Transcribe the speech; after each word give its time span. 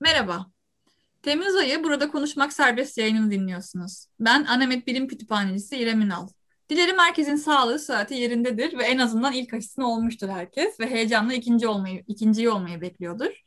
Merhaba. 0.00 0.46
Temmuz 1.22 1.56
ayı 1.56 1.84
Burada 1.84 2.10
Konuşmak 2.10 2.52
Serbest 2.52 2.98
yayınını 2.98 3.30
dinliyorsunuz. 3.30 4.06
Ben 4.20 4.44
Anamet 4.44 4.86
Bilim 4.86 5.08
Kütüphanecisi 5.08 5.76
İrem 5.76 6.00
Ünal. 6.00 6.28
Dilerim 6.68 6.98
herkesin 6.98 7.36
sağlığı, 7.36 7.78
saati 7.78 8.14
yerindedir 8.14 8.78
ve 8.78 8.84
en 8.84 8.98
azından 8.98 9.32
ilk 9.32 9.54
aşısını 9.54 9.92
olmuştur 9.92 10.28
herkes 10.28 10.80
ve 10.80 10.90
heyecanla 10.90 11.34
ikinci 11.34 11.68
olmayı, 11.68 12.04
ikinciyi 12.06 12.50
olmayı 12.50 12.80
bekliyordur. 12.80 13.44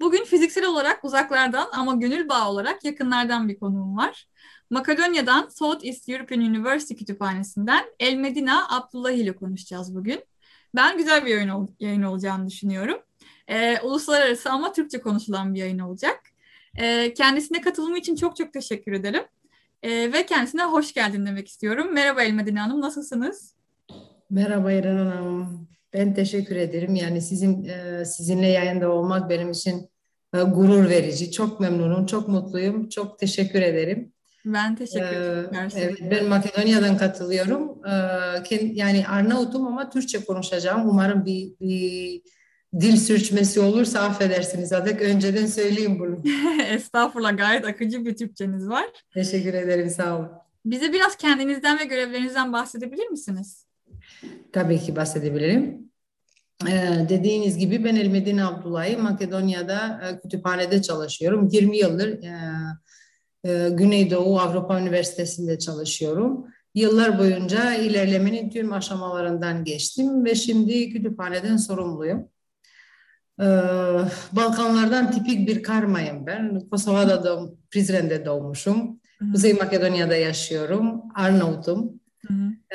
Bugün 0.00 0.24
fiziksel 0.24 0.64
olarak 0.66 1.04
uzaklardan 1.04 1.68
ama 1.72 1.94
gönül 1.94 2.28
bağı 2.28 2.48
olarak 2.48 2.84
yakınlardan 2.84 3.48
bir 3.48 3.58
konuğum 3.58 3.96
var. 3.96 4.26
Makedonya'dan 4.70 5.48
South 5.48 5.84
East 5.84 6.08
European 6.08 6.40
University 6.40 6.94
Kütüphanesi'nden 6.94 7.84
El 8.00 8.14
Medina 8.14 8.76
Abdullah 8.76 9.10
ile 9.10 9.36
konuşacağız 9.36 9.94
bugün. 9.94 10.24
Ben 10.74 10.98
güzel 10.98 11.26
bir 11.26 11.30
yayın, 11.30 11.76
yayın 11.80 12.02
olacağını 12.02 12.46
düşünüyorum. 12.48 12.98
Ee, 13.48 13.80
uluslararası 13.80 14.50
ama 14.50 14.72
Türkçe 14.72 15.00
konuşulan 15.00 15.54
bir 15.54 15.60
yayın 15.60 15.78
olacak. 15.78 16.20
Ee, 16.80 17.14
kendisine 17.14 17.60
katılımı 17.60 17.98
için 17.98 18.16
çok 18.16 18.36
çok 18.36 18.52
teşekkür 18.52 18.92
ederim. 18.92 19.22
Ee, 19.82 20.12
ve 20.12 20.26
kendisine 20.26 20.64
hoş 20.64 20.94
geldin 20.94 21.26
demek 21.26 21.48
istiyorum. 21.48 21.92
Merhaba 21.92 22.22
Elmedine 22.22 22.60
Hanım, 22.60 22.80
nasılsınız? 22.80 23.54
Merhaba 24.30 24.72
İrem 24.72 24.96
Hanım. 24.96 25.68
Ben 25.94 26.14
teşekkür 26.14 26.56
ederim. 26.56 26.94
Yani 26.94 27.22
sizin 27.22 27.64
e, 27.64 28.04
sizinle 28.04 28.48
yayında 28.48 28.92
olmak 28.92 29.30
benim 29.30 29.50
için 29.50 29.88
e, 30.34 30.42
gurur 30.42 30.88
verici. 30.88 31.32
Çok 31.32 31.60
memnunum, 31.60 32.06
çok 32.06 32.28
mutluyum. 32.28 32.88
Çok 32.88 33.18
teşekkür 33.18 33.62
ederim. 33.62 34.12
Ben 34.44 34.76
teşekkür 34.76 35.06
ederim. 35.06 35.50
Ee, 35.54 35.80
evet, 35.80 35.98
ben 36.10 36.28
Makedonya'dan 36.28 36.96
katılıyorum. 36.96 37.78
Yani 38.74 39.08
Arnavut'um 39.08 39.66
ama 39.66 39.90
Türkçe 39.90 40.24
konuşacağım. 40.24 40.88
Umarım 40.88 41.26
bir, 41.26 41.52
bir 41.60 42.22
dil 42.80 42.96
sürçmesi 42.96 43.60
olursa 43.60 44.00
affedersiniz 44.00 44.72
artık 44.72 45.02
önceden 45.02 45.46
söyleyeyim 45.46 45.98
bunu. 45.98 46.22
Estağfurullah 46.68 47.36
gayet 47.36 47.64
akıcı 47.64 48.04
bir 48.04 48.16
Türkçeniz 48.16 48.68
var. 48.68 48.84
Teşekkür 49.14 49.54
ederim 49.54 49.90
sağ 49.90 50.18
olun. 50.18 50.28
Bize 50.64 50.92
biraz 50.92 51.16
kendinizden 51.16 51.78
ve 51.78 51.84
görevlerinizden 51.84 52.52
bahsedebilir 52.52 53.06
misiniz? 53.06 53.66
Tabii 54.52 54.78
ki 54.78 54.96
bahsedebilirim. 54.96 55.92
Ee, 56.68 57.06
dediğiniz 57.08 57.58
gibi 57.58 57.84
ben 57.84 57.96
Elmedin 57.96 58.38
Abdullahi 58.38 58.96
Makedonya'da 58.96 60.00
e, 60.08 60.20
kütüphanede 60.20 60.82
çalışıyorum. 60.82 61.48
20 61.52 61.78
yıldır 61.78 62.08
e, 62.08 62.32
e, 63.44 63.68
Güneydoğu 63.68 64.40
Avrupa 64.40 64.80
Üniversitesi'nde 64.80 65.58
çalışıyorum. 65.58 66.46
Yıllar 66.74 67.18
boyunca 67.18 67.74
ilerlemenin 67.74 68.50
tüm 68.50 68.72
aşamalarından 68.72 69.64
geçtim 69.64 70.24
ve 70.24 70.34
şimdi 70.34 70.90
kütüphaneden 70.90 71.56
sorumluyum. 71.56 72.28
Ee, 73.40 73.44
Balkanlardan 74.32 75.10
tipik 75.10 75.48
bir 75.48 75.62
karmayım 75.62 76.26
ben. 76.26 76.60
Kosova'da 76.70 77.24
doğum, 77.24 77.58
Prizren'de 77.70 78.24
doğmuşum. 78.24 79.00
Hı-hı. 79.18 79.32
Kuzey 79.32 79.52
Makedonya'da 79.52 80.16
yaşıyorum. 80.16 81.02
Arnavut'um. 81.14 82.00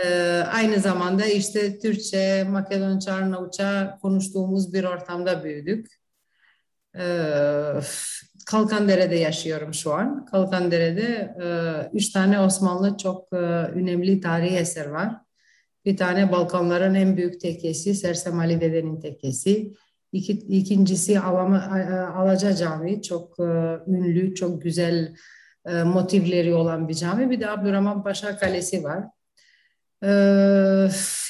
Ee, 0.06 0.44
aynı 0.54 0.80
zamanda 0.80 1.26
işte 1.26 1.80
Türkçe, 1.80 2.44
Makedonca, 2.44 3.14
Arnavutça 3.14 3.98
konuştuğumuz 4.02 4.74
bir 4.74 4.84
ortamda 4.84 5.44
büyüdük. 5.44 5.88
Ee, 6.98 7.74
Kalkandere'de 8.46 9.16
yaşıyorum 9.16 9.74
şu 9.74 9.94
an. 9.94 10.26
Kalkandere'de 10.26 11.36
e, 11.44 11.48
üç 11.94 12.12
tane 12.12 12.40
Osmanlı 12.40 12.98
çok 12.98 13.34
e, 13.34 13.36
önemli 13.36 14.22
tarihi 14.22 14.56
eser 14.56 14.86
var. 14.86 15.16
Bir 15.86 15.98
tane 15.98 16.32
Balkanların 16.32 16.96
en 16.96 17.18
büyük 17.18 17.42
tekkesi, 17.42 17.96
Sersem 17.96 18.40
Ali 18.40 18.62
Dede'nin 18.62 19.00
tekkesi. 19.00 19.74
İki, 20.12 20.32
ikincisi 20.32 21.20
Alaca 21.20 22.56
Camii 22.56 23.02
çok 23.02 23.40
e, 23.40 23.44
ünlü, 23.88 24.36
çok 24.36 24.62
güzel 24.62 25.16
e, 25.66 25.84
motifleri 25.84 26.54
olan 26.54 26.88
bir 26.88 26.94
cami. 26.94 27.30
Bir 27.30 27.40
de 27.40 27.50
Abdurrahman 27.50 28.04
Paşa 28.04 28.38
Kalesi 28.38 28.84
var. 28.84 29.04
E, 30.04 30.12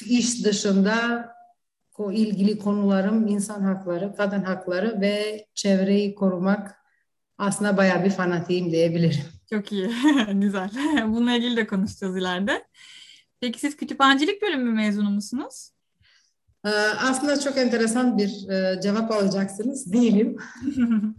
iş 0.06 0.44
dışında 0.44 1.28
o 1.98 2.12
ilgili 2.12 2.58
konularım 2.58 3.26
insan 3.26 3.62
hakları, 3.62 4.14
kadın 4.16 4.42
hakları 4.42 5.00
ve 5.00 5.46
çevreyi 5.54 6.14
korumak 6.14 6.74
aslında 7.38 7.76
bayağı 7.76 8.04
bir 8.04 8.10
fanatiyim 8.10 8.72
diyebilirim. 8.72 9.24
Çok 9.50 9.72
iyi, 9.72 9.90
güzel. 10.32 10.70
Bununla 11.06 11.32
ilgili 11.32 11.56
de 11.56 11.66
konuşacağız 11.66 12.16
ileride. 12.16 12.64
Peki 13.40 13.60
siz 13.60 13.76
kütüphanecilik 13.76 14.42
bölümü 14.42 14.70
mezunu 14.70 15.10
musunuz? 15.10 15.70
Ee, 16.68 16.70
aslında 17.00 17.40
çok 17.40 17.58
enteresan 17.58 18.18
bir 18.18 18.48
e, 18.48 18.80
cevap 18.80 19.10
alacaksınız. 19.10 19.92
Değilim. 19.92 20.36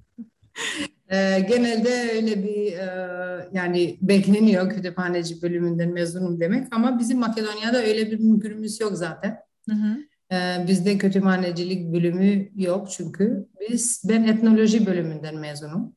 Ee, 1.12 1.46
genelde 1.50 2.12
öyle 2.16 2.44
bir 2.44 2.74
e, 2.74 3.50
yani 3.54 3.98
bekleniyor 4.02 4.70
kütüphaneci 4.70 5.42
bölümünden 5.42 5.90
mezunum 5.90 6.40
demek 6.40 6.68
ama 6.72 7.00
bizim 7.00 7.20
Makedonya'da 7.20 7.78
öyle 7.78 8.12
bir 8.12 8.20
mümkünümüz 8.20 8.80
yok 8.80 8.92
zaten. 8.94 9.38
Hı 9.70 9.76
hı. 9.76 9.98
Ee, 10.32 10.66
bizde 10.68 10.98
kütüphanecilik 10.98 11.94
bölümü 11.94 12.50
yok 12.56 12.92
çünkü 12.92 13.48
biz 13.70 14.04
ben 14.10 14.24
etnoloji 14.24 14.86
bölümünden 14.86 15.36
mezunum. 15.36 15.96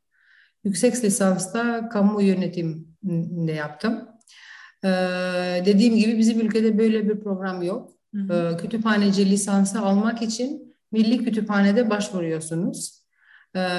Yüksek 0.65 1.05
lisansta 1.05 1.89
kamu 1.89 2.23
yönetiminde 2.23 3.53
yaptım. 3.53 4.09
dediğim 5.67 5.97
gibi 5.97 6.19
bizim 6.19 6.41
ülkede 6.41 6.79
böyle 6.79 7.09
bir 7.09 7.21
program 7.21 7.63
yok. 7.63 7.93
Hı. 8.15 8.57
Kütüphaneci 8.61 9.31
lisansı 9.31 9.81
almak 9.81 10.23
için 10.23 10.75
Milli 10.93 11.25
Kütüphane'de 11.25 11.91
başvuruyorsunuz. 11.91 13.03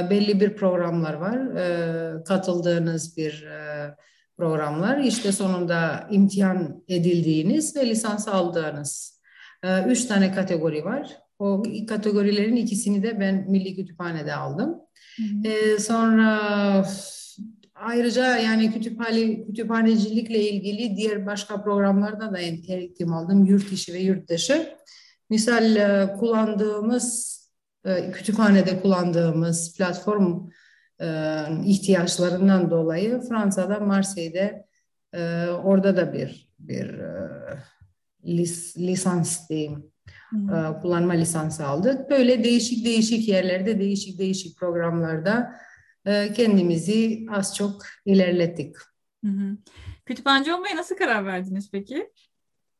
Belli 0.10 0.40
bir 0.40 0.56
programlar 0.56 1.14
var. 1.14 1.56
Katıldığınız 2.24 3.18
bir 3.18 3.48
programlar. 4.38 4.98
İşte 4.98 5.32
sonunda 5.32 6.08
imtihan 6.12 6.84
edildiğiniz 6.88 7.76
ve 7.76 7.90
lisans 7.90 8.28
aldığınız 8.28 9.22
üç 9.88 10.06
tane 10.06 10.32
kategori 10.32 10.86
var. 10.86 11.18
O 11.40 11.64
kategorilerin 11.88 12.56
ikisini 12.56 13.04
de 13.04 13.20
ben 13.20 13.46
Milli 13.52 13.76
Kütüphane'de 13.76 14.36
aldım. 14.36 14.76
Hı 15.18 15.50
hı. 15.50 15.80
Sonra 15.80 16.86
Ayrıca 17.86 18.38
yani 18.38 18.72
kütüphane, 18.72 19.46
kütüphanecilikle 19.46 20.50
ilgili 20.50 20.98
diğer 20.98 21.26
başka 21.26 21.64
programlarda 21.64 22.34
da 22.34 22.40
eğitim 22.40 23.14
aldım. 23.14 23.46
Yurt 23.46 23.72
içi 23.72 23.94
ve 23.94 24.00
yurt 24.00 24.30
dışı. 24.30 24.76
Misal 25.30 25.76
e, 25.76 26.14
kullandığımız, 26.20 27.38
e, 27.86 28.12
kütüphanede 28.12 28.82
kullandığımız 28.82 29.78
platform 29.78 30.50
e, 31.02 31.08
ihtiyaçlarından 31.66 32.72
dolayı 32.72 33.22
Fransa'da, 33.30 33.80
Marseille'de 33.80 34.66
orada 35.64 35.98
da 35.98 36.14
bir 36.14 36.50
bir 36.60 37.02
lis, 38.26 38.78
lisans 38.78 39.50
diyeyim. 39.50 39.94
Hmm. 40.30 40.82
kullanma 40.82 41.14
lisansı 41.14 41.66
aldık. 41.66 42.10
Böyle 42.10 42.44
değişik 42.44 42.86
değişik 42.86 43.28
yerlerde, 43.28 43.80
değişik 43.80 44.20
değişik 44.20 44.58
programlarda 44.58 45.56
kendimizi 46.06 47.26
az 47.30 47.56
çok 47.56 47.82
ilerlettik. 48.06 48.76
Hı 49.26 49.32
hı. 49.32 49.58
Kütüphaneci 50.06 50.54
olmaya 50.54 50.76
nasıl 50.76 50.96
karar 50.96 51.26
verdiniz 51.26 51.70
peki? 51.72 52.10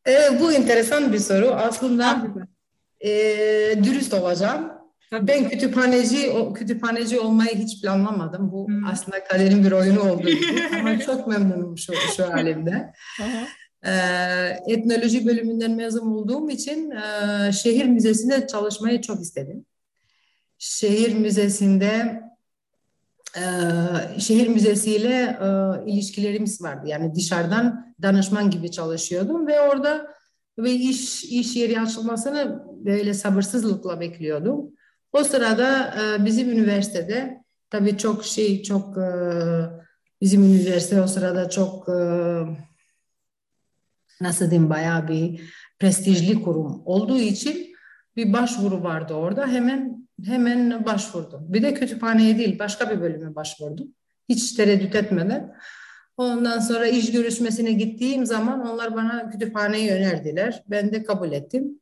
E, 0.08 0.40
bu 0.40 0.54
enteresan 0.54 1.14
bir 1.14 1.20
soru. 1.20 1.48
Aslında 1.48 2.28
e, 3.00 3.10
dürüst 3.84 4.14
olacağım. 4.14 4.72
Tabii. 5.12 5.28
Ben 5.28 5.50
kütüphaneci 5.50 6.34
kütüphaneci 6.56 7.20
olmayı 7.20 7.56
hiç 7.56 7.82
planlamadım. 7.82 8.52
Bu 8.52 8.68
hmm. 8.68 8.86
aslında 8.86 9.24
kaderin 9.24 9.64
bir 9.64 9.72
oyunu 9.72 10.18
gibi. 10.18 10.40
Ama 10.80 11.00
çok 11.00 11.28
memnunum 11.28 11.78
şu, 11.78 11.94
şu 12.18 12.34
halimde. 12.34 12.94
e, 13.86 13.92
etnoloji 14.68 15.26
bölümünden 15.26 15.72
mezun 15.72 16.12
olduğum 16.12 16.50
için 16.50 16.92
e, 16.92 17.52
şehir 17.52 17.86
müzesinde 17.86 18.48
çalışmayı 18.48 19.02
çok 19.02 19.22
istedim. 19.22 19.66
Şehir 20.58 21.16
müzesinde 21.16 22.22
şehir 24.20 24.48
müzesiyle 24.48 25.38
e, 25.42 25.48
ilişkilerimiz 25.92 26.62
vardı. 26.62 26.88
Yani 26.88 27.16
dışarıdan 27.16 27.94
danışman 28.02 28.50
gibi 28.50 28.72
çalışıyordum 28.72 29.48
ve 29.48 29.62
orada 29.62 30.14
ve 30.58 30.72
iş 30.72 31.24
iş 31.24 31.56
yeri 31.56 31.82
açılmasını 31.82 32.64
böyle 32.86 33.14
sabırsızlıkla 33.14 34.00
bekliyordum. 34.00 34.72
O 35.14 35.24
sırada 35.24 35.96
e, 36.02 36.26
bizim 36.26 36.50
üniversitede 36.50 37.44
tabii 37.70 37.98
çok 37.98 38.26
şey 38.26 38.64
çok 38.64 38.98
e, 38.98 39.08
bizim 40.22 40.44
üniversite 40.44 41.02
o 41.02 41.08
sırada 41.08 41.50
çok 41.50 41.90
e, 41.90 41.94
nasıl 44.22 44.50
diyeyim 44.52 44.70
bayağı 44.70 45.08
bir 45.08 45.42
prestijli 45.80 46.44
kurum 46.44 46.82
olduğu 46.86 47.20
için 47.20 47.74
bir 48.16 48.34
başvuru 48.34 48.84
vardı 48.84 49.14
orada. 49.14 49.48
Hemen 49.48 49.93
hemen 50.26 50.86
başvurdum. 50.86 51.46
Bir 51.54 51.62
de 51.64 51.74
kütüphaneye 51.74 52.38
değil 52.38 52.60
başka 52.60 52.90
bir 52.90 53.02
bölüme 53.02 53.36
başvurdum. 53.36 53.88
Hiç 54.30 54.54
tereddüt 54.54 54.96
etmeden. 54.96 55.54
Ondan 56.18 56.60
sonra 56.60 56.88
iş 56.88 57.12
görüşmesine 57.12 57.72
gittiğim 57.72 58.26
zaman 58.26 58.68
onlar 58.68 58.96
bana 58.96 59.30
kütüphaneyi 59.30 59.92
önerdiler. 59.92 60.64
Ben 60.68 60.92
de 60.92 61.04
kabul 61.04 61.32
ettim. 61.32 61.80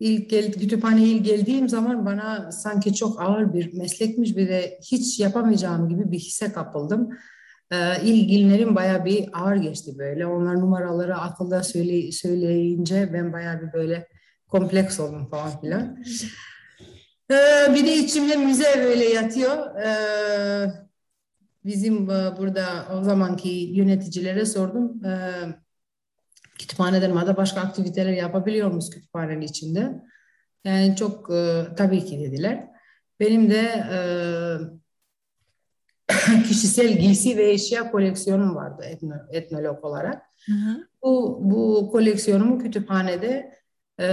ilk 0.00 0.30
gel, 0.30 0.52
kütüphaneye 0.52 1.08
ilk 1.08 1.24
geldiğim 1.24 1.68
zaman 1.68 2.06
bana 2.06 2.52
sanki 2.52 2.94
çok 2.94 3.22
ağır 3.22 3.54
bir 3.54 3.74
meslekmiş 3.74 4.36
bir 4.36 4.48
de 4.48 4.78
hiç 4.82 5.20
yapamayacağım 5.20 5.88
gibi 5.88 6.12
bir 6.12 6.18
hisse 6.18 6.52
kapıldım. 6.52 7.10
Ee, 7.72 7.76
ilk 8.04 8.30
günlerim 8.30 8.76
bayağı 8.76 9.04
bir 9.04 9.28
ağır 9.32 9.56
geçti 9.56 9.92
böyle. 9.98 10.26
Onlar 10.26 10.60
numaraları 10.60 11.16
akılda 11.16 11.62
söyle, 11.62 12.12
söyleyince 12.12 13.10
ben 13.12 13.32
bayağı 13.32 13.62
bir 13.62 13.72
böyle 13.72 14.08
kompleks 14.48 15.00
oldum 15.00 15.30
falan 15.30 15.60
filan. 15.60 16.04
Ee, 17.30 17.74
bir 17.74 17.86
de 17.86 17.94
içimde 17.94 18.36
müze 18.36 18.74
böyle 18.76 19.04
yatıyor. 19.04 19.76
Ee, 19.76 20.72
bizim 21.64 22.10
e, 22.10 22.36
burada 22.38 22.86
o 22.94 23.02
zamanki 23.02 23.48
yöneticilere 23.48 24.46
sordum. 24.46 25.04
Ee, 25.04 25.30
kütüphaneden 26.58 27.14
madde 27.14 27.36
başka 27.36 27.60
aktiviteler 27.60 28.12
yapabiliyor 28.12 28.68
muyuz 28.68 28.90
kütüphanenin 28.90 29.40
içinde? 29.40 30.02
Yani 30.64 30.96
çok 30.96 31.30
e, 31.30 31.66
tabii 31.76 32.04
ki 32.04 32.20
dediler. 32.20 32.68
Benim 33.20 33.50
de 33.50 33.84
e, 33.92 33.98
kişisel 36.48 36.98
giysi 36.98 37.36
ve 37.36 37.50
eşya 37.50 37.90
koleksiyonum 37.90 38.54
vardı 38.54 38.84
etno, 38.84 39.14
etnolog 39.30 39.84
olarak. 39.84 40.22
Hı 40.46 40.52
hı. 40.52 40.88
Bu, 41.02 41.40
bu 41.42 41.88
koleksiyonumu 41.92 42.58
kütüphanede 42.58 43.54
e, 43.98 44.06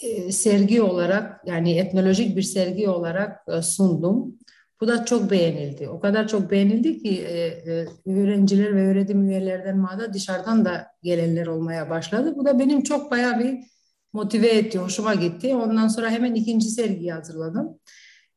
e, 0.00 0.32
sergi 0.32 0.82
olarak 0.82 1.40
yani 1.46 1.78
etnolojik 1.78 2.36
bir 2.36 2.42
sergi 2.42 2.88
olarak 2.88 3.48
e, 3.48 3.62
sundum. 3.62 4.38
Bu 4.80 4.88
da 4.88 5.04
çok 5.04 5.30
beğenildi. 5.30 5.88
O 5.88 6.00
kadar 6.00 6.28
çok 6.28 6.50
beğenildi 6.50 6.98
ki 6.98 7.22
e, 7.22 7.38
e, 7.46 7.86
öğrenciler 8.06 8.76
ve 8.76 8.86
öğretim 8.86 9.28
üyelerden 9.28 9.78
mağda 9.78 10.12
dışarıdan 10.12 10.64
da 10.64 10.86
gelenler 11.02 11.46
olmaya 11.46 11.90
başladı. 11.90 12.34
Bu 12.36 12.44
da 12.44 12.58
benim 12.58 12.82
çok 12.82 13.10
bayağı 13.10 13.38
bir 13.38 13.58
motive 14.12 14.48
etti, 14.48 14.78
hoşuma 14.78 15.14
gitti. 15.14 15.54
Ondan 15.54 15.88
sonra 15.88 16.10
hemen 16.10 16.34
ikinci 16.34 16.68
sergiyi 16.68 17.12
hazırladım. 17.12 17.78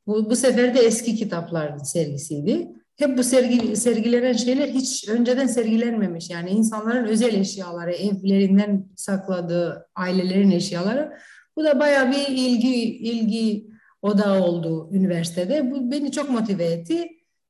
Bu, 0.07 0.29
bu 0.29 0.35
sefer 0.35 0.75
de 0.75 0.79
eski 0.79 1.15
kitapların 1.15 1.77
sergisiydi. 1.77 2.67
Hep 2.95 3.17
bu 3.17 3.23
sergi, 3.23 3.75
sergilenen 3.75 4.33
şeyler 4.33 4.67
hiç 4.67 5.09
önceden 5.09 5.47
sergilenmemiş. 5.47 6.29
Yani 6.29 6.49
insanların 6.49 7.05
özel 7.05 7.33
eşyaları, 7.33 7.91
evlerinden 7.91 8.85
sakladığı 8.95 9.87
ailelerin 9.95 10.51
eşyaları. 10.51 11.13
Bu 11.55 11.63
da 11.63 11.79
bayağı 11.79 12.11
bir 12.11 12.27
ilgi 12.27 12.97
ilgi 12.97 13.67
odağı 14.01 14.43
oldu 14.43 14.89
üniversitede. 14.91 15.71
Bu 15.71 15.91
beni 15.91 16.11
çok 16.11 16.29
motive 16.29 16.65
etti. 16.65 17.07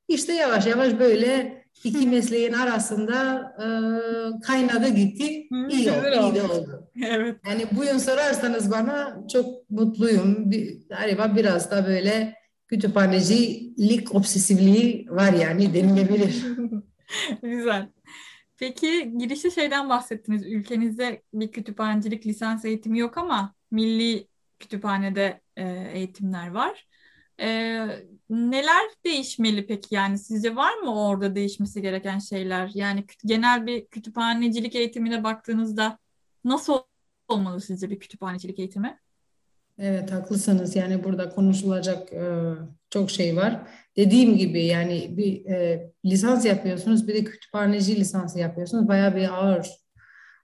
İşte 0.08 0.34
yavaş 0.34 0.68
yavaş 0.68 1.00
böyle 1.00 1.64
iki 1.84 2.08
mesleğin 2.08 2.54
arasında 2.54 3.42
e, 3.60 3.66
kaynadı 4.42 4.88
gitti. 4.88 5.48
İyi 5.70 5.92
oldu, 5.92 6.08
iyi 6.22 6.36
de 6.36 6.44
oldu. 6.44 6.90
Evet. 7.06 7.36
Yani 7.50 7.66
bu 7.72 7.84
yıl 7.84 8.00
sorarsanız 8.00 8.72
bana 8.72 9.24
çok 9.34 9.70
mutluyum. 9.70 10.52
Bir, 10.52 10.88
galiba 10.90 11.36
biraz 11.36 11.72
da 11.72 11.88
böyle 11.88 12.43
kütüphanecilik 12.74 14.16
obsesifliği 14.16 15.08
var 15.10 15.34
yani 15.34 15.74
denilebilir. 15.74 16.46
Güzel. 17.44 17.90
Peki 18.58 19.14
girişte 19.18 19.52
şeyden 19.52 19.90
bahsettiniz. 19.90 20.46
Ülkenizde 20.46 21.22
bir 21.34 21.52
kütüphanecilik 21.52 22.26
lisans 22.26 22.66
eğitimi 22.66 23.00
yok 23.00 23.18
ama 23.18 23.56
milli 23.72 24.28
kütüphanede 24.60 25.42
e, 25.56 25.92
eğitimler 25.94 26.48
var. 26.48 26.88
E, 27.40 27.48
neler 28.30 28.84
değişmeli 29.06 29.68
peki 29.68 29.96
yani 29.96 30.18
sizce 30.18 30.56
var 30.56 30.74
mı 30.78 31.06
orada 31.06 31.36
değişmesi 31.36 31.82
gereken 31.82 32.20
şeyler? 32.20 32.72
Yani 32.74 33.06
genel 33.26 33.66
bir 33.66 33.86
kütüphanecilik 33.86 34.76
eğitimine 34.76 35.24
baktığınızda 35.24 36.00
nasıl 36.44 36.80
olmalı 37.28 37.62
sizce 37.62 37.90
bir 37.90 38.00
kütüphanecilik 38.00 38.60
eğitimi? 38.60 39.00
Evet 39.80 40.12
haklısınız 40.12 40.76
yani 40.76 41.04
burada 41.04 41.30
konuşulacak 41.30 42.14
e, 42.14 42.54
çok 42.90 43.12
şey 43.12 43.36
var. 43.36 43.68
Dediğim 43.98 44.38
gibi 44.38 44.66
yani 44.66 45.18
bir 45.18 45.46
e, 45.46 45.92
lisans 46.06 46.46
yapıyorsunuz 46.46 47.08
bir 47.08 47.14
de 47.14 47.24
kütüphaneci 47.24 47.96
lisansı 47.96 48.40
yapıyorsunuz 48.40 48.88
bayağı 48.88 49.16
bir 49.16 49.44
ağır 49.44 49.70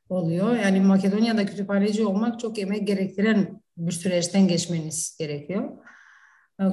oluyor. 0.09 0.55
Yani 0.55 0.79
Makedonya'da 0.81 1.45
kütüphaneci 1.45 2.05
olmak 2.05 2.39
çok 2.39 2.59
emek 2.59 2.87
gerektiren 2.87 3.61
bir 3.77 3.91
süreçten 3.91 4.47
geçmeniz 4.47 5.17
gerekiyor. 5.19 5.71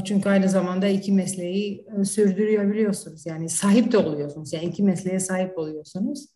Çünkü 0.04 0.28
aynı 0.28 0.48
zamanda 0.48 0.88
iki 0.88 1.12
mesleği 1.12 1.86
e, 2.00 2.04
sürdürebiliyorsunuz. 2.04 3.26
Yani 3.26 3.48
sahip 3.48 3.92
de 3.92 3.98
oluyorsunuz. 3.98 4.52
Yani 4.52 4.64
iki 4.64 4.82
mesleğe 4.82 5.20
sahip 5.20 5.58
oluyorsunuz. 5.58 6.26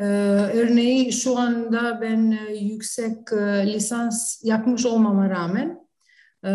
Ee, 0.00 0.04
örneği 0.54 1.12
şu 1.12 1.38
anda 1.38 2.00
ben 2.02 2.38
e, 2.48 2.54
yüksek 2.56 3.32
e, 3.32 3.72
lisans 3.72 4.44
yapmış 4.44 4.86
olmama 4.86 5.30
rağmen 5.30 5.78
e, 6.44 6.52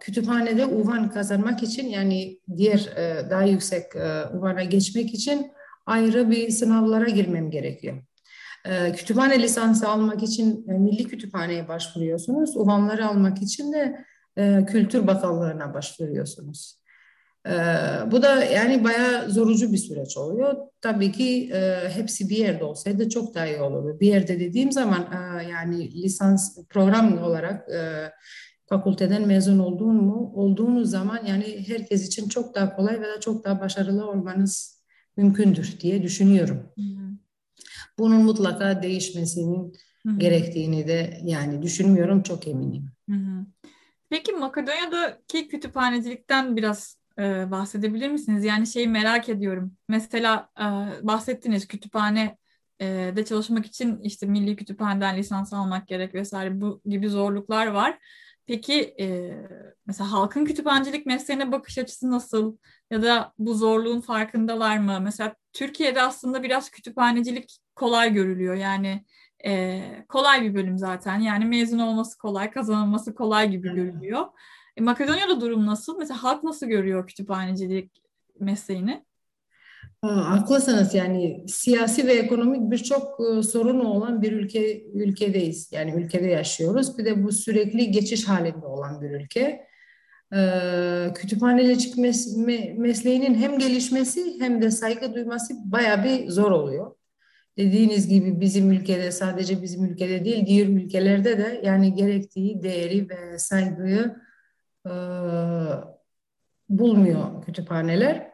kütüphanede 0.00 0.66
uvan 0.66 1.10
kazanmak 1.10 1.62
için 1.62 1.88
yani 1.88 2.38
diğer 2.56 2.78
e, 2.96 3.30
daha 3.30 3.42
yüksek 3.42 3.84
uvana 4.34 4.64
geçmek 4.64 5.14
için 5.14 5.52
ayrı 5.86 6.30
bir 6.30 6.50
sınavlara 6.50 7.08
girmem 7.08 7.50
gerekiyor. 7.50 8.02
Kütüphane 8.96 9.42
lisansı 9.42 9.88
almak 9.88 10.22
için 10.22 10.64
Milli 10.80 11.08
Kütüphane'ye 11.08 11.68
başvuruyorsunuz. 11.68 12.56
Uvanları 12.56 13.06
almak 13.06 13.42
için 13.42 13.72
de 13.72 14.04
Kültür 14.66 15.06
Bakanlığı'na 15.06 15.74
başvuruyorsunuz. 15.74 16.79
E, 17.46 17.52
bu 18.10 18.22
da 18.22 18.44
yani 18.44 18.84
bayağı 18.84 19.30
zorucu 19.30 19.72
bir 19.72 19.78
süreç 19.78 20.16
oluyor. 20.16 20.56
Tabii 20.80 21.12
ki 21.12 21.50
e, 21.52 21.90
hepsi 21.94 22.28
bir 22.28 22.36
yerde 22.36 22.64
olsaydı 22.64 23.08
çok 23.08 23.34
daha 23.34 23.46
iyi 23.46 23.60
olurdu. 23.60 24.00
Bir 24.00 24.06
yerde 24.06 24.40
dediğim 24.40 24.72
zaman 24.72 25.02
e, 25.12 25.48
yani 25.48 26.02
lisans 26.02 26.58
program 26.68 27.22
olarak 27.22 27.68
e, 27.70 28.10
fakülteden 28.66 29.26
mezun 29.26 29.58
olduğun 29.58 29.96
mu 29.96 30.32
olduğunuz 30.34 30.90
zaman 30.90 31.20
yani 31.26 31.64
herkes 31.68 32.06
için 32.06 32.28
çok 32.28 32.54
daha 32.54 32.76
kolay 32.76 33.00
ve 33.00 33.06
çok 33.20 33.44
daha 33.44 33.60
başarılı 33.60 34.10
olmanız 34.10 34.80
mümkündür 35.16 35.76
diye 35.80 36.02
düşünüyorum. 36.02 36.72
Hı 36.76 36.82
hı. 36.82 37.10
Bunun 37.98 38.22
mutlaka 38.24 38.82
değişmesinin 38.82 39.72
hı 40.06 40.12
hı. 40.12 40.18
gerektiğini 40.18 40.88
de 40.88 41.20
yani 41.24 41.62
düşünmüyorum 41.62 42.22
çok 42.22 42.48
eminim. 42.48 42.90
Hı 43.10 43.16
hı. 43.16 43.46
Peki 44.10 44.32
Makedonya'daki 44.32 45.48
kütüphanecilikten 45.48 46.56
biraz 46.56 46.99
e, 47.20 47.50
bahsedebilir 47.50 48.08
misiniz? 48.08 48.44
Yani 48.44 48.66
şeyi 48.66 48.88
merak 48.88 49.28
ediyorum. 49.28 49.72
Mesela 49.88 50.50
e, 50.60 50.64
bahsettiniz 51.06 51.68
kütüphane 51.68 52.38
e, 52.80 52.86
de 53.16 53.24
çalışmak 53.24 53.66
için 53.66 54.00
işte 54.00 54.26
Milli 54.26 54.56
Kütüphaneden 54.56 55.16
lisans 55.16 55.52
almak 55.52 55.88
gerek 55.88 56.14
vesaire 56.14 56.60
bu 56.60 56.80
gibi 56.86 57.08
zorluklar 57.08 57.66
var. 57.66 57.98
Peki 58.46 58.94
e, 59.00 59.36
mesela 59.86 60.12
halkın 60.12 60.44
kütüphanecilik 60.44 61.06
mesleğine 61.06 61.52
bakış 61.52 61.78
açısı 61.78 62.10
nasıl? 62.10 62.56
Ya 62.90 63.02
da 63.02 63.32
bu 63.38 63.54
zorluğun 63.54 64.00
farkındalar 64.00 64.78
mı? 64.78 65.00
Mesela 65.00 65.34
Türkiye'de 65.52 66.02
aslında 66.02 66.42
biraz 66.42 66.70
kütüphanecilik 66.70 67.58
kolay 67.76 68.12
görülüyor. 68.12 68.54
Yani 68.54 69.04
e, 69.44 69.82
kolay 70.08 70.42
bir 70.42 70.54
bölüm 70.54 70.78
zaten. 70.78 71.18
Yani 71.20 71.44
mezun 71.44 71.78
olması 71.78 72.18
kolay, 72.18 72.50
kazanılması 72.50 73.14
kolay 73.14 73.50
gibi 73.50 73.74
görülüyor. 73.74 74.26
E, 74.76 74.80
Makedonya'da 74.82 75.40
durum 75.40 75.66
nasıl? 75.66 75.98
Mesela 75.98 76.22
halk 76.22 76.44
nasıl 76.44 76.66
görüyor 76.66 77.06
kütüphanecilik 77.06 78.02
mesleğini? 78.40 79.04
haklısınız 80.02 80.94
yani 80.94 81.44
siyasi 81.48 82.06
ve 82.06 82.12
ekonomik 82.12 82.70
birçok 82.70 83.20
e, 83.20 83.42
sorunu 83.42 83.88
olan 83.88 84.22
bir 84.22 84.32
ülke 84.32 84.82
ülkedeyiz. 84.82 85.72
Yani 85.72 85.92
ülkede 86.02 86.26
yaşıyoruz. 86.26 86.98
Bir 86.98 87.04
de 87.04 87.24
bu 87.24 87.32
sürekli 87.32 87.90
geçiş 87.90 88.28
halinde 88.28 88.66
olan 88.66 89.02
bir 89.02 89.10
ülke. 89.10 89.70
Ee, 90.34 91.12
kütüphanecilik 91.14 91.98
mes 91.98 92.36
mesleğinin 92.76 93.34
hem 93.34 93.58
gelişmesi 93.58 94.40
hem 94.40 94.62
de 94.62 94.70
saygı 94.70 95.14
duyması 95.14 95.54
baya 95.64 96.04
bir 96.04 96.28
zor 96.28 96.50
oluyor. 96.50 96.94
Dediğiniz 97.58 98.08
gibi 98.08 98.40
bizim 98.40 98.70
ülkede 98.70 99.12
sadece 99.12 99.62
bizim 99.62 99.84
ülkede 99.84 100.24
değil 100.24 100.46
diğer 100.46 100.66
ülkelerde 100.66 101.38
de 101.38 101.60
yani 101.64 101.94
gerektiği 101.94 102.62
değeri 102.62 103.08
ve 103.08 103.38
saygıyı 103.38 104.16
e, 104.90 104.94
bulmuyor 106.68 107.42
kütüphaneler. 107.42 108.30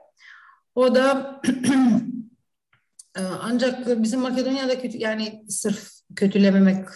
O 0.75 0.95
da 0.95 1.41
e, 3.17 3.21
ancak 3.43 4.03
bizim 4.03 4.21
Makedonya'da 4.21 4.81
kötü 4.81 4.99
yani 4.99 5.45
sırf 5.49 5.91
kötülememek 6.17 6.89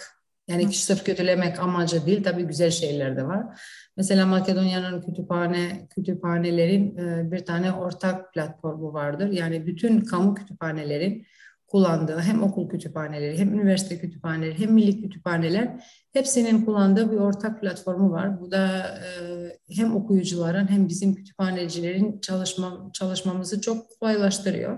yani 0.47 0.73
sırf 0.73 1.03
kötülemek 1.03 1.59
amacı 1.59 2.05
değil 2.05 2.23
tabii 2.23 2.43
güzel 2.43 2.71
şeyler 2.71 3.17
de 3.17 3.27
var. 3.27 3.61
Mesela 3.97 4.25
Makedonya'nın 4.25 5.01
kütüphane 5.01 5.87
kütüphanelerin 5.95 6.97
e, 6.97 7.31
bir 7.31 7.45
tane 7.45 7.71
ortak 7.71 8.33
platformu 8.33 8.93
vardır. 8.93 9.27
Yani 9.31 9.67
bütün 9.67 10.01
kamu 10.01 10.35
kütüphanelerin 10.35 11.25
kullandığı 11.71 12.19
hem 12.19 12.43
okul 12.43 12.69
kütüphaneleri 12.69 13.37
hem 13.37 13.53
üniversite 13.53 13.99
kütüphaneleri 13.99 14.59
hem 14.59 14.73
milli 14.73 15.01
kütüphaneler 15.01 15.83
hepsinin 16.13 16.65
kullandığı 16.65 17.11
bir 17.11 17.17
ortak 17.17 17.61
platformu 17.61 18.11
var. 18.11 18.41
Bu 18.41 18.51
da 18.51 18.67
e, 18.77 19.75
hem 19.75 19.95
okuyucuların 19.95 20.71
hem 20.71 20.89
bizim 20.89 21.15
kütüphanecilerin 21.15 22.19
çalışma, 22.21 22.89
çalışmamızı 22.93 23.61
çok 23.61 23.99
kolaylaştırıyor. 23.99 24.77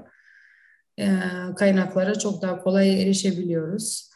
E, 0.99 1.07
kaynaklara 1.57 2.15
çok 2.15 2.41
daha 2.41 2.63
kolay 2.63 3.03
erişebiliyoruz. 3.03 4.09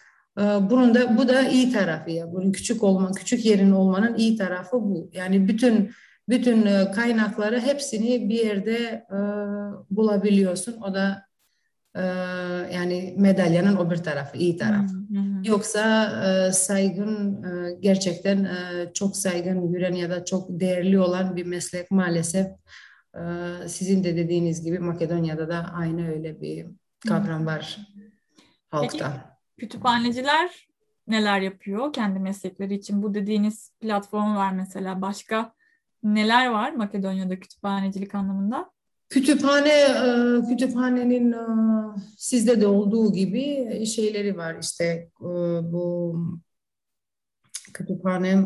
bunun 0.61 0.95
da 0.95 1.17
bu 1.17 1.27
da 1.27 1.41
iyi 1.47 1.71
tarafı 1.71 2.11
ya. 2.11 2.33
Bunun 2.33 2.51
küçük 2.51 2.83
olma, 2.83 3.11
küçük 3.11 3.45
yerin 3.45 3.71
olmanın 3.71 4.15
iyi 4.17 4.37
tarafı 4.37 4.81
bu. 4.81 5.09
Yani 5.13 5.47
bütün 5.47 5.91
bütün 6.29 6.67
kaynakları 6.91 7.59
hepsini 7.59 8.29
bir 8.29 8.45
yerde 8.45 9.05
bulabiliyorsun. 9.91 10.81
O 10.81 10.93
da 10.93 11.26
yani 12.73 13.13
medalyanın 13.17 13.75
o 13.75 13.91
bir 13.91 13.97
tarafı, 13.97 14.37
iyi 14.37 14.57
tarafı. 14.57 14.93
Hı 14.93 15.19
hı. 15.19 15.41
Yoksa 15.43 16.51
saygın 16.53 17.45
gerçekten 17.81 18.49
çok 18.93 19.17
saygın 19.17 19.71
gören 19.71 19.93
ya 19.93 20.09
da 20.09 20.25
çok 20.25 20.45
değerli 20.49 20.99
olan 20.99 21.35
bir 21.35 21.45
meslek 21.45 21.91
maalesef 21.91 22.47
sizin 23.67 24.03
de 24.03 24.17
dediğiniz 24.17 24.63
gibi 24.63 24.79
Makedonya'da 24.79 25.49
da 25.49 25.71
aynı 25.73 26.09
öyle 26.09 26.41
bir 26.41 26.65
kavram 27.07 27.45
var 27.45 27.77
halkta. 28.69 29.11
Peki 29.11 29.37
kütüphaneciler 29.57 30.67
neler 31.07 31.41
yapıyor 31.41 31.93
kendi 31.93 32.19
meslekleri 32.19 32.73
için? 32.73 33.03
Bu 33.03 33.13
dediğiniz 33.13 33.71
platform 33.79 34.35
var 34.35 34.51
mesela. 34.51 35.01
Başka 35.01 35.53
neler 36.03 36.47
var 36.47 36.71
Makedonya'da 36.71 37.39
kütüphanecilik 37.39 38.15
anlamında? 38.15 38.69
Kütüphane, 39.09 39.69
e, 39.69 40.41
kütüphanenin 40.49 41.31
e, 41.31 41.45
sizde 42.17 42.61
de 42.61 42.67
olduğu 42.67 43.13
gibi 43.13 43.85
şeyleri 43.85 44.37
var 44.37 44.55
işte 44.61 44.85
e, 45.21 45.29
bu 45.71 46.15
kütüphane 47.73 48.45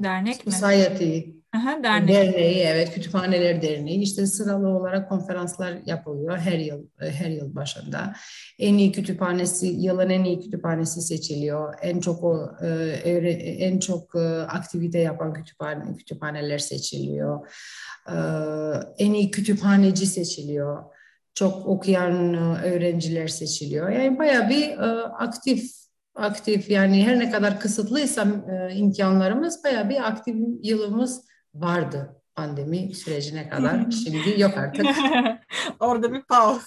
Dernek 0.00 0.46
mi? 0.46 0.52
Society 0.52 1.20
Aha, 1.56 1.82
dernek. 1.82 2.08
Derneği, 2.08 2.58
evet 2.58 2.94
Kütüphaneler 2.94 3.62
Derneği 3.62 4.02
işte 4.02 4.26
sıralı 4.26 4.68
olarak 4.68 5.08
konferanslar 5.08 5.78
yapılıyor 5.86 6.38
her 6.38 6.58
yıl 6.58 6.86
her 6.98 7.30
yıl 7.30 7.54
başında. 7.54 8.14
En 8.58 8.74
iyi 8.78 8.92
kütüphanesi, 8.92 9.66
yılın 9.66 10.10
en 10.10 10.24
iyi 10.24 10.40
kütüphanesi 10.40 11.00
seçiliyor. 11.00 11.74
En 11.82 12.00
çok 12.00 12.24
o 12.24 12.56
en 13.04 13.78
çok 13.78 14.16
aktivite 14.48 14.98
yapan 14.98 15.34
kütüphane 15.34 15.96
kütüphaneler 15.96 16.58
seçiliyor. 16.58 17.48
En 18.98 19.12
iyi 19.12 19.30
kütüphaneci 19.30 20.06
seçiliyor. 20.06 20.84
Çok 21.34 21.66
okuyan 21.66 22.34
öğrenciler 22.64 23.28
seçiliyor. 23.28 23.88
Yani 23.90 24.18
bayağı 24.18 24.48
bir 24.48 24.78
aktif 25.24 25.76
aktif 26.16 26.70
yani 26.70 27.06
her 27.06 27.18
ne 27.18 27.30
kadar 27.30 27.60
kısıtlıysa 27.60 28.26
e, 28.50 28.74
imkanlarımız 28.74 29.64
bayağı 29.64 29.88
bir 29.88 30.08
aktif 30.08 30.36
yılımız 30.62 31.24
vardı 31.54 32.22
pandemi 32.34 32.94
sürecine 32.94 33.48
kadar. 33.48 33.90
Şimdi 34.04 34.40
yok 34.40 34.58
artık. 34.58 34.86
Orada 35.80 36.12
bir 36.12 36.22
pauz. 36.22 36.62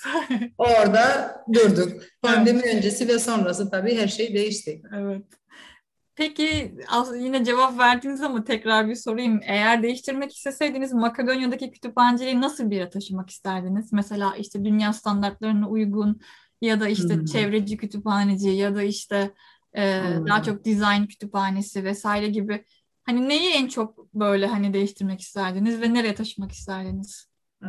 Orada 0.58 1.36
durduk. 1.54 2.04
Pandemi 2.22 2.62
öncesi 2.62 3.08
ve 3.08 3.20
sonrası 3.20 3.72
tabii 3.72 3.98
her 3.98 4.08
şey 4.08 4.34
değişti. 4.34 4.82
Evet. 4.98 5.24
Peki 6.20 6.76
yine 7.16 7.46
cevap 7.46 7.80
verdiniz 7.80 8.22
ama 8.22 8.44
tekrar 8.44 8.90
bir 8.90 8.96
sorayım. 8.96 9.40
Eğer 9.44 9.84
değiştirmek 9.84 10.36
isteseydiniz 10.36 10.94
Makedonya'daki 10.94 11.72
kütüphaneciliği 11.72 12.42
nasıl 12.42 12.70
bir 12.70 12.76
yere 12.76 12.90
taşımak 12.90 13.30
isterdiniz? 13.30 13.94
Mesela 13.94 14.36
işte 14.36 14.66
dünya 14.66 14.94
standartlarına 14.94 15.70
uygun 15.70 16.22
ya 16.62 16.80
da 16.80 16.88
işte 16.88 17.16
hmm. 17.16 17.26
çevreci 17.26 17.78
kütüphaneci 17.78 18.50
ya 18.50 18.76
da 18.76 18.84
işte 18.84 19.34
e, 19.74 20.04
hmm. 20.04 20.28
daha 20.28 20.44
çok 20.44 20.66
dizayn 20.66 21.08
kütüphanesi 21.08 21.84
vesaire 21.84 22.28
gibi 22.28 22.66
hani 23.04 23.30
neyi 23.30 23.54
en 23.54 23.68
çok 23.68 24.14
böyle 24.14 24.48
hani 24.48 24.74
değiştirmek 24.74 25.22
isterdiniz 25.22 25.82
ve 25.82 25.94
nereye 25.94 26.16
taşımak 26.16 26.52
isterdiniz? 26.52 27.29
Ee, 27.64 27.68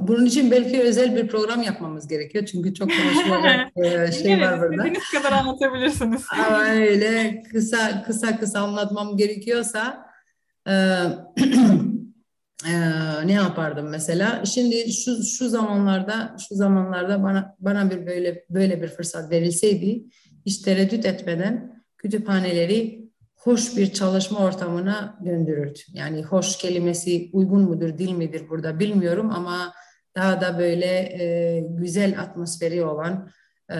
bunun 0.00 0.26
için 0.26 0.50
belki 0.50 0.82
özel 0.82 1.16
bir 1.16 1.28
program 1.28 1.62
yapmamız 1.62 2.08
gerekiyor 2.08 2.46
çünkü 2.46 2.74
çok 2.74 2.90
konuşulacak 2.90 3.72
e, 3.76 4.12
şey 4.12 4.40
var 4.40 4.60
burada. 4.60 4.74
İstediğiniz 4.74 5.10
kadar 5.10 5.32
anlatabilirsiniz. 5.32 6.22
Ama 6.46 6.64
öyle 6.64 7.42
kısa 7.52 8.02
kısa 8.02 8.38
kısa 8.40 8.60
anlatmam 8.60 9.16
gerekiyorsa 9.16 10.06
e, 10.66 10.72
e, 12.66 12.72
ne 13.24 13.32
yapardım 13.32 13.88
mesela? 13.88 14.44
Şimdi 14.44 14.92
şu 14.92 15.22
şu 15.22 15.48
zamanlarda 15.48 16.36
şu 16.48 16.54
zamanlarda 16.54 17.22
bana 17.22 17.56
bana 17.58 17.90
bir 17.90 18.06
böyle 18.06 18.44
böyle 18.50 18.82
bir 18.82 18.88
fırsat 18.88 19.30
verilseydi 19.30 20.04
hiç 20.46 20.58
tereddüt 20.58 21.06
etmeden 21.06 21.82
kütüphaneleri 21.98 22.99
hoş 23.40 23.76
bir 23.76 23.92
çalışma 23.92 24.38
ortamına 24.38 25.18
döndürürdü. 25.24 25.78
Yani 25.92 26.22
hoş 26.22 26.58
kelimesi 26.58 27.30
uygun 27.32 27.62
mudur, 27.62 27.98
dil 27.98 28.12
midir 28.12 28.48
burada 28.48 28.78
bilmiyorum 28.78 29.30
ama 29.30 29.72
daha 30.16 30.40
da 30.40 30.58
böyle 30.58 30.86
e, 30.86 31.60
güzel 31.68 32.20
atmosferi 32.20 32.84
olan 32.84 33.30
e, 33.72 33.78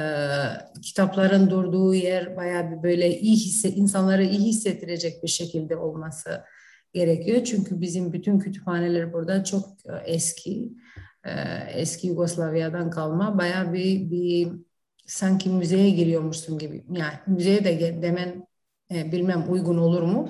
kitapların 0.83 1.51
durduğu 1.51 1.95
yer 1.95 2.37
bayağı 2.37 2.71
bir 2.71 2.83
böyle 2.83 3.21
iyi 3.21 3.37
hisse, 3.37 3.71
insanları 3.71 4.25
iyi 4.25 4.49
hissettirecek 4.49 5.23
bir 5.23 5.29
şekilde 5.29 5.77
olması 5.77 6.45
gerekiyor. 6.93 7.45
Çünkü 7.45 7.81
bizim 7.81 8.13
bütün 8.13 8.39
kütüphaneler 8.39 9.13
burada 9.13 9.45
çok 9.45 9.67
e, 9.67 10.13
eski, 10.13 10.73
e, 11.25 11.31
eski 11.75 12.07
Yugoslavya'dan 12.07 12.91
kalma 12.91 13.39
bayağı 13.39 13.73
bir, 13.73 14.11
bir 14.11 14.49
sanki 15.07 15.49
müzeye 15.49 15.91
giriyormuşsun 15.91 16.59
gibi. 16.59 16.85
Yani 16.91 17.15
müzeye 17.27 17.65
de 17.65 18.03
demen 18.03 18.50
e, 18.95 19.13
bilmem 19.13 19.45
uygun 19.49 19.79
olur 19.79 20.03
mu? 20.03 20.29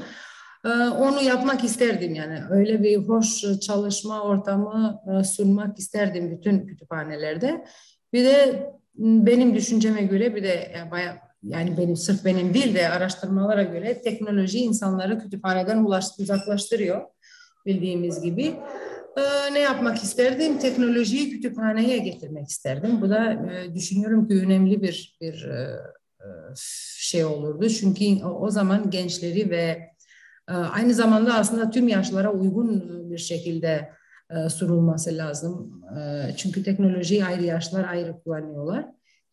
onu 0.98 1.22
yapmak 1.22 1.64
isterdim 1.64 2.14
yani. 2.14 2.38
Öyle 2.50 2.82
bir 2.82 2.96
hoş 2.96 3.44
çalışma 3.60 4.22
ortamı 4.22 5.00
sunmak 5.24 5.78
isterdim 5.78 6.30
bütün 6.30 6.66
kütüphanelerde. 6.66 7.64
Bir 8.12 8.24
de 8.24 8.70
benim 8.94 9.54
düşünceme 9.54 10.02
göre 10.02 10.34
bir 10.34 10.42
de 10.42 10.72
yani 10.76 10.90
bayağı 10.90 11.14
yani 11.42 11.76
benim 11.78 11.96
sırf 11.96 12.24
benim 12.24 12.54
değil 12.54 12.74
de 12.74 12.88
araştırmalara 12.88 13.62
göre 13.62 14.02
teknoloji 14.02 14.58
insanları 14.58 15.18
kütüphaneden 15.18 15.84
uzaklaştırıyor 16.18 17.02
bildiğimiz 17.66 18.20
gibi. 18.22 18.54
Ee, 19.16 19.54
ne 19.54 19.58
yapmak 19.58 20.02
isterdim? 20.02 20.58
Teknolojiyi 20.58 21.30
kütüphaneye 21.30 21.98
getirmek 21.98 22.48
isterdim. 22.48 23.00
Bu 23.00 23.10
da 23.10 23.32
e, 23.32 23.74
düşünüyorum 23.74 24.28
ki 24.28 24.34
önemli 24.34 24.82
bir 24.82 25.18
bir 25.20 25.44
e, 25.44 25.62
e 25.62 25.99
şey 26.96 27.24
olurdu. 27.24 27.68
Çünkü 27.68 28.24
o, 28.24 28.50
zaman 28.50 28.90
gençleri 28.90 29.50
ve 29.50 29.90
e, 30.48 30.52
aynı 30.52 30.94
zamanda 30.94 31.34
aslında 31.34 31.70
tüm 31.70 31.88
yaşlara 31.88 32.32
uygun 32.32 33.10
bir 33.10 33.18
şekilde 33.18 33.90
e, 34.30 34.48
sunulması 34.48 35.16
lazım. 35.16 35.82
E, 35.98 36.30
çünkü 36.36 36.62
teknolojiyi 36.62 37.24
ayrı 37.24 37.44
yaşlar 37.44 37.88
ayrı 37.88 38.22
kullanıyorlar 38.24 38.86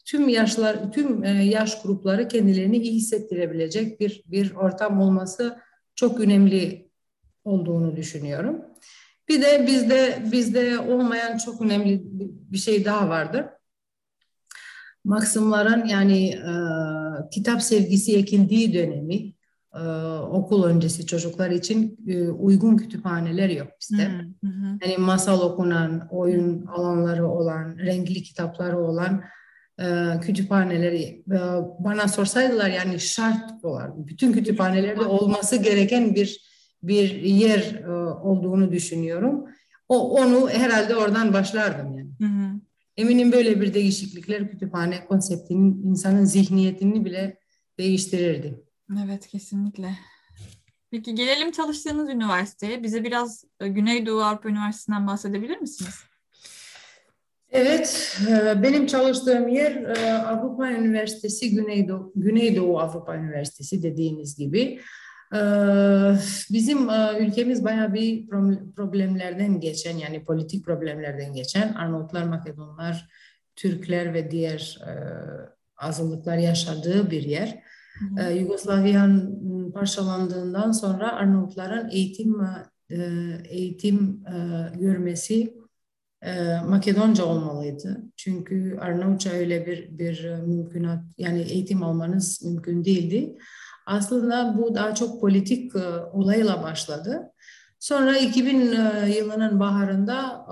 tüm 0.07 0.29
yaşlar, 0.29 0.91
tüm 0.91 1.23
e, 1.23 1.29
yaş 1.29 1.81
grupları 1.81 2.27
kendilerini 2.27 2.77
iyi 2.77 2.93
hissettirebilecek 2.93 3.99
bir 3.99 4.23
bir 4.25 4.55
ortam 4.55 5.01
olması 5.01 5.59
çok 5.95 6.19
önemli 6.19 6.89
olduğunu 7.43 7.95
düşünüyorum. 7.95 8.61
Bir 9.29 9.41
de 9.41 9.67
bizde 9.67 10.23
bizde 10.31 10.79
olmayan 10.79 11.37
çok 11.37 11.61
önemli 11.61 12.01
bir 12.51 12.57
şey 12.57 12.85
daha 12.85 13.09
vardır. 13.09 13.45
Maksimların 15.07 15.85
yani 15.85 16.29
e, 16.29 16.53
kitap 17.31 17.61
sevgisi 17.61 18.17
ekildiği 18.17 18.73
dönemi 18.73 19.33
e, 19.75 19.83
okul 20.19 20.63
öncesi 20.63 21.05
çocuklar 21.05 21.49
için 21.49 21.99
e, 22.07 22.29
uygun 22.29 22.77
kütüphaneler 22.77 23.49
yok 23.49 23.67
bizde. 23.81 24.03
Hı 24.03 24.47
hı. 24.47 24.77
Yani 24.83 24.97
masal 24.97 25.41
okunan, 25.41 26.07
oyun 26.11 26.65
alanları 26.65 27.27
olan, 27.27 27.77
renkli 27.77 28.23
kitapları 28.23 28.79
olan 28.79 29.21
e, 29.79 30.19
kütüphaneleri 30.21 31.23
e, 31.31 31.39
bana 31.79 32.07
sorsaydılar 32.07 32.69
yani 32.69 32.99
şart 32.99 33.63
olan 33.63 34.07
bütün 34.07 34.31
kütüphanelerde 34.33 35.05
olması 35.05 35.55
gereken 35.55 36.15
bir 36.15 36.47
bir 36.83 37.11
yer 37.21 37.83
e, 37.83 37.91
olduğunu 38.21 38.71
düşünüyorum. 38.71 39.45
O 39.89 40.21
onu 40.21 40.49
herhalde 40.49 40.95
oradan 40.95 41.33
başlardım 41.33 41.97
yani. 41.97 42.11
Hı 42.19 42.25
hı. 42.25 42.46
Eminim 42.97 43.31
böyle 43.31 43.61
bir 43.61 43.73
değişiklikler 43.73 44.51
kütüphane 44.51 45.05
konseptinin 45.05 45.83
insanın 45.89 46.25
zihniyetini 46.25 47.05
bile 47.05 47.39
değiştirirdi. 47.77 48.63
Evet 49.03 49.27
kesinlikle. 49.27 49.89
Peki 50.91 51.15
gelelim 51.15 51.51
çalıştığınız 51.51 52.09
üniversiteye. 52.09 52.83
Bize 52.83 53.03
biraz 53.03 53.45
Güneydoğu 53.59 54.21
Avrupa 54.21 54.49
Üniversitesi'nden 54.49 55.07
bahsedebilir 55.07 55.57
misiniz? 55.57 55.95
Evet, 57.51 58.17
e, 58.29 58.63
benim 58.63 58.87
çalıştığım 58.87 59.47
yer 59.47 59.71
e, 59.75 60.13
Avrupa 60.13 60.71
Üniversitesi, 60.71 61.51
Güneydoğu, 61.51 62.11
Güneydoğu 62.15 62.79
Avrupa 62.79 63.15
Üniversitesi 63.15 63.83
dediğiniz 63.83 64.37
gibi. 64.37 64.79
E, 65.33 65.39
bizim 66.51 66.89
ülkemiz 67.19 67.63
bayağı 67.63 67.93
bir 67.93 68.27
problemlerden 68.75 69.59
geçen, 69.59 69.97
yani 69.97 70.25
politik 70.25 70.65
problemlerden 70.65 71.33
geçen 71.33 71.73
Arnavutlar, 71.73 72.23
Makedonlar, 72.23 73.09
Türkler 73.55 74.13
ve 74.13 74.31
diğer 74.31 74.79
azınlıklar 75.77 76.37
yaşadığı 76.37 77.11
bir 77.11 77.23
yer. 77.23 77.63
Hı 78.17 78.33
Yugoslavya'nın 78.33 79.71
parçalandığından 79.71 80.71
sonra 80.71 81.11
Arnavutların 81.11 81.89
eğitim 81.89 82.35
eğitim 83.49 84.23
görmesi 84.79 85.57
e, 86.21 86.59
Makedonca 86.65 87.25
olmalıydı. 87.25 88.03
Çünkü 88.15 88.77
Arnavutça 88.81 89.29
öyle 89.29 89.65
bir 89.65 89.99
bir 89.99 90.29
mümkünat 90.29 91.03
yani 91.17 91.41
eğitim 91.41 91.83
almanız 91.83 92.43
mümkün 92.43 92.85
değildi. 92.85 93.37
Aslında 93.87 94.57
bu 94.57 94.75
daha 94.75 94.95
çok 94.95 95.21
politik 95.21 95.75
e, 95.75 95.79
olayla 96.13 96.63
başladı. 96.63 97.31
Sonra 97.79 98.17
2000 98.17 98.71
e, 98.71 99.09
yılının 99.17 99.59
baharında 99.59 100.45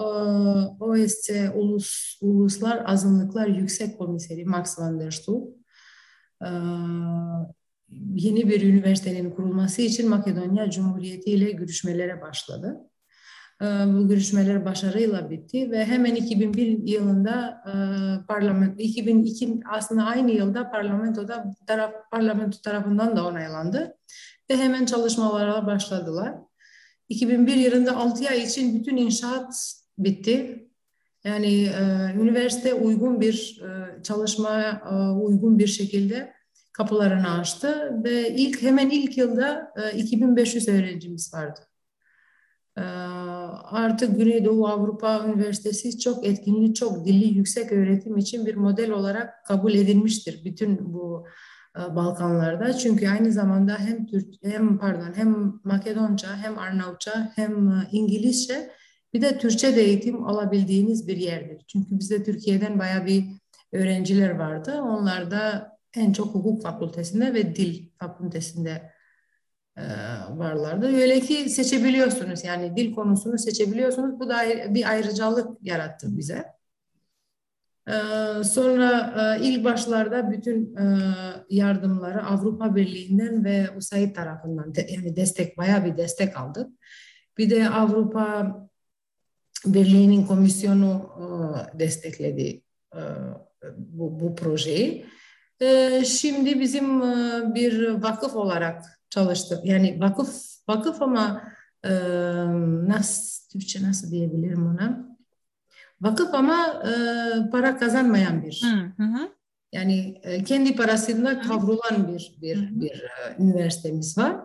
OSCE 0.80 1.50
Ulus, 1.50 2.18
Uluslar 2.22 2.84
Azınlıklar 2.86 3.48
Yüksek 3.48 3.98
Komiseri 3.98 4.46
Max 4.46 4.80
van 4.80 5.00
der 5.00 5.12
Stoel 5.12 5.48
e, 6.42 6.50
yeni 8.14 8.50
bir 8.50 8.62
üniversitenin 8.62 9.32
kurulması 9.32 9.82
için 9.82 10.10
Makedonya 10.10 10.70
Cumhuriyeti 10.70 11.32
ile 11.32 11.52
görüşmelere 11.52 12.22
başladı. 12.22 12.78
Ee, 13.62 13.66
bu 13.66 14.08
görüşmeler 14.08 14.66
başarıyla 14.66 15.30
bitti 15.30 15.72
ve 15.72 15.86
hemen 15.86 16.16
2001 16.16 16.88
yılında 16.88 17.64
e, 17.68 17.74
parlament 18.28 18.82
2002 18.82 19.60
aslında 19.72 20.04
aynı 20.04 20.32
yılda 20.32 20.72
parlamentoda 20.72 21.56
taraf 21.68 21.94
parlamento 22.12 22.58
tarafından 22.62 23.16
da 23.16 23.28
onaylandı 23.28 23.98
ve 24.50 24.58
hemen 24.58 24.86
çalışmalara 24.86 25.66
başladılar. 25.66 26.34
2001 27.10 27.56
yılında 27.56 27.98
6 27.98 28.30
ay 28.30 28.44
için 28.44 28.80
bütün 28.80 28.98
inşaat 28.98 29.76
bitti. 29.98 30.70
Yani 31.24 31.64
e, 31.64 32.14
üniversite 32.20 32.74
uygun 32.74 33.22
bir 33.22 33.62
e, 33.64 34.04
çalışmaya 34.04 34.82
e, 34.92 34.96
uygun 35.12 35.60
bir 35.60 35.68
şekilde 35.68 36.34
kapılarını 36.74 37.32
açtı 37.40 37.92
ve 38.04 38.36
ilk 38.36 38.62
hemen 38.62 38.90
ilk 38.90 39.18
yılda 39.18 39.74
e, 39.94 39.98
2500 39.98 40.68
öğrencimiz 40.68 41.34
vardı. 41.34 41.60
E, 42.78 42.82
artık 42.82 44.18
Güneydoğu 44.18 44.68
Avrupa 44.68 45.26
Üniversitesi 45.28 46.00
çok 46.00 46.26
etkinli, 46.26 46.74
çok 46.74 47.06
dilli 47.06 47.38
yüksek 47.38 47.72
öğretim 47.72 48.18
için 48.18 48.46
bir 48.46 48.56
model 48.56 48.92
olarak 48.92 49.46
kabul 49.46 49.74
edilmiştir 49.74 50.42
bütün 50.46 50.94
bu 50.94 51.28
e, 51.78 51.96
Balkanlarda. 51.96 52.74
Çünkü 52.74 53.08
aynı 53.08 53.32
zamanda 53.32 53.78
hem 53.78 54.06
Türk 54.06 54.28
hem 54.44 54.78
pardon 54.78 55.14
hem 55.16 55.54
Makedonca 55.64 56.36
hem 56.36 56.60
Arnavutça 56.60 57.32
hem 57.36 57.70
e, 57.70 57.88
İngilizce 57.92 58.72
bir 59.14 59.22
de 59.22 59.38
Türkçe 59.38 59.76
de 59.76 59.82
eğitim 59.82 60.26
alabildiğiniz 60.26 61.08
bir 61.08 61.18
yerdir. 61.18 61.66
Çünkü 61.68 62.00
bizde 62.00 62.24
Türkiye'den 62.24 62.80
baya 62.80 63.06
bir 63.06 63.26
öğrenciler 63.72 64.30
vardı. 64.30 64.82
Onlar 64.82 65.32
da 65.32 65.72
en 65.96 66.14
çok 66.14 66.36
hukuk 66.36 66.64
fakültesinde 66.64 67.34
ve 67.34 67.56
dil 67.56 67.90
fakültesinde 68.00 68.95
varlardı. 70.30 70.88
Öyle 70.88 71.20
ki 71.20 71.50
seçebiliyorsunuz 71.50 72.44
yani 72.44 72.76
dil 72.76 72.96
konusunu 72.96 73.38
seçebiliyorsunuz. 73.38 74.20
Bu 74.20 74.30
da 74.30 74.44
bir 74.70 74.90
ayrıcalık 74.90 75.58
yarattı 75.62 76.18
bize. 76.18 76.56
E, 77.88 77.94
sonra 78.44 79.14
e, 79.18 79.44
ilk 79.46 79.64
başlarda 79.64 80.32
bütün 80.32 80.76
e, 80.76 80.86
yardımları 81.50 82.26
Avrupa 82.26 82.76
Birliği'nden 82.76 83.46
ve 83.46 83.70
USAID 83.78 84.16
tarafından 84.16 84.74
yani 84.90 85.16
destek 85.16 85.58
bayağı 85.58 85.86
bir 85.86 85.98
destek 85.98 86.38
aldık. 86.38 86.70
Bir 87.38 87.50
de 87.50 87.70
Avrupa 87.70 88.58
Birliği'nin 89.66 90.26
komisyonu 90.26 91.10
e, 91.20 91.80
destekledi 91.80 92.62
bu, 93.78 94.20
bu 94.20 94.36
projeyi. 94.36 95.06
E, 95.62 96.02
şimdi 96.06 96.60
bizim 96.60 97.02
bir 97.56 97.88
vakıf 97.90 98.36
olarak 98.36 98.95
çalıştık. 99.16 99.66
Yani 99.66 100.00
vakıf 100.00 100.30
vakıf 100.68 101.02
ama 101.02 101.44
e, 101.84 101.92
nasıl 102.88 103.50
Türkçe 103.50 103.84
nasıl 103.84 104.12
diyebilirim 104.12 104.68
ona? 104.68 105.16
Vakıf 106.02 106.34
ama 106.34 106.84
e, 106.84 106.92
para 107.52 107.78
kazanmayan 107.78 108.44
bir. 108.44 108.64
Hı 108.98 109.04
hı. 109.04 109.30
Yani 109.72 110.22
e, 110.24 110.44
kendi 110.44 110.76
parasında 110.76 111.42
kavrulan 111.42 112.08
bir 112.08 112.38
bir 112.42 112.58
hı 112.58 112.62
hı. 112.62 112.82
bir 112.82 112.92
e, 112.92 113.44
üniversitemiz 113.44 114.18
var. 114.18 114.36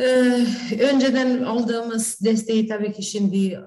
Ee, 0.00 0.46
önceden 0.80 1.42
aldığımız 1.42 2.20
desteği 2.24 2.68
tabii 2.68 2.92
ki 2.92 3.02
şimdi 3.02 3.46
e, 3.52 3.66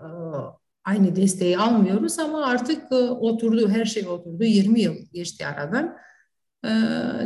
aynı 0.85 1.15
desteği 1.15 1.57
almıyoruz 1.57 2.19
ama 2.19 2.45
artık 2.45 2.91
e, 2.91 2.95
oturdu, 2.95 3.69
her 3.69 3.85
şey 3.85 4.07
oturdu. 4.07 4.43
20 4.43 4.81
yıl 4.81 4.95
geçti 5.13 5.47
aradan. 5.47 5.97
Ee, 6.65 6.69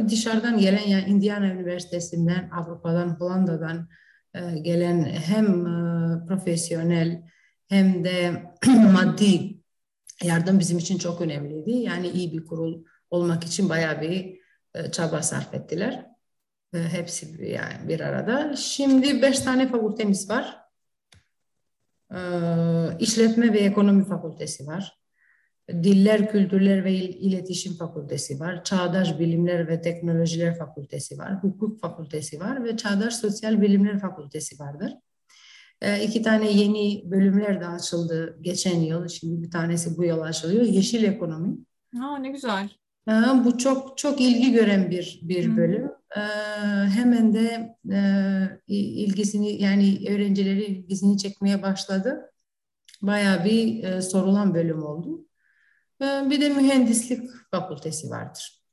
dışarıdan 0.09 0.57
gelen 0.57 0.87
yani 0.87 1.09
Indiana 1.09 1.45
Üniversitesi'nden, 1.45 2.49
Avrupa'dan, 2.49 3.09
Hollanda'dan 3.09 3.87
e, 4.33 4.59
gelen 4.59 5.03
hem 5.03 5.65
e, 5.65 6.25
profesyonel 6.27 7.23
hem 7.67 8.03
de 8.03 8.43
maddi 8.93 9.57
yardım 10.23 10.59
bizim 10.59 10.77
için 10.77 10.97
çok 10.97 11.21
önemliydi. 11.21 11.71
Yani 11.71 12.09
iyi 12.09 12.33
bir 12.33 12.45
kurul 12.45 12.83
olmak 13.09 13.43
için 13.43 13.69
bayağı 13.69 14.01
bir 14.01 14.39
e, 14.75 14.91
çaba 14.91 15.21
sarf 15.21 15.53
ettiler. 15.53 16.13
Hepsi 16.73 17.45
yani 17.45 17.87
bir 17.87 17.99
arada. 17.99 18.55
Şimdi 18.55 19.21
beş 19.21 19.39
tane 19.39 19.67
fakültemiz 19.67 20.29
var. 20.29 20.59
İşletme 22.99 23.53
ve 23.53 23.59
Ekonomi 23.59 24.05
Fakültesi 24.05 24.67
var. 24.67 25.02
Diller, 25.69 26.31
Kültürler 26.31 26.83
ve 26.83 26.93
İletişim 26.93 27.73
Fakültesi 27.73 28.39
var. 28.39 28.63
Çağdaş 28.63 29.19
Bilimler 29.19 29.67
ve 29.67 29.81
Teknolojiler 29.81 30.57
Fakültesi 30.57 31.17
var. 31.17 31.43
Hukuk 31.43 31.79
Fakültesi 31.79 32.39
var 32.39 32.63
ve 32.63 32.77
Çağdaş 32.77 33.15
Sosyal 33.15 33.61
Bilimler 33.61 33.99
Fakültesi 33.99 34.59
vardır. 34.59 34.93
E, 35.81 36.03
iki 36.03 36.21
tane 36.21 36.51
yeni 36.51 37.11
bölümler 37.11 37.61
de 37.61 37.67
açıldı 37.67 38.37
geçen 38.41 38.79
yıl. 38.79 39.07
Şimdi 39.07 39.43
bir 39.43 39.51
tanesi 39.51 39.97
bu 39.97 40.03
yıl 40.03 40.21
açılıyor. 40.21 40.63
Yeşil 40.63 41.03
Ekonomi. 41.03 41.57
Aa, 42.01 42.17
ne 42.17 42.29
güzel. 42.29 42.69
E, 43.09 43.11
bu 43.45 43.57
çok 43.57 43.97
çok 43.97 44.21
ilgi 44.21 44.51
gören 44.51 44.91
bir 44.91 45.19
bir 45.23 45.57
bölüm. 45.57 45.91
E, 46.15 46.21
hemen 46.87 47.33
de 47.33 47.75
e, 47.91 47.97
ilgisini 48.67 49.61
yani 49.61 49.99
öğrencileri 50.09 50.63
ilgisini 50.65 51.17
çekmeye 51.17 51.61
başladı. 51.61 52.31
Bayağı 53.01 53.45
bir 53.45 53.83
e, 53.83 54.01
sorulan 54.01 54.53
bölüm 54.53 54.83
oldu. 54.83 55.12
Ee, 56.01 56.29
bir 56.29 56.41
de 56.41 56.49
mühendislik 56.49 57.29
fakültesi 57.51 58.09
vardır. 58.09 58.63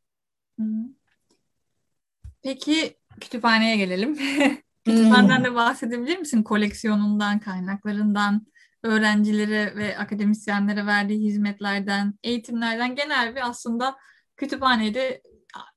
Peki 2.42 2.96
kütüphaneye 3.20 3.76
gelelim. 3.76 4.14
Kütüphaneden 4.84 5.44
de 5.44 5.54
bahsedebilir 5.54 6.18
misin? 6.18 6.42
Koleksiyonundan, 6.42 7.38
kaynaklarından, 7.38 8.46
öğrencilere 8.82 9.76
ve 9.76 9.98
akademisyenlere 9.98 10.86
verdiği 10.86 11.20
hizmetlerden, 11.20 12.14
eğitimlerden 12.22 12.94
genel 12.94 13.36
bir 13.36 13.48
aslında 13.48 13.96
kütüphanede 14.36 15.22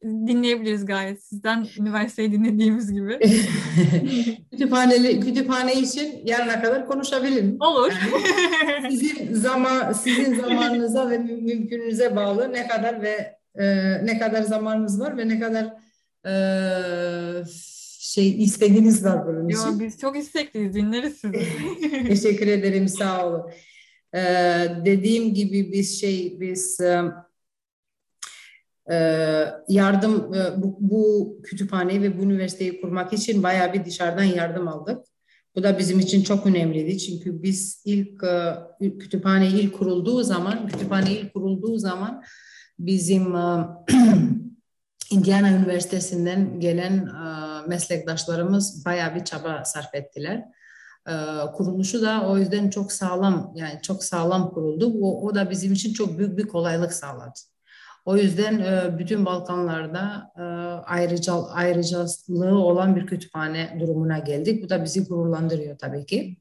dinleyebiliriz 0.03 0.85
gayet 0.85 1.23
sizden 1.23 1.67
üniversiteyi 1.79 2.31
dinlediğimiz 2.31 2.93
gibi. 2.93 3.19
Kütüphaneli, 4.51 5.19
kütüphane 5.19 5.73
için 5.73 6.21
yarına 6.25 6.61
kadar 6.61 6.87
konuşabilirim. 6.87 7.57
Olur. 7.59 7.91
Yani 8.69 8.97
sizin 8.97 9.33
zaman 9.33 9.93
sizin 9.93 10.41
zamanınıza 10.41 11.09
ve 11.09 11.17
mümkününüze 11.17 12.15
bağlı 12.15 12.53
ne 12.53 12.67
kadar 12.67 13.01
ve 13.01 13.37
e, 13.55 13.65
ne 14.05 14.19
kadar 14.19 14.41
zamanınız 14.41 14.99
var 14.99 15.17
ve 15.17 15.27
ne 15.27 15.39
kadar 15.39 15.73
e, 16.25 16.33
şey 17.99 18.43
istediğiniz 18.43 19.05
var 19.05 19.27
bunun 19.27 19.49
için. 19.49 19.59
Yo, 19.59 19.79
biz 19.79 19.99
çok 19.99 20.17
istekliyiz. 20.17 20.73
Dinleriz 20.73 21.17
sizi. 21.17 21.47
Teşekkür 22.07 22.47
ederim. 22.47 22.87
Sağ 22.87 23.27
olun. 23.27 23.51
Ee, 24.15 24.67
dediğim 24.85 25.33
gibi 25.33 25.71
biz 25.71 26.01
şey 26.01 26.37
biz 26.39 26.79
ee, 26.81 27.01
yardım 29.67 30.33
e, 30.33 30.61
bu, 30.61 30.77
bu 30.79 31.37
kütüphaneyi 31.43 32.01
ve 32.01 32.19
bu 32.19 32.23
üniversiteyi 32.23 32.81
kurmak 32.81 33.13
için 33.13 33.43
bayağı 33.43 33.73
bir 33.73 33.85
dışarıdan 33.85 34.23
yardım 34.23 34.67
aldık. 34.67 35.05
Bu 35.55 35.63
da 35.63 35.79
bizim 35.79 35.99
için 35.99 36.23
çok 36.23 36.45
önemliydi 36.45 36.97
çünkü 36.97 37.43
biz 37.43 37.83
ilk 37.85 38.23
e, 38.23 38.97
kütüphane 38.97 39.47
ilk 39.47 39.77
kurulduğu 39.77 40.23
zaman, 40.23 40.67
kütüphane 40.67 41.11
ilk 41.11 41.33
kurulduğu 41.33 41.77
zaman 41.77 42.23
bizim 42.79 43.35
e, 43.35 43.67
Indiana 45.11 45.51
Üniversitesi'nden 45.51 46.59
gelen 46.59 47.09
meslektaşlarımız 47.67 48.85
bayağı 48.85 49.15
bir 49.15 49.25
çaba 49.25 49.65
sarf 49.65 49.95
ettiler. 49.95 50.45
Kuruluşu 51.53 52.01
da 52.01 52.27
o 52.27 52.37
yüzden 52.37 52.69
çok 52.69 52.91
sağlam 52.91 53.53
yani 53.55 53.81
çok 53.81 54.03
sağlam 54.03 54.51
kuruldu. 54.53 54.93
O, 55.01 55.27
o 55.27 55.35
da 55.35 55.49
bizim 55.49 55.73
için 55.73 55.93
çok 55.93 56.17
büyük 56.17 56.37
bir 56.37 56.47
kolaylık 56.47 56.93
sağladı. 56.93 57.39
O 58.05 58.17
yüzden 58.17 58.59
e, 58.59 58.99
bütün 58.99 59.25
Balkanlarda 59.25 60.31
e, 60.37 60.41
ayrıca 60.85 61.33
ayrıcalığı 61.33 62.57
olan 62.57 62.95
bir 62.95 63.07
kütüphane 63.07 63.77
durumuna 63.79 64.19
geldik. 64.19 64.63
Bu 64.63 64.69
da 64.69 64.83
bizi 64.83 65.07
gururlandırıyor 65.07 65.77
tabii 65.77 66.05
ki. 66.05 66.37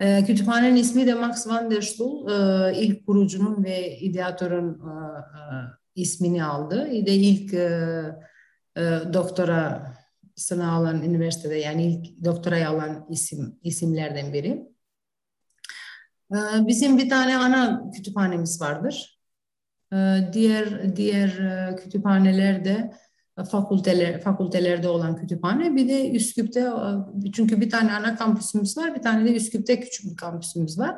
E, 0.00 0.24
kütüphanenin 0.24 0.76
ismi 0.76 1.06
de 1.06 1.14
Max 1.14 1.46
van 1.46 1.70
der 1.70 1.82
Stoel. 1.82 2.76
ilk 2.76 3.06
kurucunun 3.06 3.64
ve 3.64 3.98
ideatörün 3.98 4.78
ismini 5.94 6.44
aldı. 6.44 6.90
De 6.90 7.14
ilk 7.14 7.52
doktora 9.12 9.92
sınav 10.36 10.80
alan 10.80 11.02
üniversitede 11.02 11.56
yani 11.56 11.86
ilk 11.86 12.24
doktorayı 12.24 12.68
alan 12.68 13.06
isim 13.10 13.58
isimlerden 13.62 14.32
biri. 14.32 14.70
Bizim 16.60 16.98
bir 16.98 17.10
tane 17.10 17.36
ana 17.38 17.90
kütüphanemiz 17.94 18.60
vardır. 18.60 19.19
Diğer 20.32 20.96
diğer 20.96 21.30
kütüphanelerde 21.76 22.90
fakülteler 23.44 24.20
fakültelerde 24.20 24.88
olan 24.88 25.16
kütüphane 25.16 25.76
bir 25.76 25.88
de 25.88 26.10
Üsküp'te 26.10 26.70
çünkü 27.32 27.60
bir 27.60 27.70
tane 27.70 27.92
ana 27.92 28.16
kampüsümüz 28.16 28.76
var 28.76 28.94
bir 28.94 29.02
tane 29.02 29.24
de 29.24 29.36
Üsküp'te 29.36 29.80
küçük 29.80 30.10
bir 30.10 30.16
kampüsümüz 30.16 30.78
var. 30.78 30.96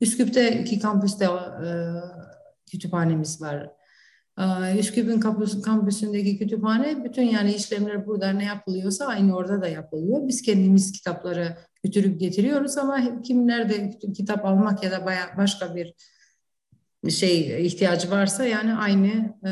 Üsküp'teki 0.00 0.78
kampüste 0.78 1.24
e, 1.24 1.70
kütüphanemiz 2.70 3.42
var. 3.42 3.70
E, 4.38 4.78
Üsküp'ün 4.78 5.20
kampüs, 5.20 5.62
kampüsündeki 5.62 6.38
kütüphane 6.38 7.04
bütün 7.04 7.22
yani 7.22 7.54
işlemler 7.54 8.06
burada 8.06 8.30
ne 8.30 8.44
yapılıyorsa 8.44 9.06
aynı 9.06 9.36
orada 9.36 9.62
da 9.62 9.68
yapılıyor. 9.68 10.28
Biz 10.28 10.42
kendimiz 10.42 10.92
kitapları 10.92 11.56
götürüp 11.84 12.20
getiriyoruz 12.20 12.76
ama 12.78 13.22
kim 13.22 13.46
nerede 13.46 13.98
kitap 14.16 14.44
almak 14.44 14.84
ya 14.84 14.90
da 14.90 15.06
başka 15.36 15.74
bir 15.74 15.94
şey 17.10 17.66
ihtiyacı 17.66 18.10
varsa 18.10 18.44
yani 18.44 18.74
aynı 18.74 19.34
e, 19.46 19.50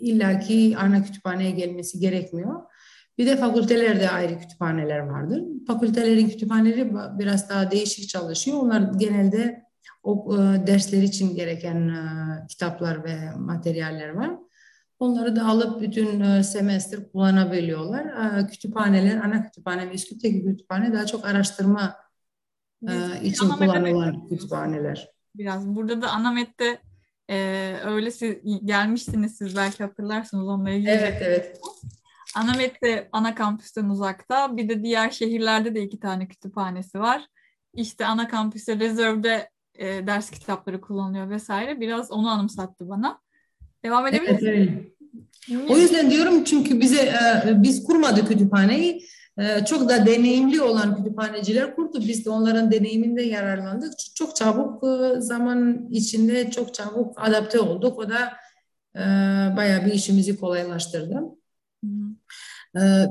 illaki 0.00 0.76
ana 0.78 1.02
kütüphaneye 1.04 1.50
gelmesi 1.50 1.98
gerekmiyor. 2.00 2.62
Bir 3.18 3.26
de 3.26 3.36
fakültelerde 3.36 4.10
ayrı 4.10 4.38
kütüphaneler 4.38 4.98
vardır. 4.98 5.42
Fakültelerin 5.66 6.28
kütüphaneleri 6.28 6.92
biraz 7.18 7.50
daha 7.50 7.70
değişik 7.70 8.08
çalışıyor. 8.08 8.58
Onlar 8.58 8.92
genelde 8.98 9.62
o 10.02 10.36
e, 10.36 10.66
dersler 10.66 11.02
için 11.02 11.36
gereken 11.36 11.88
e, 11.88 12.46
kitaplar 12.48 13.04
ve 13.04 13.30
materyaller 13.36 14.08
var. 14.08 14.30
Onları 14.98 15.36
da 15.36 15.46
alıp 15.46 15.80
bütün 15.80 16.20
e, 16.20 16.42
semestr 16.42 17.12
kullanabiliyorlar. 17.12 18.04
E, 18.40 18.46
kütüphaneler, 18.46 19.16
ana 19.16 19.42
kütüphane 19.42 19.90
ve 19.90 19.94
Üsküp'teki 19.94 20.44
kütüphane 20.44 20.92
daha 20.92 21.06
çok 21.06 21.24
araştırma 21.24 21.96
e, 22.88 22.92
için 23.22 23.48
kullanılan 23.48 24.28
kütüphaneler. 24.28 25.17
Biraz 25.38 25.68
burada 25.68 26.02
da 26.02 26.10
Anamet'te 26.10 26.78
e, 27.30 27.74
öyle 27.84 28.10
siz, 28.10 28.36
gelmiştiniz 28.64 29.36
siz 29.36 29.56
belki 29.56 29.84
hatırlarsınız 29.84 30.48
onunla 30.48 30.70
ilgili. 30.70 30.90
Evet, 30.90 31.22
evet. 31.22 31.60
Anamet 32.36 32.82
de 32.82 33.08
ana 33.12 33.34
kampüsten 33.34 33.84
uzakta. 33.84 34.56
Bir 34.56 34.68
de 34.68 34.82
diğer 34.82 35.10
şehirlerde 35.10 35.74
de 35.74 35.82
iki 35.82 36.00
tane 36.00 36.28
kütüphanesi 36.28 37.00
var. 37.00 37.26
İşte 37.74 38.06
ana 38.06 38.28
kampüste 38.28 38.78
rezervde 38.78 39.50
e, 39.74 40.06
ders 40.06 40.30
kitapları 40.30 40.80
kullanılıyor 40.80 41.30
vesaire. 41.30 41.80
Biraz 41.80 42.10
onu 42.10 42.28
anımsattı 42.28 42.88
bana. 42.88 43.20
Devam 43.84 44.06
edebilir 44.06 44.28
evet, 44.28 44.42
evet. 44.42 45.70
O 45.70 45.78
yüzden 45.78 46.10
diyorum 46.10 46.44
çünkü 46.44 46.80
bize 46.80 47.02
e, 47.02 47.62
biz 47.62 47.84
kurmadık 47.84 48.28
kütüphaneyi. 48.28 49.04
E, 49.38 49.64
çok 49.64 49.88
da 49.88 50.06
deneyimli 50.06 50.62
olan 50.62 50.96
kütüphaneciler 50.96 51.76
kurdu. 51.76 51.98
Biz 52.00 52.24
de 52.24 52.30
onların 52.30 52.72
deneyiminde 52.72 53.22
yararlandık. 53.22 53.92
Çok 54.14 54.36
çabuk 54.36 54.84
e, 54.84 55.20
zaman 55.20 55.88
içinde 55.90 56.50
çok 56.50 56.74
çabuk 56.74 57.14
adapte 57.16 57.60
olduk. 57.60 57.98
O 57.98 58.08
da 58.08 58.32
e, 58.96 59.00
bayağı 59.56 59.84
bir 59.86 59.92
işimizi 59.92 60.40
kolaylaştırdı. 60.40 61.22
Ee, 62.76 63.04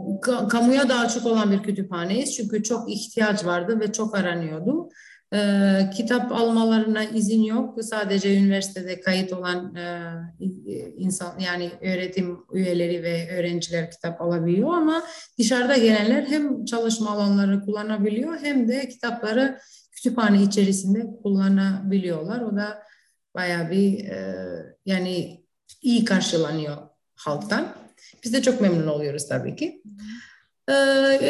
kamuya 0.50 0.90
daha 0.90 1.08
çok 1.08 1.26
olan 1.26 1.52
bir 1.52 1.64
kütüphaneyiz 1.64 2.36
çünkü 2.36 2.64
çok 2.64 2.92
ihtiyaç 2.92 3.46
vardı 3.46 3.80
ve 3.80 3.92
çok 3.92 4.16
aranıyordu. 4.16 4.90
Ee, 5.34 5.90
kitap 5.98 6.32
almalarına 6.32 7.04
izin 7.04 7.44
yok. 7.44 7.84
Sadece 7.84 8.38
üniversitede 8.38 9.02
kayıt 9.02 9.34
olan 9.34 9.76
e, 9.76 10.12
insan 10.98 11.40
yani 11.40 11.72
öğretim 11.82 12.38
üyeleri 12.54 13.04
ve 13.04 13.38
öğrenciler 13.38 13.92
kitap 13.92 14.22
alabiliyor 14.22 14.74
ama 14.74 15.04
dışarıda 15.40 15.78
gelenler 15.78 16.26
hem 16.26 16.66
çalışma 16.66 17.12
alanları 17.12 17.62
kullanabiliyor 17.62 18.38
hem 18.42 18.68
de 18.68 18.90
kitapları 18.90 19.60
kütüphane 19.92 20.44
içerisinde 20.44 21.06
kullanabiliyorlar. 21.24 22.42
O 22.42 22.56
da 22.56 22.84
bayağı 23.36 23.72
bir 23.72 24.06
e, 24.06 24.46
yani 24.86 25.44
iyi 25.82 26.06
karşılanıyor 26.06 26.78
halktan. 27.16 27.76
Biz 28.24 28.34
de 28.34 28.42
çok 28.42 28.62
memnun 28.62 28.88
oluyoruz 28.88 29.28
tabii 29.28 29.56
ki. 29.56 29.82
Ee, 30.70 30.74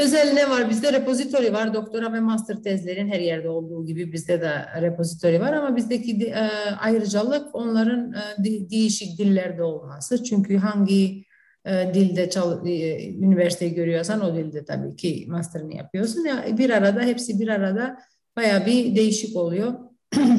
özel 0.02 0.34
ne 0.34 0.50
var? 0.50 0.70
Bizde 0.70 0.94
repository 0.94 1.54
var. 1.54 1.74
Doktora 1.74 2.14
ve 2.14 2.20
master 2.20 2.56
tezlerin 2.56 3.08
her 3.08 3.20
yerde 3.20 3.50
olduğu 3.50 3.86
gibi 3.86 4.14
bizde 4.14 4.42
de 4.42 4.82
repository 4.82 5.40
var 5.40 5.54
ama 5.54 5.76
bizdeki 5.76 6.26
e, 6.26 6.50
ayrıcalık 6.80 7.56
onların 7.56 8.14
e, 8.14 8.44
değişik 8.70 9.20
dillerde 9.20 9.64
olması. 9.64 10.24
Çünkü 10.24 10.58
hangi 10.58 11.26
e, 11.66 11.92
dilde 11.94 12.30
çal, 12.30 12.68
e, 12.68 13.10
üniversiteyi 13.10 13.74
görüyorsan 13.74 14.22
o 14.22 14.36
dilde 14.36 14.66
tabii 14.66 14.96
ki 14.96 15.26
master'ını 15.28 15.76
yapıyorsun. 15.76 16.26
Ya, 16.26 16.58
bir 16.58 16.70
arada 16.70 17.02
hepsi 17.02 17.40
bir 17.40 17.48
arada 17.48 17.98
baya 18.36 18.66
bir 18.66 18.96
değişik 18.96 19.36
oluyor. 19.36 19.74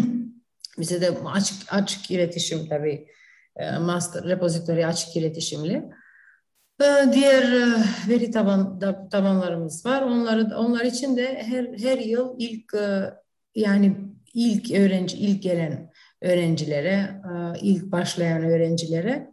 Bize 0.78 1.00
de 1.00 1.11
açık 1.34 1.56
açık 1.70 2.11
iletişim 2.11 2.68
tabii. 2.68 3.06
E, 3.56 3.78
master 3.78 4.24
repository 4.24 4.87
açık 4.87 5.16
iletişimli. 5.16 5.84
Ee, 6.82 7.12
diğer 7.12 7.42
e, 7.42 7.82
veri 8.08 8.30
taban, 8.30 8.80
tabanlarımız 9.10 9.86
var. 9.86 10.02
Onları 10.02 10.56
onlar 10.56 10.84
için 10.84 11.16
de 11.16 11.42
her 11.42 11.64
her 11.64 11.98
yıl 11.98 12.34
ilk 12.38 12.74
e, 12.74 13.14
yani 13.54 13.96
ilk 14.34 14.70
öğrenci 14.70 15.16
ilk 15.16 15.42
gelen 15.42 15.90
öğrencilere, 16.22 17.22
e, 17.24 17.58
ilk 17.62 17.92
başlayan 17.92 18.42
öğrencilere 18.42 19.32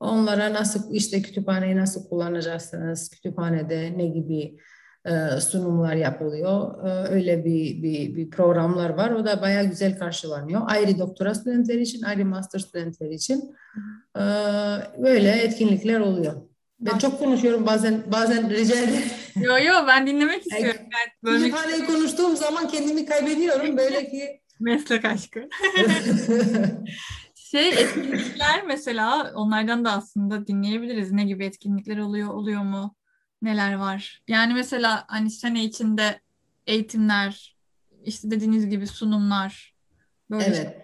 onlara 0.00 0.52
nasıl 0.52 0.94
işte 0.94 1.22
kütüphaneyi 1.22 1.76
nasıl 1.76 2.08
kullanacaksınız, 2.08 3.10
kütüphanede 3.10 3.98
ne 3.98 4.06
gibi 4.06 4.56
sunumlar 5.40 5.94
yapılıyor. 5.94 6.84
Öyle 7.10 7.44
bir, 7.44 7.82
bir, 7.82 8.16
bir 8.16 8.30
programlar 8.30 8.90
var. 8.90 9.10
O 9.10 9.24
da 9.26 9.42
bayağı 9.42 9.64
güzel 9.64 9.98
karşılanıyor. 9.98 10.60
Ayrı 10.66 10.98
doktora 10.98 11.34
studentleri 11.34 11.82
için, 11.82 12.02
ayrı 12.02 12.24
master 12.24 12.58
studentleri 12.58 13.14
için 13.14 13.54
böyle 14.98 15.30
etkinlikler 15.30 16.00
oluyor. 16.00 16.51
Ben 16.82 16.98
çok 16.98 17.18
konuşuyorum 17.18 17.66
bazen 17.66 18.02
bazen 18.12 18.50
rica 18.50 18.76
ederim. 18.76 19.10
Yo 19.36 19.58
yo 19.58 19.86
ben 19.86 20.06
dinlemek 20.06 20.46
istiyorum. 20.46 20.80
Yani, 20.80 21.12
böyle... 21.24 21.44
Kütüphaneyi 21.44 21.84
konuştuğum 21.84 22.36
zaman 22.36 22.68
kendimi 22.68 23.06
kaybediyorum 23.06 23.76
böyle 23.76 24.10
ki. 24.10 24.40
Meslek 24.60 25.04
aşkı. 25.04 25.48
şey 27.34 27.68
etkinlikler 27.68 28.66
mesela 28.66 29.32
onlardan 29.34 29.84
da 29.84 29.92
aslında 29.92 30.46
dinleyebiliriz. 30.46 31.12
Ne 31.12 31.24
gibi 31.24 31.44
etkinlikler 31.44 31.98
oluyor 31.98 32.28
oluyor 32.28 32.62
mu? 32.62 32.96
Neler 33.42 33.74
var? 33.74 34.22
Yani 34.28 34.54
mesela 34.54 35.04
hani 35.08 35.30
sene 35.30 35.64
içinde 35.64 36.20
eğitimler, 36.66 37.56
işte 38.04 38.30
dediğiniz 38.30 38.68
gibi 38.68 38.86
sunumlar. 38.86 39.74
Böyle 40.30 40.44
evet. 40.44 40.76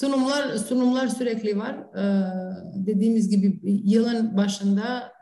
Sunumlar 0.00 0.56
sunumlar 0.56 1.08
sürekli 1.08 1.58
var. 1.58 1.76
Ee, 1.96 2.04
dediğimiz 2.86 3.30
gibi 3.30 3.60
yılın 3.84 4.36
başında 4.36 5.12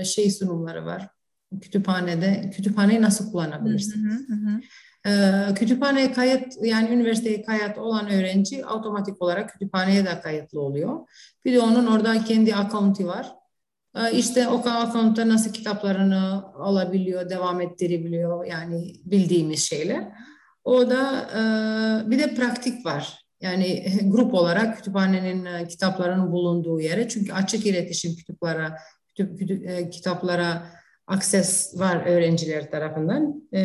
e, 0.00 0.04
şey 0.04 0.30
sunumları 0.30 0.86
var. 0.86 1.08
Kütüphanede 1.60 2.50
kütüphaneyi 2.50 3.02
nasıl 3.02 3.32
kullanabilirsiniz? 3.32 4.28
Hı 4.28 4.34
hı 4.34 4.36
hı. 4.36 4.60
Ee, 5.06 5.54
kütüphaneye 5.54 6.12
kayıt 6.12 6.54
yani 6.62 6.94
üniversiteye 6.94 7.42
kayıt 7.42 7.78
olan 7.78 8.10
öğrenci 8.10 8.66
otomatik 8.66 9.22
olarak 9.22 9.52
kütüphaneye 9.52 10.04
de 10.04 10.20
kayıtlı 10.20 10.60
oluyor. 10.60 11.08
Bir 11.44 11.52
de 11.52 11.60
onun 11.60 11.86
orada 11.86 12.24
kendi 12.24 12.54
akauntu 12.54 13.06
var. 13.06 13.32
Ee, 13.96 14.12
işte 14.12 14.48
o 14.48 14.68
akauntta 14.68 15.28
nasıl 15.28 15.52
kitaplarını 15.52 16.44
alabiliyor, 16.54 17.30
devam 17.30 17.60
ettirebiliyor 17.60 18.44
yani 18.44 18.94
bildiğimiz 19.04 19.64
şeyler. 19.64 20.08
O 20.64 20.90
da 20.90 21.30
e, 21.34 22.10
bir 22.10 22.18
de 22.18 22.34
praktik 22.34 22.86
var. 22.86 23.27
Yani 23.40 23.86
grup 24.04 24.34
olarak 24.34 24.76
kütüphanenin 24.76 25.44
e, 25.44 25.68
kitaplarının 25.68 26.32
bulunduğu 26.32 26.80
yere 26.80 27.08
çünkü 27.08 27.32
açık 27.32 27.66
iletişim 27.66 28.14
kitaplara 28.14 28.78
kütüp, 29.08 29.38
kütüp, 29.38 29.68
e, 29.68 29.90
kitaplara 29.90 30.66
akses 31.06 31.78
var 31.78 32.06
öğrenciler 32.06 32.70
tarafından. 32.70 33.42
E, 33.54 33.62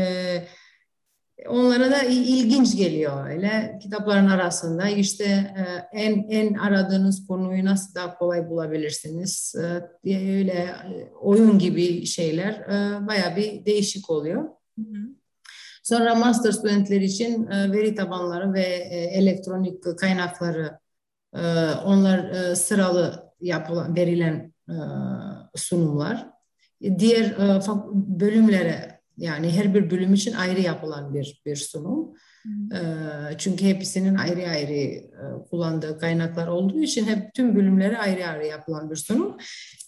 onlara 1.47 1.91
da 1.91 2.03
ilginç 2.03 2.77
geliyor 2.77 3.29
öyle 3.29 3.79
kitapların 3.81 4.29
arasında 4.29 4.89
işte 4.89 5.23
e, 5.23 5.63
en 5.93 6.27
en 6.29 6.53
aradığınız 6.53 7.27
konuyu 7.27 7.65
nasıl 7.65 7.95
daha 7.95 8.17
kolay 8.17 8.49
bulabilirsiniz 8.49 9.55
diye 10.03 10.37
öyle 10.37 10.75
oyun 11.21 11.59
gibi 11.59 12.05
şeyler 12.05 12.67
baya 13.07 13.35
bir 13.35 13.65
değişik 13.65 14.09
oluyor. 14.09 14.43
Hı 14.79 14.81
hı. 14.81 15.22
Sonra 15.83 16.15
master 16.15 16.51
studentler 16.51 17.01
için 17.01 17.47
e, 17.47 17.71
veri 17.71 17.95
tabanları 17.95 18.53
ve 18.53 18.61
e, 18.61 18.97
elektronik 18.97 19.97
kaynakları 19.97 20.79
e, 21.35 21.41
onlar 21.85 22.53
sıralı 22.55 23.33
yapılan 23.41 23.95
verilen 23.95 24.53
sunumlar. 25.55 26.27
Diğer 26.99 27.37
bölümlere 27.93 29.01
yani 29.17 29.51
her 29.51 29.73
bir 29.73 29.91
bölüm 29.91 30.13
için 30.13 30.33
ayrı 30.33 30.61
yapılan 30.61 31.13
bir 31.13 31.41
bir 31.45 31.55
sunum. 31.55 32.13
Çünkü 33.37 33.65
hepsinin 33.65 34.15
ayrı 34.15 34.49
ayrı 34.49 35.03
kullandığı 35.49 35.99
kaynaklar 35.99 36.47
olduğu 36.47 36.79
için 36.79 37.05
hep 37.05 37.33
tüm 37.33 37.55
bölümlere 37.55 37.97
ayrı 37.97 38.27
ayrı 38.27 38.45
yapılan 38.45 38.89
bir 38.89 38.95
sunum. 38.95 39.37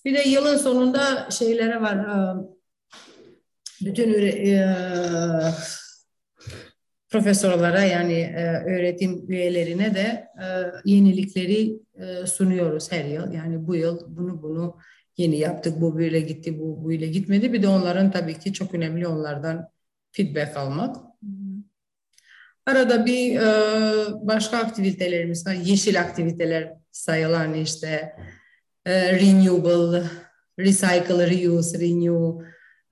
Bir 0.05 0.13
de 0.13 0.29
yılın 0.29 0.57
sonunda 0.57 1.29
şeylere 1.31 1.81
var. 1.81 2.07
Bütün 3.81 4.13
profesörlere 7.15 7.87
yani 7.87 8.33
öğretim 8.65 9.31
üyelerine 9.31 9.95
de 9.95 10.27
yenilikleri 10.85 11.79
sunuyoruz 12.25 12.91
her 12.91 13.05
yıl. 13.05 13.31
Yani 13.31 13.67
bu 13.67 13.75
yıl 13.75 14.17
bunu 14.17 14.41
bunu 14.43 14.77
yeni 15.17 15.37
yaptık, 15.37 15.81
bu 15.81 15.97
böyle 15.97 16.19
gitti, 16.19 16.59
bu 16.59 16.89
böyle 16.89 17.07
gitmedi. 17.07 17.53
Bir 17.53 17.61
de 17.63 17.67
onların 17.67 18.11
tabii 18.11 18.39
ki 18.39 18.53
çok 18.53 18.73
önemli 18.73 19.07
onlardan 19.07 19.69
feedback 20.11 20.57
almak. 20.57 20.95
Arada 22.65 23.05
bir 23.05 23.35
e, 23.35 23.47
başka 24.27 24.57
aktivitelerimiz 24.57 25.47
var. 25.47 25.53
Yeşil 25.53 26.01
aktiviteler 26.01 26.73
sayılan 26.91 27.53
işte 27.53 28.15
e, 28.85 29.19
renewable, 29.19 30.03
recycle, 30.59 31.29
reuse, 31.29 31.79
renew 31.79 32.45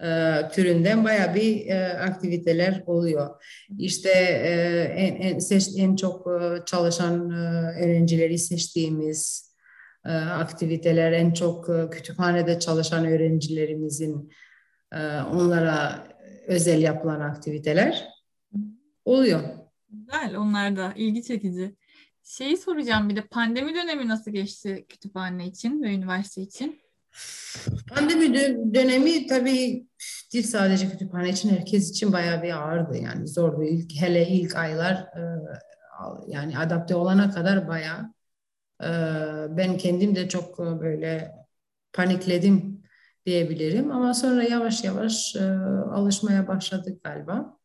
e, 0.03 0.41
türünden 0.53 1.03
baya 1.03 1.35
bir 1.35 1.65
e, 1.65 1.99
aktiviteler 1.99 2.83
oluyor. 2.85 3.43
İşte 3.77 4.09
e, 4.09 4.51
en, 4.95 5.15
en, 5.15 5.39
seç, 5.39 5.67
en 5.77 5.95
çok 5.95 6.27
e, 6.27 6.65
çalışan 6.65 7.29
e, 7.29 7.35
öğrencileri 7.83 8.37
seçtiğimiz 8.37 9.53
e, 10.05 10.11
aktiviteler, 10.11 11.11
en 11.11 11.33
çok 11.33 11.69
e, 11.69 11.89
kütüphanede 11.89 12.59
çalışan 12.59 13.05
öğrencilerimizin 13.05 14.31
e, 14.91 14.97
onlara 15.21 16.07
özel 16.47 16.81
yapılan 16.81 17.19
aktiviteler 17.19 18.07
oluyor. 19.05 19.41
Güzel, 19.89 20.37
onlar 20.37 20.75
da 20.75 20.93
ilgi 20.95 21.23
çekici. 21.23 21.75
Şeyi 22.23 22.57
soracağım 22.57 23.09
bir 23.09 23.15
de 23.15 23.21
pandemi 23.21 23.75
dönemi 23.75 24.07
nasıl 24.07 24.31
geçti 24.31 24.85
kütüphane 24.89 25.47
için 25.47 25.83
ve 25.83 25.93
üniversite 25.93 26.41
için? 26.41 26.82
Pandemi 27.89 28.33
dönemi 28.73 29.27
tabii 29.27 29.87
değil 30.33 30.47
sadece 30.47 30.89
kütüphane 30.89 31.29
için 31.29 31.49
herkes 31.49 31.89
için 31.89 32.13
bayağı 32.13 32.43
bir 32.43 32.53
ağırdı 32.53 32.97
yani. 32.97 33.27
Zordu 33.27 33.63
ilk 33.63 34.01
hele 34.01 34.27
ilk 34.27 34.55
aylar 34.55 34.93
e, 34.93 35.21
yani 36.27 36.57
adapte 36.57 36.95
olana 36.95 37.31
kadar 37.31 37.67
bayağı 37.67 38.13
e, 38.83 38.89
ben 39.57 39.77
kendim 39.77 40.15
de 40.15 40.29
çok 40.29 40.59
böyle 40.59 41.31
panikledim 41.93 42.83
diyebilirim. 43.25 43.91
Ama 43.91 44.13
sonra 44.13 44.43
yavaş 44.43 44.83
yavaş 44.83 45.35
e, 45.35 45.43
alışmaya 45.91 46.47
başladık 46.47 47.03
galiba. 47.03 47.57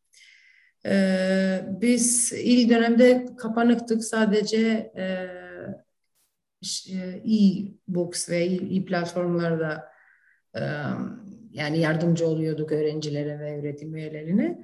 Biz 1.80 2.32
ilk 2.32 2.70
dönemde 2.70 3.26
kapanıktık. 3.38 4.04
Sadece 4.04 4.92
e-books 7.24 8.30
ve 8.30 8.44
e-platformlarda 8.44 9.84
yani 11.52 11.78
yardımcı 11.78 12.26
oluyorduk 12.26 12.72
öğrencilere 12.72 13.38
ve 13.38 13.58
öğretim 13.58 13.96
üyelerine. 13.96 14.58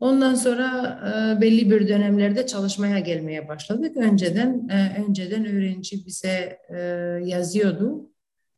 Ondan 0.00 0.34
sonra 0.34 0.98
belli 1.40 1.70
bir 1.70 1.88
dönemlerde 1.88 2.46
çalışmaya 2.46 2.98
gelmeye 2.98 3.48
başladık. 3.48 3.96
Önceden 3.96 4.68
önceden 4.98 5.46
öğrenci 5.46 6.06
bize 6.06 6.58
yazıyordu. 7.24 8.10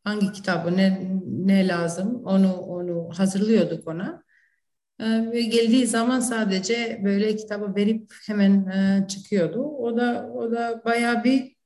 Hangi 0.04 0.32
kitabı 0.32 0.76
ne 0.76 1.10
ne 1.26 1.68
lazım 1.68 2.22
onu 2.24 2.52
onu 2.52 3.08
hazırlıyorduk 3.18 3.88
ona. 3.88 4.22
Ve 5.00 5.40
geldiği 5.40 5.86
zaman 5.86 6.20
sadece 6.20 7.00
böyle 7.04 7.36
kitabı 7.36 7.74
verip 7.74 8.12
hemen 8.26 8.66
çıkıyordu. 9.06 9.62
O 9.62 9.96
da 9.96 10.30
o 10.34 10.50
da 10.52 10.82
bayağı 10.84 11.24
bir 11.24 11.56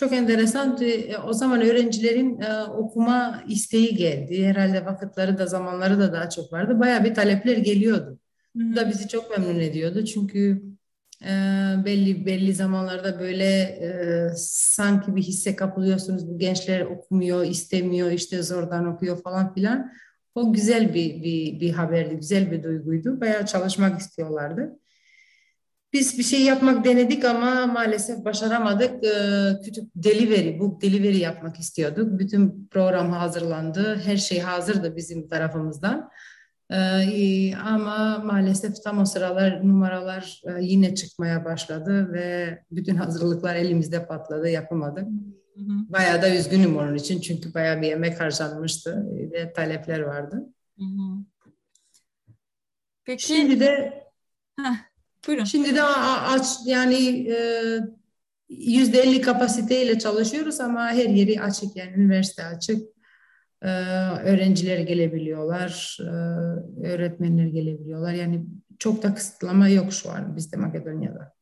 çok 0.00 0.12
enteresan. 0.12 0.78
E, 0.82 1.18
o 1.18 1.32
zaman 1.32 1.60
öğrencilerin 1.60 2.40
e, 2.40 2.62
okuma 2.62 3.44
isteği 3.48 3.96
geldi. 3.96 4.46
Herhalde 4.46 4.86
vakitleri 4.86 5.38
de 5.38 5.46
zamanları 5.46 5.98
da 5.98 6.12
daha 6.12 6.30
çok 6.30 6.52
vardı. 6.52 6.80
Bayağı 6.80 7.04
bir 7.04 7.14
talepler 7.14 7.56
geliyordu. 7.56 8.18
Bu 8.54 8.76
da 8.76 8.88
bizi 8.88 9.08
çok 9.08 9.38
memnun 9.38 9.60
ediyordu. 9.60 10.04
Çünkü 10.04 10.62
e, 11.24 11.30
belli 11.84 12.26
belli 12.26 12.54
zamanlarda 12.54 13.20
böyle 13.20 13.44
e, 13.60 14.28
sanki 14.36 15.16
bir 15.16 15.22
hisse 15.22 15.56
kapılıyorsunuz. 15.56 16.28
Bu 16.28 16.38
gençler 16.38 16.80
okumuyor, 16.80 17.44
istemiyor, 17.44 18.10
işte 18.10 18.42
zordan 18.42 18.86
okuyor 18.86 19.22
falan 19.22 19.54
filan. 19.54 19.92
O 20.34 20.52
güzel 20.52 20.94
bir, 20.94 21.22
bir, 21.22 21.60
bir 21.60 21.70
haberdi, 21.70 22.16
güzel 22.16 22.50
bir 22.50 22.62
duyguydu. 22.62 23.20
Bayağı 23.20 23.46
çalışmak 23.46 24.00
istiyorlardı. 24.00 24.78
Biz 25.92 26.18
bir 26.18 26.22
şey 26.22 26.42
yapmak 26.42 26.84
denedik 26.84 27.24
ama 27.24 27.66
maalesef 27.66 28.24
başaramadık. 28.24 29.04
Ee, 29.04 29.60
kütüp 29.64 29.84
delivery, 29.96 30.58
book 30.58 30.82
delivery 30.82 31.18
yapmak 31.18 31.60
istiyorduk. 31.60 32.18
Bütün 32.18 32.68
program 32.70 33.12
hazırlandı. 33.12 34.00
Her 34.04 34.16
şey 34.16 34.40
hazırdı 34.40 34.96
bizim 34.96 35.28
tarafımızdan. 35.28 36.10
Ee, 36.70 37.54
ama 37.56 38.18
maalesef 38.18 38.82
tam 38.84 38.98
o 38.98 39.04
sıralar 39.04 39.68
numaralar 39.68 40.42
e, 40.44 40.64
yine 40.64 40.94
çıkmaya 40.94 41.44
başladı 41.44 42.12
ve 42.12 42.58
bütün 42.70 42.96
hazırlıklar 42.96 43.54
elimizde 43.56 44.06
patladı, 44.06 44.48
yapamadık. 44.48 45.06
Bayağı 45.66 46.22
da 46.22 46.34
üzgünüm 46.34 46.76
onun 46.76 46.94
için 46.94 47.20
çünkü 47.20 47.54
bayağı 47.54 47.82
bir 47.82 47.92
emek 47.92 48.20
harcanmıştı 48.20 49.06
ve 49.32 49.52
talepler 49.52 50.00
vardı. 50.00 50.46
Peki. 53.04 53.26
Şimdi 53.26 53.60
de 53.60 54.04
Heh. 54.60 54.89
Buyurun. 55.26 55.44
Şimdi 55.44 55.74
de 55.74 55.82
aç 55.82 56.46
yani 56.66 57.28
e, 57.30 57.36
yüzde 58.48 59.00
elli 59.00 59.20
kapasiteyle 59.20 59.98
çalışıyoruz 59.98 60.60
ama 60.60 60.86
her 60.86 61.08
yeri 61.08 61.42
açık 61.42 61.76
yani 61.76 61.92
üniversite 61.92 62.44
açık. 62.44 62.82
Ee, 63.62 63.68
öğrenciler 64.24 64.78
gelebiliyorlar, 64.78 65.98
e, 66.00 66.12
öğretmenler 66.86 67.46
gelebiliyorlar. 67.46 68.12
Yani 68.12 68.44
çok 68.78 69.02
da 69.02 69.14
kısıtlama 69.14 69.68
yok 69.68 69.92
şu 69.92 70.10
an 70.10 70.36
bizde 70.36 70.56
Makedonya'da. 70.56 71.32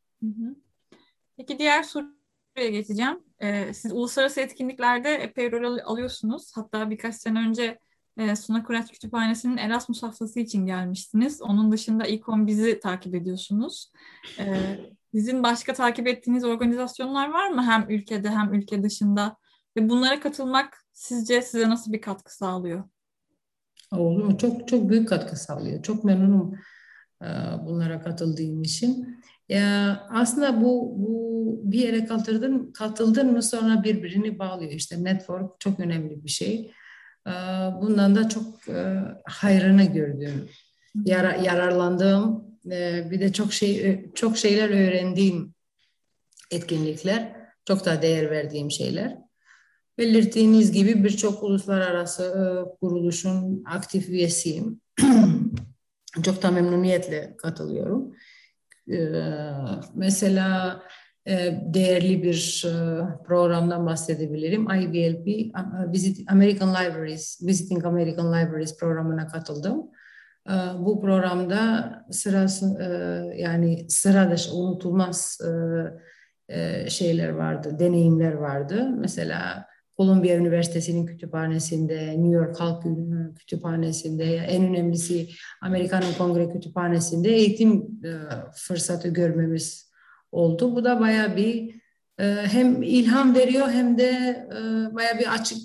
Peki 1.37 1.59
diğer 1.59 1.83
soruya 1.83 2.69
geçeceğim. 2.71 3.19
Ee, 3.41 3.75
siz 3.75 3.93
uluslararası 3.93 4.41
etkinliklerde 4.41 5.15
epey 5.15 5.53
rol 5.53 5.79
alıyorsunuz. 5.85 6.53
Hatta 6.55 6.91
birkaç 6.91 7.15
sene 7.15 7.39
önce 7.39 7.79
e, 8.19 8.37
Suna 8.37 8.63
Kurat 8.63 8.91
Kütüphanesi'nin 8.93 9.57
Erasmus 9.57 10.03
haftası 10.03 10.41
için 10.41 10.67
gelmiştiniz. 10.67 11.43
Onun 11.43 11.73
dışında 11.73 12.07
İKON 12.07 12.47
bizi 12.47 12.81
takip 12.81 13.15
ediyorsunuz. 13.15 13.93
E, 14.39 14.57
sizin 15.15 15.43
başka 15.43 15.75
takip 15.75 16.07
ettiğiniz 16.07 16.45
organizasyonlar 16.45 17.31
var 17.31 17.49
mı? 17.49 17.63
Hem 17.63 17.87
ülkede 17.89 18.31
hem 18.31 18.55
ülke 18.55 18.83
dışında. 18.83 19.37
Ve 19.77 19.89
bunlara 19.89 20.21
katılmak 20.21 20.85
sizce 20.93 21.43
size 21.43 21.71
nasıl 21.71 21.93
bir 21.93 22.01
katkı 22.01 22.37
sağlıyor? 22.37 22.85
Olur 23.93 24.25
mu? 24.25 24.39
Çok 24.39 24.69
çok 24.69 24.91
büyük 24.91 25.09
katkı 25.09 25.37
sağlıyor. 25.37 25.83
Çok 25.83 26.05
memnunum 26.05 26.55
e, 27.23 27.27
bunlara 27.67 28.01
katıldığım 28.01 28.63
için. 28.63 29.19
Ya 29.49 30.07
aslında 30.11 30.61
bu 30.61 30.95
bu 30.97 31.61
bir 31.65 31.79
yere 31.79 32.05
katıldın 32.05 32.73
katıldın 32.73 33.33
mı 33.33 33.43
sonra 33.43 33.85
birbirini 33.85 34.39
bağlıyor. 34.39 34.73
İşte 34.73 35.05
network 35.05 35.61
çok 35.61 35.81
önemli 35.81 36.25
bir 36.25 36.31
şey. 36.31 36.73
Ee, 37.27 37.31
bundan 37.83 38.15
da 38.15 38.29
çok 38.29 38.69
e, 38.69 38.95
hayrını 39.25 39.85
gördüm. 39.85 40.49
Yara, 41.05 41.37
yararlandığım 41.37 42.45
e, 42.71 43.11
bir 43.11 43.21
de 43.21 43.33
çok 43.33 43.53
şey 43.53 44.05
çok 44.15 44.39
şeyler 44.39 44.69
öğrendiğim 44.69 45.55
etkinlikler, 46.51 47.37
çok 47.65 47.85
da 47.85 48.03
değer 48.03 48.31
verdiğim 48.31 48.71
şeyler. 48.71 49.19
Belirttiğiniz 49.99 50.73
gibi 50.73 51.05
birçok 51.05 51.43
uluslararası 51.43 52.23
e, 52.23 52.43
kuruluşun 52.81 53.65
aktif 53.67 54.09
üyesiyim. 54.09 54.81
çok 56.23 56.43
da 56.43 56.51
memnuniyetle 56.51 57.37
katılıyorum. 57.39 58.15
Mesela 59.95 60.83
e, 60.83 61.08
değerli 61.75 62.23
bir 62.23 62.65
e, 62.67 62.73
programdan 63.25 63.87
bahsedebilirim. 63.87 64.63
IVLP, 64.63 65.55
Visit 65.93 66.31
American 66.31 66.71
Libraries, 66.71 67.47
Visiting 67.47 67.87
American 67.87 68.33
Libraries 68.33 68.79
programına 68.79 69.27
katıldım. 69.27 69.91
E, 70.49 70.53
bu 70.79 71.01
programda 71.01 71.93
sırası 72.11 72.67
yani 73.37 73.87
sıra 73.89 74.31
dışı 74.31 74.55
unutulmaz 74.55 75.41
şeyler 76.89 77.29
vardı, 77.29 77.77
deneyimler 77.79 78.33
vardı. 78.33 78.89
Mesela 78.99 79.67
Columbia 79.97 80.37
Üniversitesi'nin 80.37 81.07
kütüphanesinde, 81.07 82.07
New 82.09 82.29
York 82.29 82.61
Halk 82.61 82.85
Kütüphanesi'nde, 83.39 84.37
en 84.37 84.65
önemlisi 84.65 85.29
Amerika'nın 85.63 86.13
Kongre 86.19 86.49
Kütüphanesi'nde 86.49 87.29
eğitim 87.29 88.01
fırsatı 88.55 89.09
görmemiz 89.09 89.88
oldu. 90.33 90.77
Bu 90.77 90.85
da 90.85 91.01
baya 91.01 91.37
bir 91.37 91.75
e, 92.19 92.25
hem 92.25 92.83
ilham 92.83 93.35
veriyor 93.35 93.71
hem 93.71 93.99
de 93.99 94.09
e, 94.53 94.95
baya 94.95 95.19
bir 95.19 95.35
açık 95.35 95.59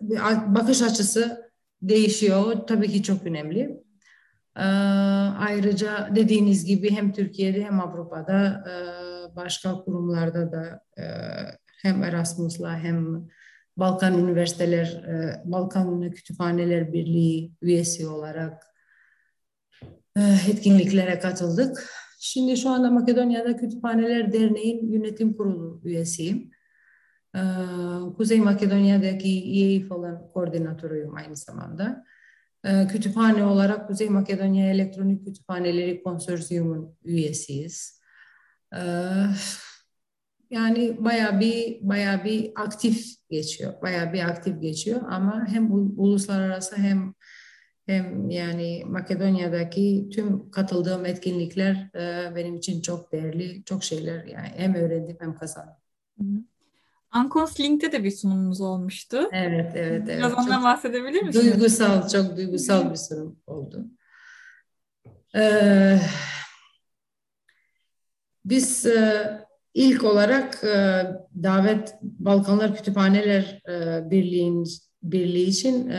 bir 0.00 0.18
bakış 0.54 0.82
açısı 0.82 1.50
değişiyor. 1.82 2.66
Tabii 2.66 2.88
ki 2.88 3.02
çok 3.02 3.26
önemli. 3.26 3.82
E, 4.56 4.64
ayrıca 5.38 6.10
dediğiniz 6.16 6.64
gibi 6.64 6.90
hem 6.90 7.12
Türkiye'de 7.12 7.64
hem 7.64 7.80
Avrupa'da 7.80 8.64
başka 9.36 9.72
kurumlarda 9.72 10.52
da 10.52 10.80
hem 11.82 12.04
Erasmus'la 12.04 12.78
hem 12.78 13.28
Balkan 13.76 14.18
Üniversiteler, 14.18 15.04
Balkan 15.44 16.10
Kütüphaneler 16.10 16.92
Birliği 16.92 17.52
üyesi 17.62 18.08
olarak 18.08 18.66
etkinliklere 20.48 21.18
katıldık. 21.18 21.90
Şimdi 22.28 22.56
şu 22.56 22.70
anda 22.70 22.90
Makedonya'da 22.90 23.56
Kütüphaneler 23.56 24.32
Derneği'nin 24.32 24.92
yönetim 24.92 25.36
kurulu 25.36 25.80
üyesiyim. 25.84 26.50
Ee, 27.36 27.40
Kuzey 28.16 28.40
Makedonya'daki 28.40 29.28
EAF 29.28 29.92
olan 29.92 30.28
koordinatörüyüm 30.28 31.14
aynı 31.14 31.36
zamanda. 31.36 32.04
Ee, 32.64 32.86
kütüphane 32.86 33.44
olarak 33.44 33.88
Kuzey 33.88 34.08
Makedonya 34.08 34.70
Elektronik 34.70 35.26
Kütüphaneleri 35.26 36.02
Konsorsiyumun 36.02 36.96
üyesiyiz. 37.04 38.00
Ee, 38.74 38.78
yani 40.50 41.04
baya 41.04 41.40
bir 41.40 41.78
baya 41.82 42.24
bir 42.24 42.52
aktif 42.56 43.06
geçiyor. 43.30 43.82
Baya 43.82 44.12
bir 44.12 44.20
aktif 44.20 44.62
geçiyor 44.62 45.00
ama 45.10 45.46
hem 45.48 45.72
uluslararası 45.72 46.76
hem 46.76 47.14
hem 47.86 48.30
yani 48.30 48.84
Makedonya'daki 48.86 50.08
tüm 50.12 50.50
katıldığım 50.50 51.06
etkinlikler 51.06 51.90
e, 51.94 52.34
benim 52.36 52.56
için 52.56 52.80
çok 52.80 53.12
değerli, 53.12 53.64
çok 53.64 53.84
şeyler 53.84 54.24
yani 54.24 54.48
hem 54.56 54.74
öğrendim 54.74 55.16
hem 55.20 55.34
kazandım. 55.34 55.74
Ankons 57.10 57.60
Link'te 57.60 57.92
de 57.92 58.04
bir 58.04 58.10
sunumumuz 58.10 58.60
olmuştu. 58.60 59.28
Evet, 59.32 59.72
evet, 59.74 60.02
evet. 60.08 60.18
Biraz 60.18 60.32
ondan 60.32 60.64
bahsedebilir 60.64 61.22
misiniz? 61.22 61.52
Duygusal, 61.52 62.08
çok 62.08 62.36
duygusal 62.36 62.90
bir 62.90 62.96
sunum 62.96 63.38
oldu. 63.46 63.86
Ee, 65.36 65.98
biz 68.44 68.86
e, 68.86 69.26
ilk 69.74 70.04
olarak 70.04 70.64
e, 70.64 71.06
davet 71.42 71.94
Balkanlar 72.02 72.76
Kütüphaneler 72.76 73.62
e, 73.68 74.10
Birliği'nin 74.10 74.64
Birliği 75.12 75.46
için 75.46 75.90
e, 75.90 75.98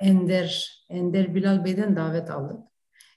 Ender 0.00 0.76
Ender 0.90 1.34
Bilal 1.34 1.64
Bey'den 1.64 1.96
davet 1.96 2.30
aldık. 2.30 2.56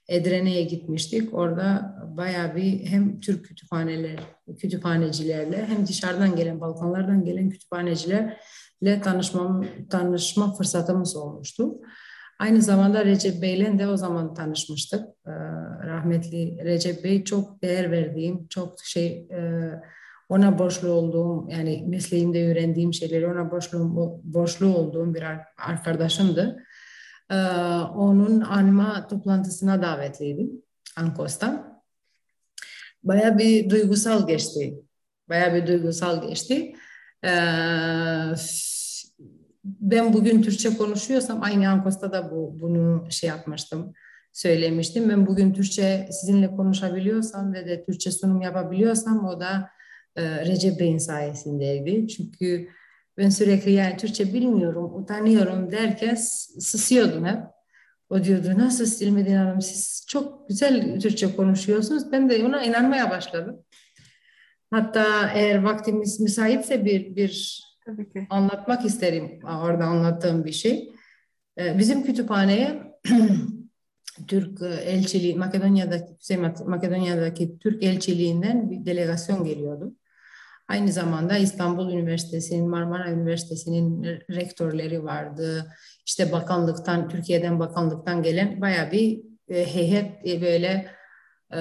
Edrene'ye 0.08 0.62
gitmiştik. 0.62 1.34
Orada 1.34 1.96
bayağı 2.16 2.56
bir 2.56 2.86
hem 2.86 3.20
Türk 3.20 3.44
kütüphaneler, 3.44 4.18
kütüphanecilerle 4.58 5.66
hem 5.66 5.86
dışarıdan 5.86 6.36
gelen, 6.36 6.60
Balkanlardan 6.60 7.24
gelen 7.24 7.50
kütüphanecilerle 7.50 9.00
tanışma, 9.02 9.64
tanışma 9.90 10.54
fırsatımız 10.54 11.16
olmuştu. 11.16 11.80
Aynı 12.38 12.62
zamanda 12.62 13.04
Recep 13.04 13.42
Bey'le 13.42 13.78
de 13.78 13.88
o 13.88 13.96
zaman 13.96 14.34
tanışmıştık. 14.34 15.04
Ee, 15.26 15.30
rahmetli 15.86 16.64
Recep 16.64 17.04
Bey 17.04 17.24
çok 17.24 17.62
değer 17.62 17.90
verdiğim, 17.90 18.46
çok 18.48 18.74
şey 18.84 19.28
e, 19.30 19.70
ona 20.30 20.58
borçlu 20.58 20.88
olduğum 20.88 21.50
yani 21.50 21.84
mesleğimde 21.86 22.50
öğrendiğim 22.50 22.94
şeyleri 22.94 23.26
ona 23.26 23.50
borçlu, 23.50 23.78
borçlu 24.24 24.66
olduğum 24.76 25.14
bir 25.14 25.24
arkadaşımdı. 25.58 26.64
Ee, 27.30 27.36
onun 27.94 28.40
anma 28.40 29.06
toplantısına 29.06 29.82
davetliydim 29.82 30.50
Ankos'tan. 30.96 31.82
Baya 33.02 33.38
bir 33.38 33.70
duygusal 33.70 34.26
geçti. 34.26 34.74
Baya 35.28 35.54
bir 35.54 35.66
duygusal 35.66 36.28
geçti. 36.28 36.74
Ee, 37.24 37.28
ben 39.64 40.12
bugün 40.12 40.42
Türkçe 40.42 40.76
konuşuyorsam 40.76 41.42
aynı 41.42 41.68
Ankos'ta 41.68 42.12
da 42.12 42.30
bu 42.30 42.60
bunu 42.60 43.10
şey 43.10 43.28
yapmıştım 43.28 43.92
söylemiştim. 44.32 45.08
Ben 45.08 45.26
bugün 45.26 45.52
Türkçe 45.52 46.08
sizinle 46.10 46.56
konuşabiliyorsam 46.56 47.52
ve 47.52 47.66
de 47.66 47.84
Türkçe 47.84 48.10
sunum 48.10 48.40
yapabiliyorsam 48.40 49.24
o 49.24 49.40
da 49.40 49.70
e, 50.16 50.46
Recep 50.46 50.80
Bey'in 50.80 50.98
sayesindeydi. 50.98 52.08
Çünkü 52.08 52.68
ben 53.18 53.28
sürekli 53.28 53.72
yani 53.72 53.96
Türkçe 53.96 54.34
bilmiyorum, 54.34 54.94
utanıyorum 55.02 55.70
derken 55.70 56.14
sısıyordum 56.14 57.24
hep. 57.24 57.38
O 58.10 58.24
diyordu 58.24 58.58
nasıl 58.58 58.86
Silmedin 58.86 59.34
Hanım 59.34 59.60
siz 59.60 60.06
çok 60.08 60.48
güzel 60.48 61.00
Türkçe 61.00 61.36
konuşuyorsunuz. 61.36 62.12
Ben 62.12 62.30
de 62.30 62.44
ona 62.44 62.62
inanmaya 62.62 63.10
başladım. 63.10 63.62
Hatta 64.70 65.30
eğer 65.34 65.62
vaktimiz 65.62 66.20
müsaitse 66.20 66.84
bir, 66.84 67.16
bir 67.16 67.62
Tabii 67.86 68.12
ki. 68.12 68.26
anlatmak 68.30 68.84
isterim 68.84 69.40
orada 69.44 69.84
anlattığım 69.84 70.44
bir 70.44 70.52
şey. 70.52 70.92
E, 71.58 71.78
bizim 71.78 72.02
kütüphaneye 72.04 72.82
Türk 74.28 74.62
elçiliği, 74.62 75.36
Makedonya'daki, 75.36 76.38
Makedonya'daki 76.66 77.58
Türk 77.58 77.82
elçiliğinden 77.82 78.70
bir 78.70 78.84
delegasyon 78.86 79.44
geliyordu. 79.44 79.94
Aynı 80.70 80.92
zamanda 80.92 81.36
İstanbul 81.36 81.92
Üniversitesi'nin, 81.92 82.68
Marmara 82.68 83.10
Üniversitesi'nin 83.10 84.04
rektörleri 84.30 85.04
vardı. 85.04 85.72
İşte 86.06 86.32
bakanlıktan, 86.32 87.08
Türkiye'den 87.08 87.60
bakanlıktan 87.60 88.22
gelen 88.22 88.60
baya 88.60 88.92
bir 88.92 89.20
e, 89.48 89.74
heyet 89.74 90.26
e, 90.26 90.42
böyle 90.42 90.90
e, 91.54 91.60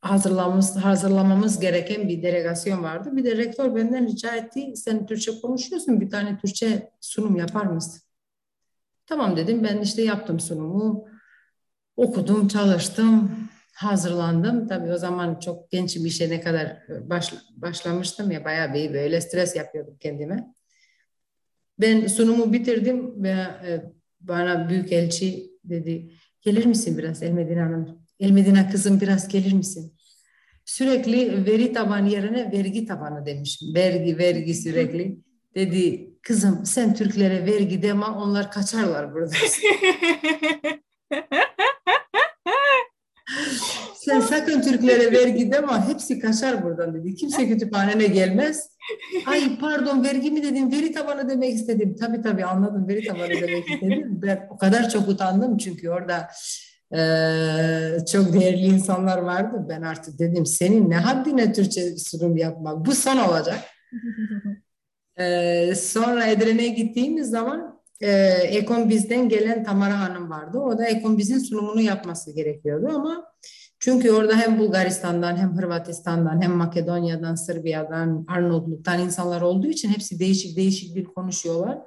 hazırlamamız, 0.00 0.76
hazırlamamız 0.76 1.60
gereken 1.60 2.08
bir 2.08 2.22
delegasyon 2.22 2.82
vardı. 2.82 3.10
Bir 3.12 3.24
de 3.24 3.36
rektör 3.36 3.74
benden 3.74 4.06
rica 4.06 4.36
etti, 4.36 4.72
sen 4.76 5.06
Türkçe 5.06 5.40
konuşuyorsun, 5.40 6.00
bir 6.00 6.10
tane 6.10 6.38
Türkçe 6.38 6.90
sunum 7.00 7.36
yapar 7.36 7.66
mısın? 7.66 8.02
Tamam 9.06 9.36
dedim, 9.36 9.64
ben 9.64 9.78
işte 9.78 10.02
yaptım 10.02 10.40
sunumu, 10.40 11.08
okudum, 11.96 12.48
çalıştım, 12.48 13.30
hazırlandım. 13.78 14.68
Tabii 14.68 14.92
o 14.92 14.98
zaman 14.98 15.40
çok 15.40 15.70
genç 15.70 15.96
bir 15.96 16.10
şey 16.10 16.30
ne 16.30 16.40
kadar 16.40 16.66
e, 16.66 17.10
baş, 17.10 17.34
başlamıştım 17.56 18.30
ya 18.30 18.44
bayağı 18.44 18.74
bir 18.74 18.94
böyle 18.94 19.20
stres 19.20 19.56
yapıyordum 19.56 19.96
kendime. 20.00 20.46
Ben 21.80 22.06
sunumu 22.06 22.52
bitirdim 22.52 23.22
ve 23.22 23.28
e, 23.28 23.82
bana 24.20 24.68
büyük 24.68 24.92
elçi 24.92 25.50
dedi 25.64 26.10
gelir 26.40 26.66
misin 26.66 26.98
biraz 26.98 27.22
Elmedine 27.22 27.60
Hanım? 27.60 28.02
Elmedine 28.20 28.70
kızım 28.70 29.00
biraz 29.00 29.28
gelir 29.28 29.52
misin? 29.52 29.94
Sürekli 30.64 31.46
veri 31.46 31.72
tabanı 31.72 32.08
yerine 32.08 32.52
vergi 32.52 32.86
tabanı 32.86 33.26
demişim. 33.26 33.74
Vergi, 33.74 34.18
vergi 34.18 34.54
sürekli. 34.54 35.18
Dedi 35.54 36.10
kızım 36.22 36.66
sen 36.66 36.94
Türklere 36.94 37.46
vergi 37.46 37.82
deme 37.82 38.04
onlar 38.04 38.50
kaçarlar 38.50 39.14
burada. 39.14 39.34
Sen 44.08 44.20
sakın 44.20 44.62
Türklere 44.62 45.12
vergi 45.12 45.52
deme 45.52 45.72
hepsi 45.88 46.18
kaçar 46.18 46.64
buradan 46.64 46.94
dedi. 46.94 47.14
Kimse 47.14 47.48
kütüphanene 47.48 48.06
gelmez. 48.06 48.70
Ay 49.26 49.58
pardon 49.60 50.04
vergi 50.04 50.30
mi 50.30 50.42
dedim 50.42 50.72
veri 50.72 50.92
tabanı 50.92 51.28
demek 51.28 51.54
istedim. 51.54 51.96
Tabii 52.00 52.22
tabii 52.22 52.44
anladım 52.44 52.88
veri 52.88 53.04
tabanı 53.06 53.30
demek 53.30 53.70
istedim. 53.70 54.08
Ben 54.22 54.48
o 54.50 54.58
kadar 54.58 54.90
çok 54.90 55.08
utandım 55.08 55.56
çünkü 55.56 55.88
orada 55.90 56.28
e, 56.92 57.00
çok 58.12 58.32
değerli 58.32 58.66
insanlar 58.66 59.18
vardı. 59.18 59.66
Ben 59.68 59.82
artık 59.82 60.18
dedim 60.18 60.46
senin 60.46 60.90
ne 60.90 60.96
haddine 60.96 61.52
Türkçe 61.52 61.96
sunum 61.96 62.36
yapmak 62.36 62.86
bu 62.86 62.94
son 62.94 63.16
olacak. 63.16 63.58
e, 65.16 65.74
sonra 65.74 66.26
Edirne'ye 66.26 66.68
gittiğimiz 66.68 67.30
zaman 67.30 67.80
e, 68.02 68.88
bizden 68.88 69.28
gelen 69.28 69.64
Tamara 69.64 70.00
Hanım 70.00 70.30
vardı. 70.30 70.58
O 70.58 70.78
da 70.78 70.86
Ekon 70.86 71.18
bizin 71.18 71.38
sunumunu 71.38 71.80
yapması 71.80 72.34
gerekiyordu 72.34 72.86
ama 72.94 73.24
çünkü 73.80 74.10
orada 74.10 74.36
hem 74.36 74.58
Bulgaristan'dan 74.58 75.36
hem 75.36 75.56
Hırvatistan'dan 75.56 76.42
hem 76.42 76.52
Makedonya'dan, 76.52 77.34
Sırbiyadan, 77.34 78.26
Arnavutluk'tan 78.28 79.00
insanlar 79.00 79.40
olduğu 79.40 79.66
için 79.66 79.88
hepsi 79.88 80.18
değişik 80.18 80.56
değişik 80.56 80.96
bir 80.96 81.04
konuşuyorlar. 81.04 81.78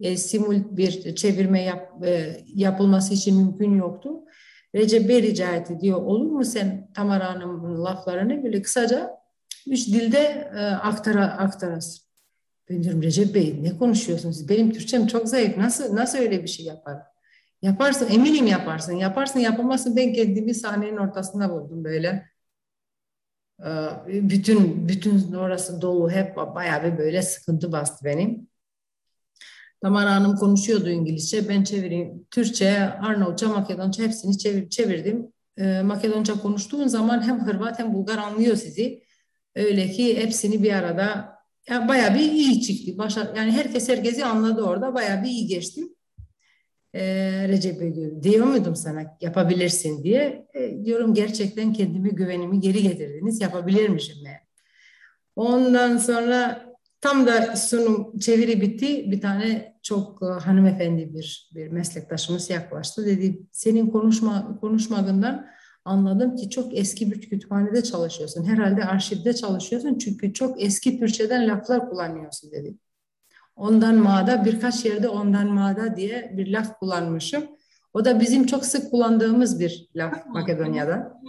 E, 0.00 0.16
simul 0.16 0.76
bir 0.76 1.14
çevirme 1.14 1.62
yap, 1.62 2.04
e, 2.04 2.36
yapılması 2.54 3.14
için 3.14 3.36
mümkün 3.36 3.74
yoktu. 3.74 4.10
Recep 4.74 5.08
Bey 5.08 5.22
rica 5.22 5.50
etti 5.50 5.80
diyor 5.80 6.02
olur 6.02 6.30
mu 6.30 6.44
sen 6.44 6.90
Tamara 6.94 7.34
Hanım'ın 7.34 7.84
laflarını 7.84 8.44
böyle 8.44 8.62
kısaca 8.62 9.10
üç 9.66 9.88
dilde 9.88 10.50
e, 10.56 10.60
aktara, 10.64 11.26
aktarasın. 11.26 12.04
Ben 12.70 12.82
diyorum 12.82 13.02
Recep 13.02 13.34
Bey 13.34 13.58
ne 13.62 13.78
konuşuyorsunuz? 13.78 14.48
Benim 14.48 14.72
Türkçem 14.72 15.06
çok 15.06 15.28
zayıf. 15.28 15.56
Nasıl 15.56 15.96
nasıl 15.96 16.18
öyle 16.18 16.42
bir 16.42 16.48
şey 16.48 16.66
yapar? 16.66 17.13
Yaparsın, 17.64 18.08
eminim 18.10 18.46
yaparsın. 18.46 18.92
Yaparsın, 18.96 19.40
yapamazsın. 19.40 19.96
Ben 19.96 20.12
kendimi 20.12 20.54
sahnenin 20.54 20.96
ortasında 20.96 21.50
buldum 21.50 21.84
böyle. 21.84 22.28
Ee, 23.60 23.88
bütün 24.06 24.88
bütün 24.88 25.32
orası 25.32 25.80
dolu 25.82 26.10
hep 26.10 26.36
bayağı 26.36 26.84
bir 26.84 26.98
böyle 26.98 27.22
sıkıntı 27.22 27.72
bastı 27.72 28.04
benim. 28.04 28.48
Tamara 29.82 30.14
Hanım 30.14 30.36
konuşuyordu 30.36 30.90
İngilizce. 30.90 31.48
Ben 31.48 31.64
çevireyim. 31.64 32.26
Türkçe, 32.30 32.78
Arnavutça, 32.78 33.48
Makedonca 33.48 34.04
hepsini 34.04 34.38
çevir, 34.38 34.70
çevirdim. 34.70 35.32
Ee, 35.58 35.82
Makedonca 35.82 36.34
konuştuğun 36.40 36.86
zaman 36.86 37.22
hem 37.22 37.46
Hırvat 37.46 37.78
hem 37.78 37.94
Bulgar 37.94 38.18
anlıyor 38.18 38.56
sizi. 38.56 39.04
Öyle 39.56 39.90
ki 39.90 40.22
hepsini 40.22 40.62
bir 40.62 40.72
arada 40.72 41.38
yani 41.68 41.88
bayağı 41.88 42.14
bir 42.14 42.32
iyi 42.32 42.62
çıktı. 42.62 42.98
Başa, 42.98 43.32
yani 43.36 43.52
herkes 43.52 43.88
herkesi 43.88 44.24
anladı 44.24 44.62
orada. 44.62 44.94
Bayağı 44.94 45.22
bir 45.22 45.28
iyi 45.28 45.46
geçtim 45.46 45.94
e, 46.94 47.02
Recep 47.48 47.80
Bey 47.80 47.94
diyor, 47.94 48.22
diyor 48.22 48.46
muydum 48.46 48.76
sana 48.76 49.16
yapabilirsin 49.20 50.04
diye. 50.04 50.46
E, 50.54 50.84
diyorum 50.84 51.14
gerçekten 51.14 51.72
kendimi 51.72 52.10
güvenimi 52.10 52.60
geri 52.60 52.82
getirdiniz 52.82 53.40
yapabilirmişim 53.40 54.16
yani. 54.24 54.36
Ondan 55.36 55.96
sonra 55.96 56.66
tam 57.00 57.26
da 57.26 57.56
sunum 57.56 58.18
çeviri 58.18 58.60
bitti. 58.60 59.10
Bir 59.10 59.20
tane 59.20 59.74
çok 59.82 60.22
e, 60.22 60.26
hanımefendi 60.26 61.14
bir 61.14 61.50
bir 61.54 61.68
meslektaşımız 61.68 62.50
yaklaştı. 62.50 63.06
Dedi 63.06 63.42
senin 63.52 63.90
konuşma 63.90 64.58
konuşmadığından 64.60 65.46
anladım 65.84 66.36
ki 66.36 66.50
çok 66.50 66.78
eski 66.78 67.12
bir 67.12 67.20
kütüphanede 67.20 67.82
çalışıyorsun. 67.82 68.44
Herhalde 68.44 68.84
arşivde 68.84 69.34
çalışıyorsun 69.34 69.98
çünkü 69.98 70.32
çok 70.32 70.62
eski 70.62 70.98
Türkçeden 71.00 71.48
laflar 71.48 71.90
kullanıyorsun 71.90 72.52
dedi. 72.52 72.74
Ondan 73.56 73.94
mağda 73.94 74.44
birkaç 74.44 74.84
yerde 74.84 75.08
ondan 75.08 75.46
mağda 75.46 75.96
diye 75.96 76.32
bir 76.36 76.52
laf 76.52 76.78
kullanmışım. 76.78 77.44
O 77.94 78.04
da 78.04 78.20
bizim 78.20 78.46
çok 78.46 78.64
sık 78.64 78.90
kullandığımız 78.90 79.60
bir 79.60 79.88
laf 79.96 80.26
Makedonya'da. 80.26 81.20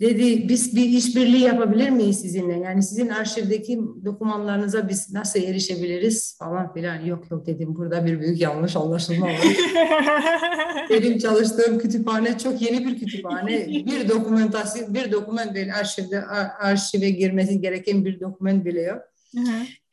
Dedi 0.00 0.48
biz 0.48 0.76
bir 0.76 0.84
işbirliği 0.88 1.40
yapabilir 1.40 1.90
miyiz 1.90 2.20
sizinle? 2.20 2.58
Yani 2.58 2.82
sizin 2.82 3.08
arşivdeki 3.08 3.80
dokümanlarınıza 4.04 4.88
biz 4.88 5.12
nasıl 5.12 5.40
erişebiliriz 5.40 6.36
falan 6.38 6.74
filan. 6.74 7.00
Yok 7.04 7.30
yok 7.30 7.46
dedim 7.46 7.74
burada 7.76 8.06
bir 8.06 8.20
büyük 8.20 8.40
yanlış 8.40 8.76
anlaşılma 8.76 9.26
var. 9.26 9.40
Benim 10.90 11.18
çalıştığım 11.18 11.78
kütüphane 11.78 12.38
çok 12.38 12.62
yeni 12.62 12.86
bir 12.86 12.98
kütüphane. 12.98 13.66
Bir 13.68 14.08
dokumentasyon, 14.08 14.94
bir 14.94 15.12
doküman 15.12 15.54
değil 15.54 15.74
arşivde 15.74 16.24
arşive 16.60 17.10
girmesi 17.10 17.60
gereken 17.60 18.04
bir 18.04 18.20
doküman 18.20 18.64
bile 18.64 18.82
yok. 18.82 19.02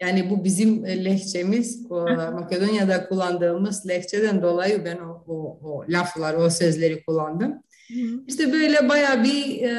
Yani 0.02 0.30
bu 0.30 0.44
bizim 0.44 0.86
lehçemiz, 0.86 1.86
o 1.90 2.02
Makedonya'da 2.34 3.08
kullandığımız 3.10 3.88
lehçeden 3.88 4.42
dolayı 4.42 4.86
ben 4.86 4.98
o, 4.98 5.24
o, 5.28 5.60
o 5.64 5.86
laflar, 5.90 6.34
o 6.34 6.50
sözleri 6.50 7.04
kullandım. 7.04 7.64
İşte 8.28 8.54
böyle 8.54 8.90
baya 8.90 9.24
bir 9.24 9.62
e, 9.62 9.72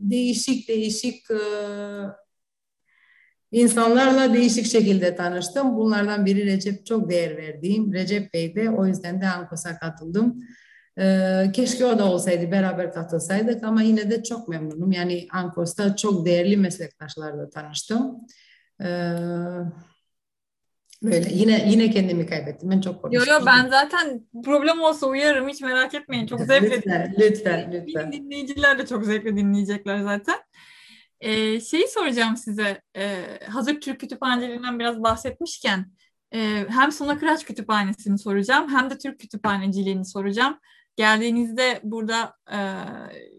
değişik 0.00 0.68
değişik 0.68 1.30
e, 1.30 1.38
insanlarla 3.52 4.34
değişik 4.34 4.66
şekilde 4.66 5.16
tanıştım. 5.16 5.76
Bunlardan 5.76 6.26
biri 6.26 6.46
Recep 6.46 6.86
çok 6.86 7.10
değer 7.10 7.36
verdiğim 7.36 7.92
Recep 7.92 8.34
Bey'de. 8.34 8.70
O 8.70 8.86
yüzden 8.86 9.20
de 9.20 9.26
Ankos'a 9.28 9.78
katıldım. 9.78 10.42
Ee, 10.98 11.50
keşke 11.52 11.86
o 11.86 11.98
da 11.98 12.04
olsaydı, 12.04 12.50
beraber 12.50 12.92
katılsaydık 12.92 13.64
ama 13.64 13.82
yine 13.82 14.10
de 14.10 14.22
çok 14.22 14.48
memnunum. 14.48 14.92
Yani 14.92 15.26
Ankos'ta 15.32 15.96
çok 15.96 16.26
değerli 16.26 16.56
meslektaşlarla 16.56 17.50
tanıştım. 17.50 18.16
Ee, 18.80 18.86
Böyle 21.02 21.28
yine 21.32 21.70
yine 21.70 21.90
kendimi 21.90 22.26
kaybettim. 22.26 22.70
Ben 22.70 22.80
çok 22.80 23.02
konuştum. 23.02 23.28
Yo 23.28 23.40
yo 23.40 23.46
ben 23.46 23.68
zaten 23.68 24.26
problem 24.44 24.80
olsa 24.80 25.06
uyarım 25.06 25.48
hiç 25.48 25.60
merak 25.60 25.94
etmeyin. 25.94 26.26
Çok 26.26 26.40
zevkle 26.40 26.76
lütfen, 26.76 27.14
lütfen, 27.18 27.72
lütfen. 27.72 28.12
dinleyiciler 28.12 28.78
de 28.78 28.86
çok 28.86 29.04
zevkle 29.04 29.36
dinleyecekler 29.36 30.00
zaten. 30.00 30.36
Ee, 31.20 31.60
şeyi 31.60 31.88
soracağım 31.88 32.36
size. 32.36 32.82
Ee, 32.96 33.22
hazır 33.48 33.80
Türk 33.80 34.00
kütüphanelerinden 34.00 34.78
biraz 34.78 35.02
bahsetmişken 35.02 35.92
e, 36.34 36.66
hem 36.68 36.92
Sona 36.92 37.18
Kıraç 37.18 37.44
Kütüphanesi'ni 37.44 38.18
soracağım 38.18 38.68
hem 38.68 38.90
de 38.90 38.98
Türk 38.98 39.20
kütüphaneciliğini 39.20 40.04
soracağım. 40.04 40.58
Geldiğinizde 40.96 41.80
burada 41.82 42.34
e, 42.52 42.58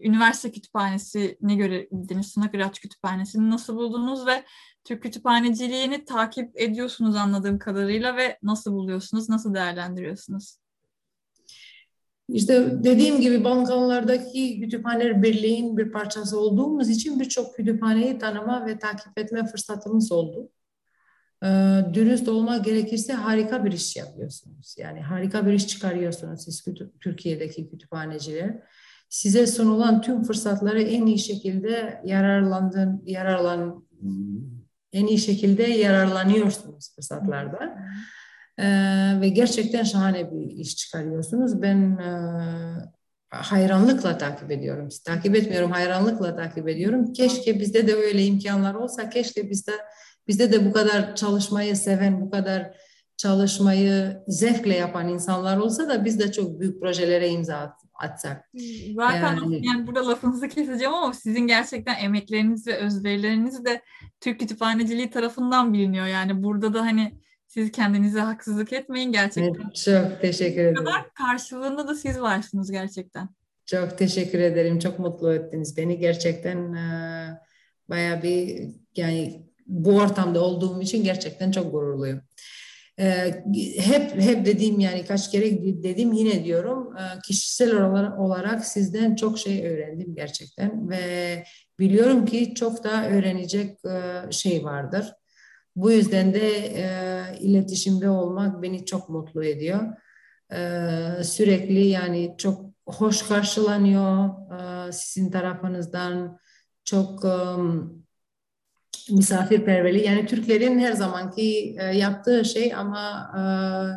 üniversite 0.08 0.52
kütüphanesine 0.52 1.54
göre 1.54 1.88
bildiğiniz 1.92 2.26
Sona 2.26 2.50
Kıraç 2.50 2.80
Kütüphanesi'ni 2.80 3.50
nasıl 3.50 3.76
buldunuz 3.76 4.26
ve 4.26 4.44
Türk 4.84 5.02
kütüphaneciliğini 5.02 6.04
takip 6.04 6.60
ediyorsunuz 6.60 7.16
anladığım 7.16 7.58
kadarıyla 7.58 8.16
ve 8.16 8.38
nasıl 8.42 8.72
buluyorsunuz, 8.72 9.28
nasıl 9.28 9.54
değerlendiriyorsunuz? 9.54 10.58
İşte 12.28 12.84
dediğim 12.84 13.20
gibi 13.20 13.44
Balkanlardaki 13.44 14.60
Kütüphaneler 14.60 15.22
Birliği'nin 15.22 15.76
bir 15.76 15.92
parçası 15.92 16.40
olduğumuz 16.40 16.88
için 16.88 17.20
birçok 17.20 17.56
kütüphaneyi 17.56 18.18
tanıma 18.18 18.66
ve 18.66 18.78
takip 18.78 19.18
etme 19.18 19.46
fırsatımız 19.46 20.12
oldu. 20.12 20.50
Ee, 21.44 21.80
dürüst 21.94 22.28
olmak 22.28 22.64
gerekirse 22.64 23.12
harika 23.12 23.64
bir 23.64 23.72
iş 23.72 23.96
yapıyorsunuz. 23.96 24.74
Yani 24.78 25.00
harika 25.00 25.46
bir 25.46 25.52
iş 25.52 25.68
çıkarıyorsunuz 25.68 26.44
siz 26.44 26.64
Türkiye'deki 27.00 27.70
kütüphaneciler. 27.70 28.62
Size 29.08 29.46
sunulan 29.46 30.02
tüm 30.02 30.22
fırsatları 30.22 30.82
en 30.82 31.06
iyi 31.06 31.18
şekilde 31.18 32.02
yararlandın, 32.04 33.02
yararlan 33.06 33.84
en 34.92 35.06
iyi 35.06 35.18
şekilde 35.18 35.62
yararlanıyorsunuz 35.62 36.94
fırsatlardan. 36.94 37.76
Ee, 38.58 39.20
ve 39.20 39.28
gerçekten 39.28 39.82
şahane 39.82 40.32
bir 40.32 40.50
iş 40.50 40.76
çıkarıyorsunuz. 40.76 41.62
Ben 41.62 41.98
e, 41.98 42.08
hayranlıkla 43.30 44.18
takip 44.18 44.50
ediyorum. 44.50 44.88
Takip 45.04 45.36
etmiyorum, 45.36 45.70
hayranlıkla 45.70 46.36
takip 46.36 46.68
ediyorum. 46.68 47.12
Keşke 47.12 47.60
bizde 47.60 47.86
de 47.86 47.94
öyle 47.94 48.24
imkanlar 48.24 48.74
olsa, 48.74 49.10
keşke 49.10 49.50
bizde 49.50 49.72
bizde 50.28 50.52
de 50.52 50.66
bu 50.66 50.72
kadar 50.72 51.14
çalışmayı 51.16 51.76
seven, 51.76 52.20
bu 52.20 52.30
kadar 52.30 52.74
çalışmayı 53.16 54.22
zevkle 54.28 54.74
yapan 54.74 55.08
insanlar 55.08 55.56
olsa 55.56 55.88
da 55.88 56.04
biz 56.04 56.18
de 56.18 56.32
çok 56.32 56.60
büyük 56.60 56.80
projelere 56.80 57.28
imza 57.28 57.76
atsak. 57.94 58.50
Zaten 58.96 59.36
yani, 59.36 59.66
yani 59.66 59.86
burada 59.86 60.08
lafınızı 60.08 60.48
keseceğim 60.48 60.94
ama 60.94 61.14
sizin 61.14 61.46
gerçekten 61.46 61.94
emekleriniz 61.94 62.66
ve 62.66 62.76
özverileriniz 62.76 63.64
de 63.64 63.82
Türk 64.20 64.40
kütüphaneciliği 64.40 65.10
tarafından 65.10 65.72
biliniyor. 65.72 66.06
Yani 66.06 66.42
burada 66.42 66.74
da 66.74 66.80
hani 66.80 67.12
siz 67.46 67.72
kendinize 67.72 68.20
haksızlık 68.20 68.72
etmeyin 68.72 69.12
gerçekten. 69.12 69.62
Evet, 69.64 69.76
çok 69.76 70.20
teşekkür 70.20 70.60
ederim. 70.60 70.74
kadar 70.74 71.14
karşılığında 71.14 71.88
da 71.88 71.94
siz 71.94 72.20
varsınız 72.20 72.70
gerçekten. 72.70 73.28
Çok 73.66 73.98
teşekkür 73.98 74.38
ederim. 74.38 74.78
Çok 74.78 74.98
mutlu 74.98 75.34
ettiniz 75.34 75.76
beni. 75.76 75.98
Gerçekten 75.98 76.72
e, 76.74 76.84
bayağı 77.88 78.22
bir 78.22 78.68
yani 78.96 79.47
bu 79.68 79.96
ortamda 79.96 80.40
olduğum 80.40 80.80
için 80.80 81.04
gerçekten 81.04 81.50
çok 81.50 81.72
gururluyum. 81.72 82.20
Ee, 83.00 83.44
hep 83.78 84.20
hep 84.20 84.46
dediğim 84.46 84.80
yani 84.80 85.04
kaç 85.04 85.30
kere 85.30 85.62
dedim 85.82 86.12
yine 86.12 86.44
diyorum 86.44 86.96
e, 86.96 87.02
kişisel 87.26 87.72
olarak 88.18 88.64
sizden 88.66 89.14
çok 89.14 89.38
şey 89.38 89.66
öğrendim 89.66 90.14
gerçekten 90.14 90.90
ve 90.90 91.44
biliyorum 91.78 92.26
ki 92.26 92.54
çok 92.54 92.84
da 92.84 93.08
öğrenecek 93.08 93.84
e, 93.84 94.32
şey 94.32 94.64
vardır. 94.64 95.12
Bu 95.76 95.90
yüzden 95.90 96.34
de 96.34 96.48
e, 96.56 96.84
iletişimde 97.40 98.10
olmak 98.10 98.62
beni 98.62 98.84
çok 98.84 99.08
mutlu 99.08 99.44
ediyor. 99.44 99.80
Sürekli 101.22 101.86
yani 101.86 102.34
çok 102.38 102.64
hoş 102.86 103.22
karşılanıyor 103.22 104.30
sizin 104.92 105.30
tarafınızdan 105.30 106.38
çok 106.84 107.24
misafirperverliği 109.10 110.04
yani 110.04 110.26
Türklerin 110.26 110.78
her 110.78 110.92
zamanki 110.92 111.76
e, 111.78 111.84
yaptığı 111.84 112.44
şey 112.44 112.74
ama 112.74 113.30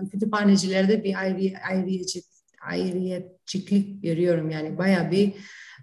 e, 0.05 0.09
kütüphanecilerde 0.09 1.03
bir 1.03 1.15
ayrı, 1.15 1.53
ayrıyetçilik, 1.69 2.25
ayrıyetçilik 2.61 4.03
görüyorum 4.03 4.49
yani 4.49 4.77
baya 4.77 5.11
bir 5.11 5.33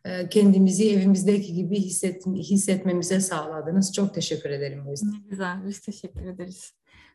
e, 0.05 0.29
kendimizi 0.29 0.91
evimizdeki 0.91 1.55
gibi 1.55 1.76
hisset, 1.76 2.26
hissetmemize 2.26 3.20
sağladınız. 3.20 3.93
Çok 3.93 4.14
teşekkür 4.14 4.51
ederim 4.51 4.83
bu 4.87 4.91
yüzden. 4.91 5.12
Ne 5.12 5.29
güzel, 5.31 5.66
biz 5.66 5.81
teşekkür 5.81 6.26
ederiz. 6.26 6.72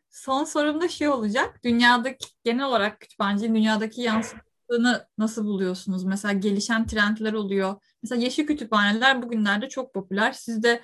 Son 0.10 0.44
sorum 0.44 0.82
da 0.82 0.88
şey 0.88 1.08
olacak. 1.08 1.60
Dünyadaki 1.64 2.28
genel 2.44 2.66
olarak 2.66 3.00
kütüphaneciliğin 3.00 3.56
dünyadaki 3.56 4.02
yansıtını 4.02 5.08
nasıl 5.18 5.46
buluyorsunuz? 5.46 6.04
Mesela 6.04 6.34
gelişen 6.34 6.88
trendler 6.88 7.34
oluyor. 7.34 7.76
Mesela 8.04 8.22
yeşil 8.22 8.48
kütüphaneler 8.48 9.22
bugünlerde 9.22 9.70
çok 9.70 9.94
popüler. 9.94 10.32
Siz 10.32 10.64
de 10.64 10.82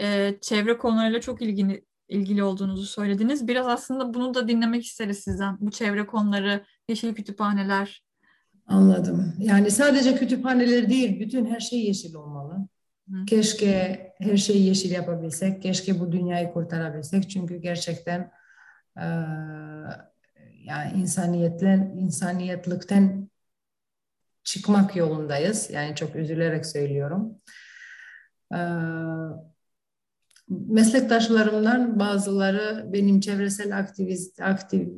e, 0.00 0.38
çevre 0.40 0.78
konularıyla 0.78 1.20
çok 1.20 1.42
ilgili 1.42 1.84
ilgili 2.08 2.42
olduğunuzu 2.42 2.86
söylediniz. 2.86 3.48
Biraz 3.48 3.66
aslında 3.66 4.14
bunu 4.14 4.34
da 4.34 4.48
dinlemek 4.48 4.84
isteriz 4.84 5.18
sizden. 5.18 5.56
Bu 5.60 5.70
çevre 5.70 6.06
konuları, 6.06 6.64
yeşil 6.88 7.14
kütüphaneler. 7.14 8.04
Anladım. 8.66 9.34
Yani 9.38 9.70
sadece 9.70 10.14
kütüphaneler 10.14 10.90
değil, 10.90 11.20
bütün 11.20 11.46
her 11.46 11.60
şey 11.60 11.84
yeşil 11.84 12.14
olmalı. 12.14 12.68
Hı. 13.10 13.24
Keşke 13.26 14.02
her 14.18 14.36
şeyi 14.36 14.66
yeşil 14.66 14.90
yapabilsek, 14.90 15.62
keşke 15.62 16.00
bu 16.00 16.12
dünyayı 16.12 16.52
kurtarabilsek. 16.52 17.30
Çünkü 17.30 17.56
gerçekten 17.56 18.30
e, 18.96 19.06
yani 20.64 20.92
insaniyetle, 20.96 21.92
insaniyetlikten 21.98 23.30
çıkmak 24.44 24.96
yolundayız. 24.96 25.70
Yani 25.70 25.96
çok 25.96 26.16
üzülerek 26.16 26.66
söylüyorum. 26.66 27.34
Ee, 28.54 28.58
meslektaşlarımdan 30.48 31.98
bazıları 32.00 32.92
benim 32.92 33.20
çevresel 33.20 33.78
aktivist, 33.78 34.40
aktif, 34.40 34.88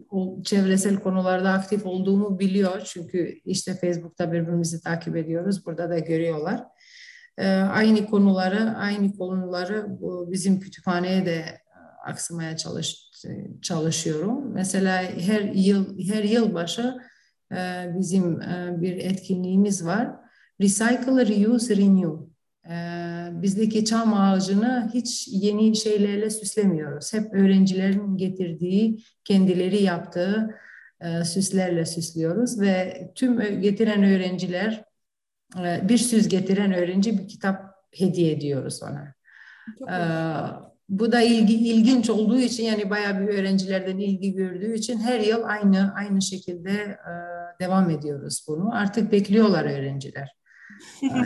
çevresel 0.45 0.97
konularda 0.97 1.51
aktif 1.53 1.87
olduğumu 1.87 2.39
biliyor. 2.39 2.81
Çünkü 2.85 3.41
işte 3.45 3.75
Facebook'ta 3.75 4.33
birbirimizi 4.33 4.83
takip 4.83 5.17
ediyoruz. 5.17 5.67
Burada 5.67 5.91
da 5.91 5.99
görüyorlar. 5.99 6.65
Ee, 7.39 7.49
aynı 7.49 8.07
konuları, 8.07 8.77
aynı 8.77 9.13
konuları 9.17 9.87
bizim 10.31 10.61
kütüphaneye 10.61 11.27
de 11.27 11.45
aksamaya 12.07 12.57
çalış, 12.57 13.11
çalışıyorum. 13.63 14.53
Mesela 14.53 15.03
her 15.03 15.41
yıl 15.41 15.99
her 16.13 16.25
yıl 16.25 16.55
başı 16.55 16.95
e, 17.53 17.87
bizim 17.99 18.41
e, 18.41 18.75
bir 18.81 18.97
etkinliğimiz 18.97 19.87
var. 19.87 20.11
Recycle, 20.61 21.27
Reuse, 21.27 21.77
Renew 21.77 22.35
ee, 22.71 23.14
bizdeki 23.43 23.85
çam 23.85 24.15
ağacını 24.15 24.91
hiç 24.95 25.29
yeni 25.29 25.77
şeylerle 25.77 26.31
süslemiyoruz. 26.31 27.13
Hep 27.13 27.35
öğrencilerin 27.35 28.17
getirdiği, 28.17 29.05
kendileri 29.25 29.83
yaptığı 29.83 30.55
e, 31.01 31.25
süslerle 31.25 31.87
süslüyoruz 31.87 32.61
ve 32.61 33.03
tüm 33.15 33.61
getiren 33.61 34.03
öğrenciler 34.03 34.85
e, 35.59 35.89
bir 35.89 35.99
söz 35.99 36.29
getiren 36.29 36.73
öğrenci 36.73 37.19
bir 37.19 37.29
kitap 37.29 37.75
hediye 37.93 38.33
ediyoruz 38.33 38.83
ona. 38.83 39.15
Çok 39.79 39.91
ee, 39.91 39.95
bu 40.89 41.13
da 41.13 41.21
ilgi 41.21 41.55
ilginç 41.55 42.11
olduğu 42.11 42.39
için 42.39 42.65
yani 42.65 42.91
bayağı 42.91 43.21
bir 43.21 43.29
öğrencilerden 43.29 43.99
ilgi 43.99 44.35
gördüğü 44.35 44.75
için 44.75 44.99
her 44.99 45.21
yıl 45.21 45.43
aynı 45.45 45.95
aynı 45.95 46.23
şekilde 46.23 46.71
e, 46.71 47.13
devam 47.61 47.91
ediyoruz 47.91 48.45
bunu. 48.49 48.75
Artık 48.75 49.13
bekliyorlar 49.13 49.65
öğrenciler. 49.65 50.37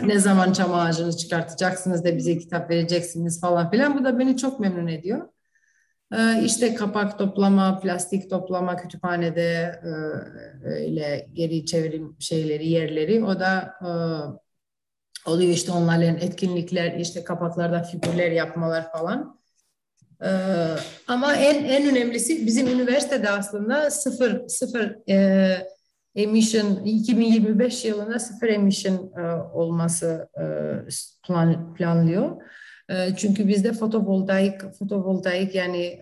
Ne 0.03 0.19
zaman 0.19 0.53
çam 0.53 0.73
ağacını 0.73 1.17
çıkartacaksınız 1.17 2.05
da 2.05 2.17
bize 2.17 2.37
kitap 2.37 2.69
vereceksiniz 2.69 3.41
falan 3.41 3.71
filan. 3.71 3.99
Bu 3.99 4.05
da 4.05 4.19
beni 4.19 4.37
çok 4.37 4.59
memnun 4.59 4.87
ediyor. 4.87 5.27
Ee, 6.17 6.41
işte 6.43 6.75
kapak 6.75 7.17
toplama, 7.17 7.79
plastik 7.79 8.29
toplama 8.29 8.77
kütüphanede 8.77 9.79
e, 9.83 9.89
öyle 10.67 11.27
geri 11.33 11.65
çevirim 11.65 12.15
şeyleri, 12.19 12.69
yerleri. 12.69 13.23
O 13.23 13.39
da 13.39 13.73
e, 13.81 13.89
oluyor 15.29 15.51
işte 15.51 15.71
onların 15.71 16.17
etkinlikler, 16.17 16.93
işte 16.99 17.23
kapaklarda 17.23 17.83
figürler 17.83 18.31
yapmalar 18.31 18.91
falan. 18.91 19.39
Ee, 20.23 20.75
ama 21.07 21.35
en 21.35 21.63
en 21.63 21.89
önemlisi 21.89 22.45
bizim 22.45 22.67
üniversitede 22.67 23.29
aslında 23.29 23.91
sıfır 23.91 24.47
sıfır 24.47 25.09
e, 25.09 25.67
emission 26.15 26.85
2025 26.85 27.85
yılında 27.85 28.19
sıfır 28.19 28.47
emission 28.47 29.11
e, 29.17 29.21
olması 29.53 30.29
e, 30.37 30.43
plan, 31.27 31.73
planlıyor. 31.73 32.41
E, 32.89 33.15
çünkü 33.15 33.47
bizde 33.47 33.73
fotovoltaik 33.73 34.61
fotovoltaik 34.79 35.55
yani 35.55 35.99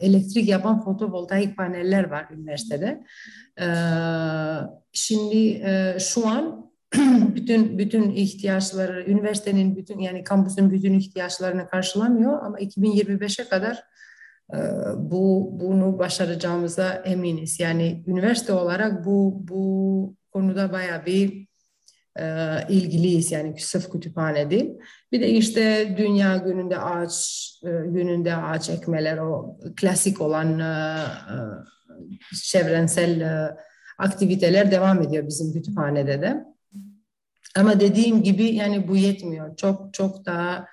elektrik 0.00 0.48
yapan 0.48 0.84
fotovoltaik 0.84 1.56
paneller 1.56 2.10
var 2.10 2.26
üniversitede. 2.30 3.04
Şimdi 4.92 5.62
şu 5.98 6.28
an 6.28 6.70
bütün 7.34 7.78
bütün 7.78 8.10
ihtiyaçları 8.10 9.04
üniversitenin 9.04 9.76
bütün 9.76 9.98
yani 9.98 10.24
kampüsün 10.24 10.70
bütün 10.70 10.94
ihtiyaçlarını 10.94 11.68
karşılamıyor 11.68 12.42
ama 12.42 12.60
2025'e 12.60 13.48
kadar 13.48 13.84
bu 14.96 15.50
bunu 15.52 15.98
başaracağımıza 15.98 16.92
eminiz. 16.92 17.60
Yani 17.60 18.04
üniversite 18.06 18.52
olarak 18.52 19.04
bu 19.04 19.36
bu 19.48 20.14
konuda 20.32 20.72
bayağı 20.72 21.06
bir 21.06 21.46
e, 22.18 22.56
ilgiliyiz 22.68 23.32
yani 23.32 23.54
sırf 23.58 23.90
kütüphane 23.92 24.50
değil. 24.50 24.70
Bir 25.12 25.20
de 25.20 25.28
işte 25.28 25.94
Dünya 25.98 26.36
Günü'nde 26.36 26.78
ağaç 26.78 27.50
e, 27.64 27.68
gününde 27.68 28.36
ağaç 28.36 28.70
ekmeler 28.70 29.18
o 29.18 29.58
klasik 29.76 30.20
olan 30.20 30.58
e, 30.60 30.96
e, 31.34 31.36
çevrensel 32.42 33.20
e, 33.20 33.56
aktiviteler 33.98 34.70
devam 34.70 35.02
ediyor 35.02 35.26
bizim 35.26 35.52
kütüphanede 35.52 36.22
de. 36.22 36.44
Ama 37.56 37.80
dediğim 37.80 38.22
gibi 38.22 38.44
yani 38.44 38.88
bu 38.88 38.96
yetmiyor. 38.96 39.56
Çok 39.56 39.94
çok 39.94 40.26
daha 40.26 40.66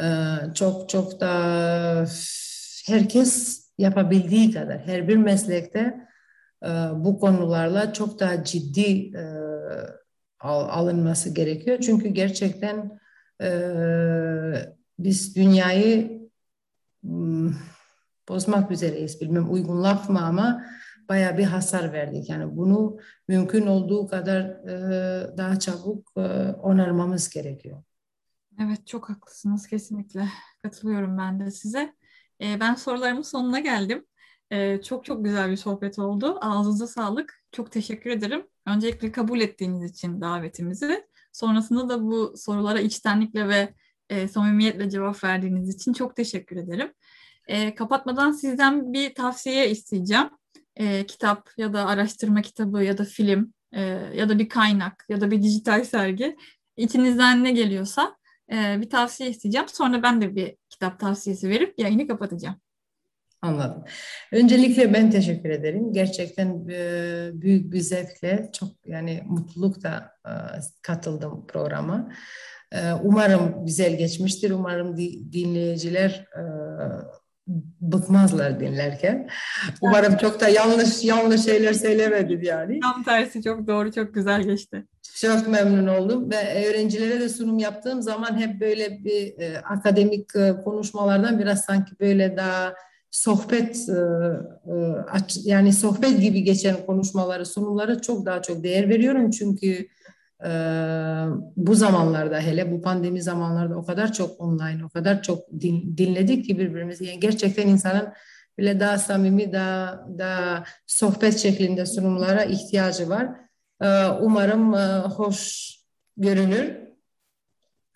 e, 0.00 0.06
çok 0.54 0.88
çok 0.88 1.20
daha 1.20 2.06
herkes 2.90 3.64
yapabildiği 3.78 4.52
kadar 4.52 4.86
her 4.86 5.08
bir 5.08 5.16
meslekte 5.16 6.08
e, 6.64 6.68
bu 6.94 7.18
konularla 7.18 7.92
çok 7.92 8.20
daha 8.20 8.44
ciddi 8.44 9.16
e, 9.16 9.24
alınması 10.48 11.34
gerekiyor. 11.34 11.78
Çünkü 11.80 12.08
gerçekten 12.08 13.00
biz 14.98 15.36
dünyayı 15.36 16.30
bozmak 18.28 18.70
üzereyiz. 18.70 19.20
Bilmem 19.20 19.52
uygun 19.52 19.82
laf 19.82 20.10
mı 20.10 20.26
ama 20.26 20.64
bayağı 21.08 21.38
bir 21.38 21.44
hasar 21.44 21.92
verdik. 21.92 22.30
Yani 22.30 22.56
bunu 22.56 22.98
mümkün 23.28 23.66
olduğu 23.66 24.06
kadar 24.06 24.40
e, 24.40 25.36
daha 25.36 25.58
çabuk 25.58 26.12
e, 26.16 26.20
onarmamız 26.62 27.30
gerekiyor. 27.30 27.82
Evet 28.62 28.86
çok 28.86 29.10
haklısınız 29.10 29.66
kesinlikle. 29.66 30.28
Katılıyorum 30.62 31.18
ben 31.18 31.40
de 31.40 31.50
size. 31.50 31.94
E, 32.42 32.60
ben 32.60 32.74
sorularımın 32.74 33.22
sonuna 33.22 33.60
geldim. 33.60 34.06
E, 34.50 34.82
çok 34.82 35.04
çok 35.04 35.24
güzel 35.24 35.50
bir 35.50 35.56
sohbet 35.56 35.98
oldu. 35.98 36.38
Ağzınıza 36.40 36.86
sağlık. 36.86 37.42
Çok 37.52 37.72
teşekkür 37.72 38.10
ederim. 38.10 38.46
Öncelikle 38.66 39.12
kabul 39.12 39.40
ettiğiniz 39.40 39.90
için 39.90 40.20
davetimizi. 40.20 41.06
Sonrasında 41.32 41.88
da 41.88 42.02
bu 42.02 42.34
sorulara 42.36 42.80
içtenlikle 42.80 43.48
ve 43.48 43.74
e, 44.08 44.28
samimiyetle 44.28 44.90
cevap 44.90 45.24
verdiğiniz 45.24 45.74
için 45.74 45.92
çok 45.92 46.16
teşekkür 46.16 46.56
ederim. 46.56 46.92
E, 47.48 47.74
kapatmadan 47.74 48.32
sizden 48.32 48.92
bir 48.92 49.14
tavsiye 49.14 49.70
isteyeceğim 49.70 50.30
kitap 51.08 51.50
ya 51.56 51.72
da 51.72 51.86
araştırma 51.86 52.42
kitabı 52.42 52.84
ya 52.84 52.98
da 52.98 53.04
film 53.04 53.52
e, 53.72 53.80
ya 54.14 54.28
da 54.28 54.38
bir 54.38 54.48
kaynak 54.48 55.06
ya 55.08 55.20
da 55.20 55.30
bir 55.30 55.42
dijital 55.42 55.84
sergi 55.84 56.36
içinizden 56.76 57.44
ne 57.44 57.52
geliyorsa 57.52 58.16
e, 58.52 58.80
bir 58.80 58.90
tavsiye 58.90 59.30
isteyeceğim. 59.30 59.68
Sonra 59.68 60.02
ben 60.02 60.20
de 60.20 60.36
bir 60.36 60.56
kitap 60.80 61.00
tavsiyesi 61.00 61.48
verip 61.48 61.78
yayını 61.78 62.08
kapatacağım. 62.08 62.56
Anladım. 63.42 63.84
Öncelikle 64.32 64.92
ben 64.92 65.10
teşekkür 65.10 65.50
ederim. 65.50 65.92
Gerçekten 65.92 66.68
e, 66.70 67.30
büyük 67.34 67.72
bir 67.72 67.80
zevkle, 67.80 68.50
çok 68.52 68.68
yani 68.86 69.22
mutlulukla 69.26 70.12
e, 70.26 70.32
katıldım 70.82 71.46
programa. 71.46 72.12
E, 72.72 72.92
umarım 72.92 73.66
güzel 73.66 73.98
geçmiştir. 73.98 74.50
Umarım 74.50 74.96
dinleyiciler 75.32 76.26
bıkmazlar 77.80 78.60
dinlerken. 78.60 79.28
Umarım 79.80 80.16
çok 80.16 80.40
da 80.40 80.48
yanlış 80.48 81.04
yanlış 81.04 81.44
şeyler 81.44 81.72
söylemedim 81.72 82.42
yani. 82.42 82.80
Tam 82.80 83.02
tersi 83.02 83.42
çok 83.42 83.66
doğru, 83.66 83.92
çok 83.92 84.14
güzel 84.14 84.42
geçti. 84.42 84.84
Çok 85.20 85.48
memnun 85.48 85.86
oldum 85.86 86.30
ve 86.30 86.68
öğrencilere 86.68 87.20
de 87.20 87.28
sunum 87.28 87.58
yaptığım 87.58 88.02
zaman 88.02 88.38
hep 88.38 88.60
böyle 88.60 89.04
bir 89.04 89.38
e, 89.38 89.58
akademik 89.58 90.36
e, 90.36 90.56
konuşmalardan 90.64 91.38
biraz 91.38 91.64
sanki 91.64 91.92
böyle 92.00 92.36
daha 92.36 92.74
sohbet 93.10 93.88
e, 93.88 93.92
e, 93.92 94.96
yani 95.44 95.72
sohbet 95.72 96.20
gibi 96.20 96.42
geçen 96.42 96.86
konuşmaları, 96.86 97.46
sunumları 97.46 98.00
çok 98.00 98.26
daha 98.26 98.42
çok 98.42 98.64
değer 98.64 98.88
veriyorum 98.88 99.30
çünkü 99.30 99.88
ee, 100.44 100.48
bu 101.56 101.74
zamanlarda 101.74 102.40
hele 102.40 102.72
bu 102.72 102.82
pandemi 102.82 103.22
zamanlarda 103.22 103.76
o 103.76 103.84
kadar 103.84 104.12
çok 104.12 104.40
online, 104.40 104.84
o 104.84 104.88
kadar 104.88 105.22
çok 105.22 105.38
din, 105.60 105.96
dinledik 105.98 106.44
ki 106.44 106.58
birbirimizi. 106.58 107.04
Yani 107.04 107.20
gerçekten 107.20 107.68
insanın 107.68 108.08
bile 108.58 108.80
daha 108.80 108.98
samimi, 108.98 109.52
daha, 109.52 110.06
daha 110.18 110.64
sohbet 110.86 111.38
şeklinde 111.38 111.86
sunumlara 111.86 112.44
ihtiyacı 112.44 113.08
var. 113.08 113.28
Ee, 113.82 114.06
umarım 114.20 114.74
e, 114.74 114.98
hoş 114.98 115.70
görünür. 116.16 116.76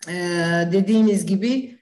Ee, 0.09 0.69
dediğiniz 0.71 1.25
gibi 1.25 1.79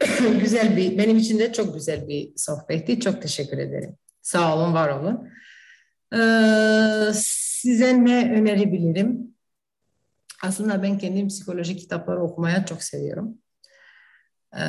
güzel 0.40 0.76
bir, 0.76 0.98
benim 0.98 1.16
için 1.16 1.38
de 1.38 1.52
çok 1.52 1.74
güzel 1.74 2.08
bir 2.08 2.32
sohbetti. 2.36 3.00
Çok 3.00 3.22
teşekkür 3.22 3.58
ederim. 3.58 3.96
Sağ 4.22 4.56
olun, 4.56 4.74
var 4.74 4.88
olun. 4.88 5.28
Ee, 6.12 7.12
size 7.14 8.04
ne 8.04 8.32
önerebilirim? 8.32 9.34
Aslında 10.42 10.82
ben 10.82 10.98
kendim 10.98 11.28
psikoloji 11.28 11.76
kitapları 11.76 12.22
okumaya 12.22 12.66
çok 12.66 12.82
seviyorum. 12.82 13.38
Ee, 14.56 14.62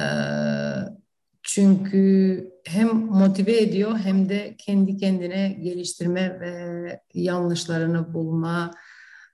çünkü 1.46 2.52
hem 2.66 2.88
motive 2.98 3.58
ediyor 3.58 3.98
hem 3.98 4.30
de 4.30 4.56
kendi 4.58 4.98
kendine 4.98 5.50
geliştirme 5.50 6.39
ve 6.39 7.00
yanlışlarını 7.14 8.14
bulma, 8.14 8.72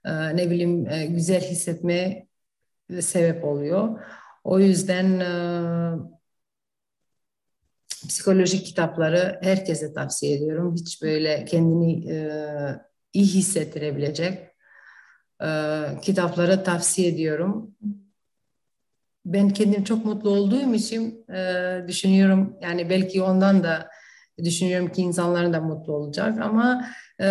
e, 0.05 0.37
ne 0.37 0.51
bileyim 0.51 0.87
e, 0.89 1.05
güzel 1.05 1.41
hissetme 1.41 2.27
sebep 2.99 3.43
oluyor. 3.43 3.99
O 4.43 4.59
yüzden 4.59 5.19
e, 5.19 5.31
psikolojik 8.07 8.65
kitapları 8.65 9.39
herkese 9.41 9.93
tavsiye 9.93 10.37
ediyorum. 10.37 10.75
Hiç 10.75 11.01
böyle 11.01 11.45
kendini 11.45 11.93
iyi 13.13 13.25
hissettirebilecek 13.25 14.51
kitapları 16.01 16.63
tavsiye 16.63 17.07
ediyorum. 17.07 17.75
Ben 19.25 19.49
kendim 19.49 19.83
çok 19.83 20.05
mutlu 20.05 20.29
olduğum 20.29 20.73
için 20.73 21.25
e, 21.29 21.87
düşünüyorum 21.87 22.57
yani 22.61 22.89
belki 22.89 23.23
ondan 23.23 23.63
da 23.63 23.89
düşünüyorum 24.43 24.91
ki 24.91 25.01
insanların 25.01 25.53
da 25.53 25.61
mutlu 25.61 25.93
olacak 25.93 26.39
ama 26.41 26.85
e, 27.19 27.27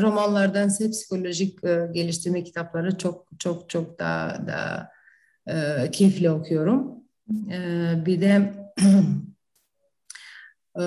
romanlardan 0.00 0.68
psikolojik 0.68 1.64
e, 1.64 1.88
geliştirme 1.92 2.44
kitapları 2.44 2.98
çok 2.98 3.26
çok 3.38 3.70
çok 3.70 3.98
daha 3.98 4.46
da 4.46 4.90
e, 5.46 5.90
keyifli 5.90 6.30
okuyorum. 6.30 6.94
E, 7.52 7.58
bir 8.06 8.20
de 8.20 8.52
e, 10.78 10.84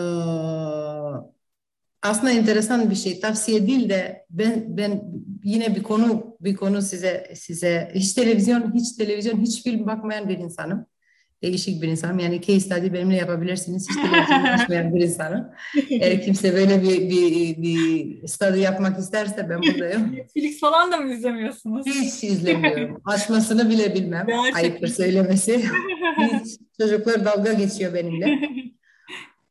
aslında 2.01 2.31
enteresan 2.31 2.89
bir 2.89 2.95
şey. 2.95 3.19
Tavsiye 3.19 3.67
değil 3.67 3.89
de 3.89 4.25
ben 4.29 4.77
ben 4.77 5.03
yine 5.43 5.75
bir 5.75 5.83
konu 5.83 6.37
bir 6.41 6.55
konu 6.55 6.81
size 6.81 7.31
size 7.35 7.91
hiç 7.95 8.13
televizyon 8.13 8.73
hiç 8.73 8.91
televizyon 8.91 9.41
hiç 9.41 9.63
film 9.63 9.87
bakmayan 9.87 10.29
bir 10.29 10.37
insanım. 10.37 10.85
değişik 11.43 11.81
bir 11.81 11.87
insanım. 11.87 12.19
Yani 12.19 12.41
case 12.41 12.59
study 12.59 12.93
benimle 12.93 13.15
yapabilirsiniz. 13.15 13.87
Hiç 13.89 14.69
de 14.69 14.91
bir 14.95 15.01
insanım. 15.01 15.47
Eğer 15.89 16.21
kimse 16.21 16.53
böyle 16.53 16.83
bir, 16.83 17.09
bir, 17.09 17.61
bir 17.61 18.27
study 18.27 18.59
yapmak 18.59 18.99
isterse 18.99 19.49
ben 19.49 19.61
buradayım. 19.61 20.11
Netflix 20.15 20.59
falan 20.59 20.91
da 20.91 20.97
mı 20.97 21.13
izlemiyorsunuz? 21.13 21.85
Hiç 21.87 22.23
izlemiyorum. 22.23 23.01
Açmasını 23.05 23.69
bile 23.69 23.95
bilmem. 23.95 24.27
Gerçekten. 24.27 24.59
Ayıptır 24.59 24.87
söylemesi. 24.87 25.63
Hiç. 26.17 26.57
Çocuklar 26.81 27.25
dalga 27.25 27.53
geçiyor 27.53 27.93
benimle. 27.93 28.39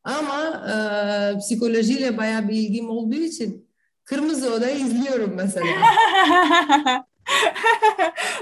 Ama 0.08 0.64
e, 0.70 1.38
psikolojiyle 1.38 2.16
bayağı 2.16 2.48
bir 2.48 2.54
ilgim 2.54 2.90
olduğu 2.90 3.14
için 3.14 3.68
Kırmızı 4.08 4.54
Oda'yı 4.54 4.76
izliyorum 4.76 5.32
mesela. 5.36 5.66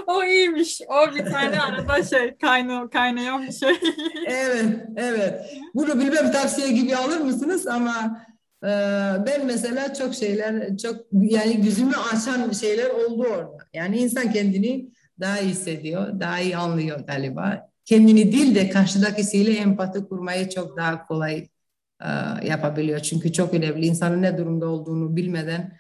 o 0.07 0.25
iyiymiş. 0.25 0.81
O 0.89 1.14
bir 1.14 1.25
tane 1.25 1.61
arada 1.61 2.03
şey 2.03 2.37
kaynağı, 2.37 2.91
kaynayan 2.91 3.47
bir 3.47 3.53
şey. 3.53 3.71
evet, 4.27 4.64
evet. 4.97 5.41
Bunu 5.75 6.01
bilmem 6.01 6.33
tavsiye 6.33 6.71
gibi 6.71 6.97
alır 6.97 7.21
mısınız 7.21 7.67
ama 7.67 8.27
e, 8.62 8.69
ben 9.27 9.47
mesela 9.47 9.95
çok 9.95 10.14
şeyler, 10.14 10.77
çok 10.77 10.97
yani 11.12 11.62
gözümü 11.62 11.95
açan 12.14 12.51
şeyler 12.51 12.91
oldu 12.91 13.23
orada. 13.23 13.59
Yani 13.75 13.99
insan 13.99 14.33
kendini 14.33 14.89
daha 15.21 15.41
iyi 15.41 15.51
hissediyor, 15.51 16.21
daha 16.21 16.41
iyi 16.41 16.57
anlıyor 16.57 17.01
galiba. 17.01 17.71
Kendini 17.85 18.33
değil 18.33 18.55
de 18.55 18.71
karşıdakisiyle 18.71 19.53
empati 19.53 20.05
kurmayı 20.05 20.49
çok 20.49 20.77
daha 20.77 21.07
kolay 21.07 21.49
e, 22.01 22.09
yapabiliyor. 22.49 23.01
Çünkü 23.01 23.33
çok 23.33 23.55
önemli. 23.55 23.87
İnsanın 23.87 24.23
ne 24.23 24.39
durumda 24.39 24.67
olduğunu 24.67 25.17
bilmeden 25.17 25.79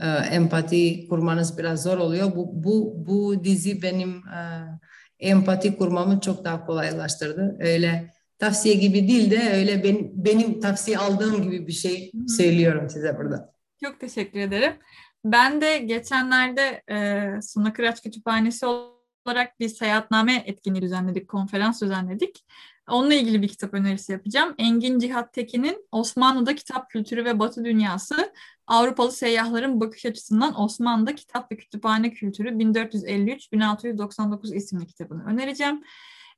e, 0.00 0.06
empati 0.08 1.08
kurmanız 1.08 1.58
biraz 1.58 1.82
zor 1.82 1.98
oluyor. 1.98 2.36
Bu, 2.36 2.64
bu, 2.64 3.06
bu 3.06 3.44
dizi 3.44 3.82
benim 3.82 4.10
e, 4.28 4.40
empati 5.18 5.76
kurmamı 5.76 6.20
çok 6.20 6.44
daha 6.44 6.66
kolaylaştırdı. 6.66 7.56
Öyle 7.60 8.12
tavsiye 8.38 8.74
gibi 8.74 9.08
değil 9.08 9.30
de 9.30 9.50
öyle 9.54 9.84
ben, 9.84 10.10
benim 10.12 10.60
tavsiye 10.60 10.98
aldığım 10.98 11.42
gibi 11.42 11.66
bir 11.66 11.72
şey 11.72 12.12
söylüyorum 12.28 12.90
size 12.90 13.16
burada. 13.18 13.52
Çok 13.84 14.00
teşekkür 14.00 14.40
ederim. 14.40 14.72
Ben 15.24 15.60
de 15.60 15.78
geçenlerde 15.78 16.82
e, 16.90 17.28
Suna 17.42 17.72
Kıraç 17.72 18.02
Kütüphanesi 18.02 18.66
olarak 18.66 19.60
bir 19.60 19.68
seyahatname 19.68 20.42
etkinliği 20.46 20.82
düzenledik, 20.82 21.28
konferans 21.28 21.82
düzenledik. 21.82 22.44
Onunla 22.90 23.14
ilgili 23.14 23.42
bir 23.42 23.48
kitap 23.48 23.74
önerisi 23.74 24.12
yapacağım. 24.12 24.54
Engin 24.58 24.98
Cihat 24.98 25.32
Tekin'in 25.32 25.86
Osmanlı'da 25.92 26.54
Kitap 26.54 26.90
Kültürü 26.90 27.24
ve 27.24 27.38
Batı 27.38 27.64
Dünyası 27.64 28.32
Avrupalı 28.66 29.12
Seyyahların 29.12 29.80
Bakış 29.80 30.06
Açısından 30.06 30.60
Osmanlı'da 30.60 31.14
Kitap 31.14 31.52
ve 31.52 31.56
Kütüphane 31.56 32.12
Kültürü 32.12 32.48
1453-1699 32.48 34.54
isimli 34.54 34.86
kitabını 34.86 35.24
önereceğim. 35.24 35.82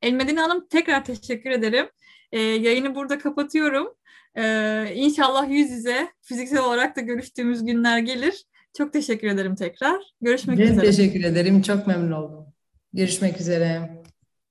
Elmedine 0.03 0.40
Hanım 0.40 0.66
tekrar 0.70 1.05
teşekkür 1.05 1.50
ederim. 1.50 1.86
Ee, 2.32 2.40
yayını 2.40 2.94
burada 2.94 3.18
kapatıyorum. 3.18 3.94
Ee, 4.36 4.92
inşallah 4.94 5.50
yüz 5.50 5.70
yüze 5.70 6.09
fiziksel 6.22 6.61
olarak 6.61 6.96
da 6.96 7.00
görüştüğümüz 7.00 7.64
günler 7.64 7.98
gelir. 7.98 8.44
Çok 8.76 8.92
teşekkür 8.92 9.28
ederim 9.28 9.55
tekrar. 9.55 10.03
Görüşmek 10.20 10.59
ben 10.59 10.64
üzere. 10.64 10.86
teşekkür 10.86 11.24
ederim. 11.24 11.62
Çok 11.62 11.86
memnun 11.86 12.12
oldum. 12.12 12.46
Görüşmek 12.92 13.40
üzere. 13.40 14.01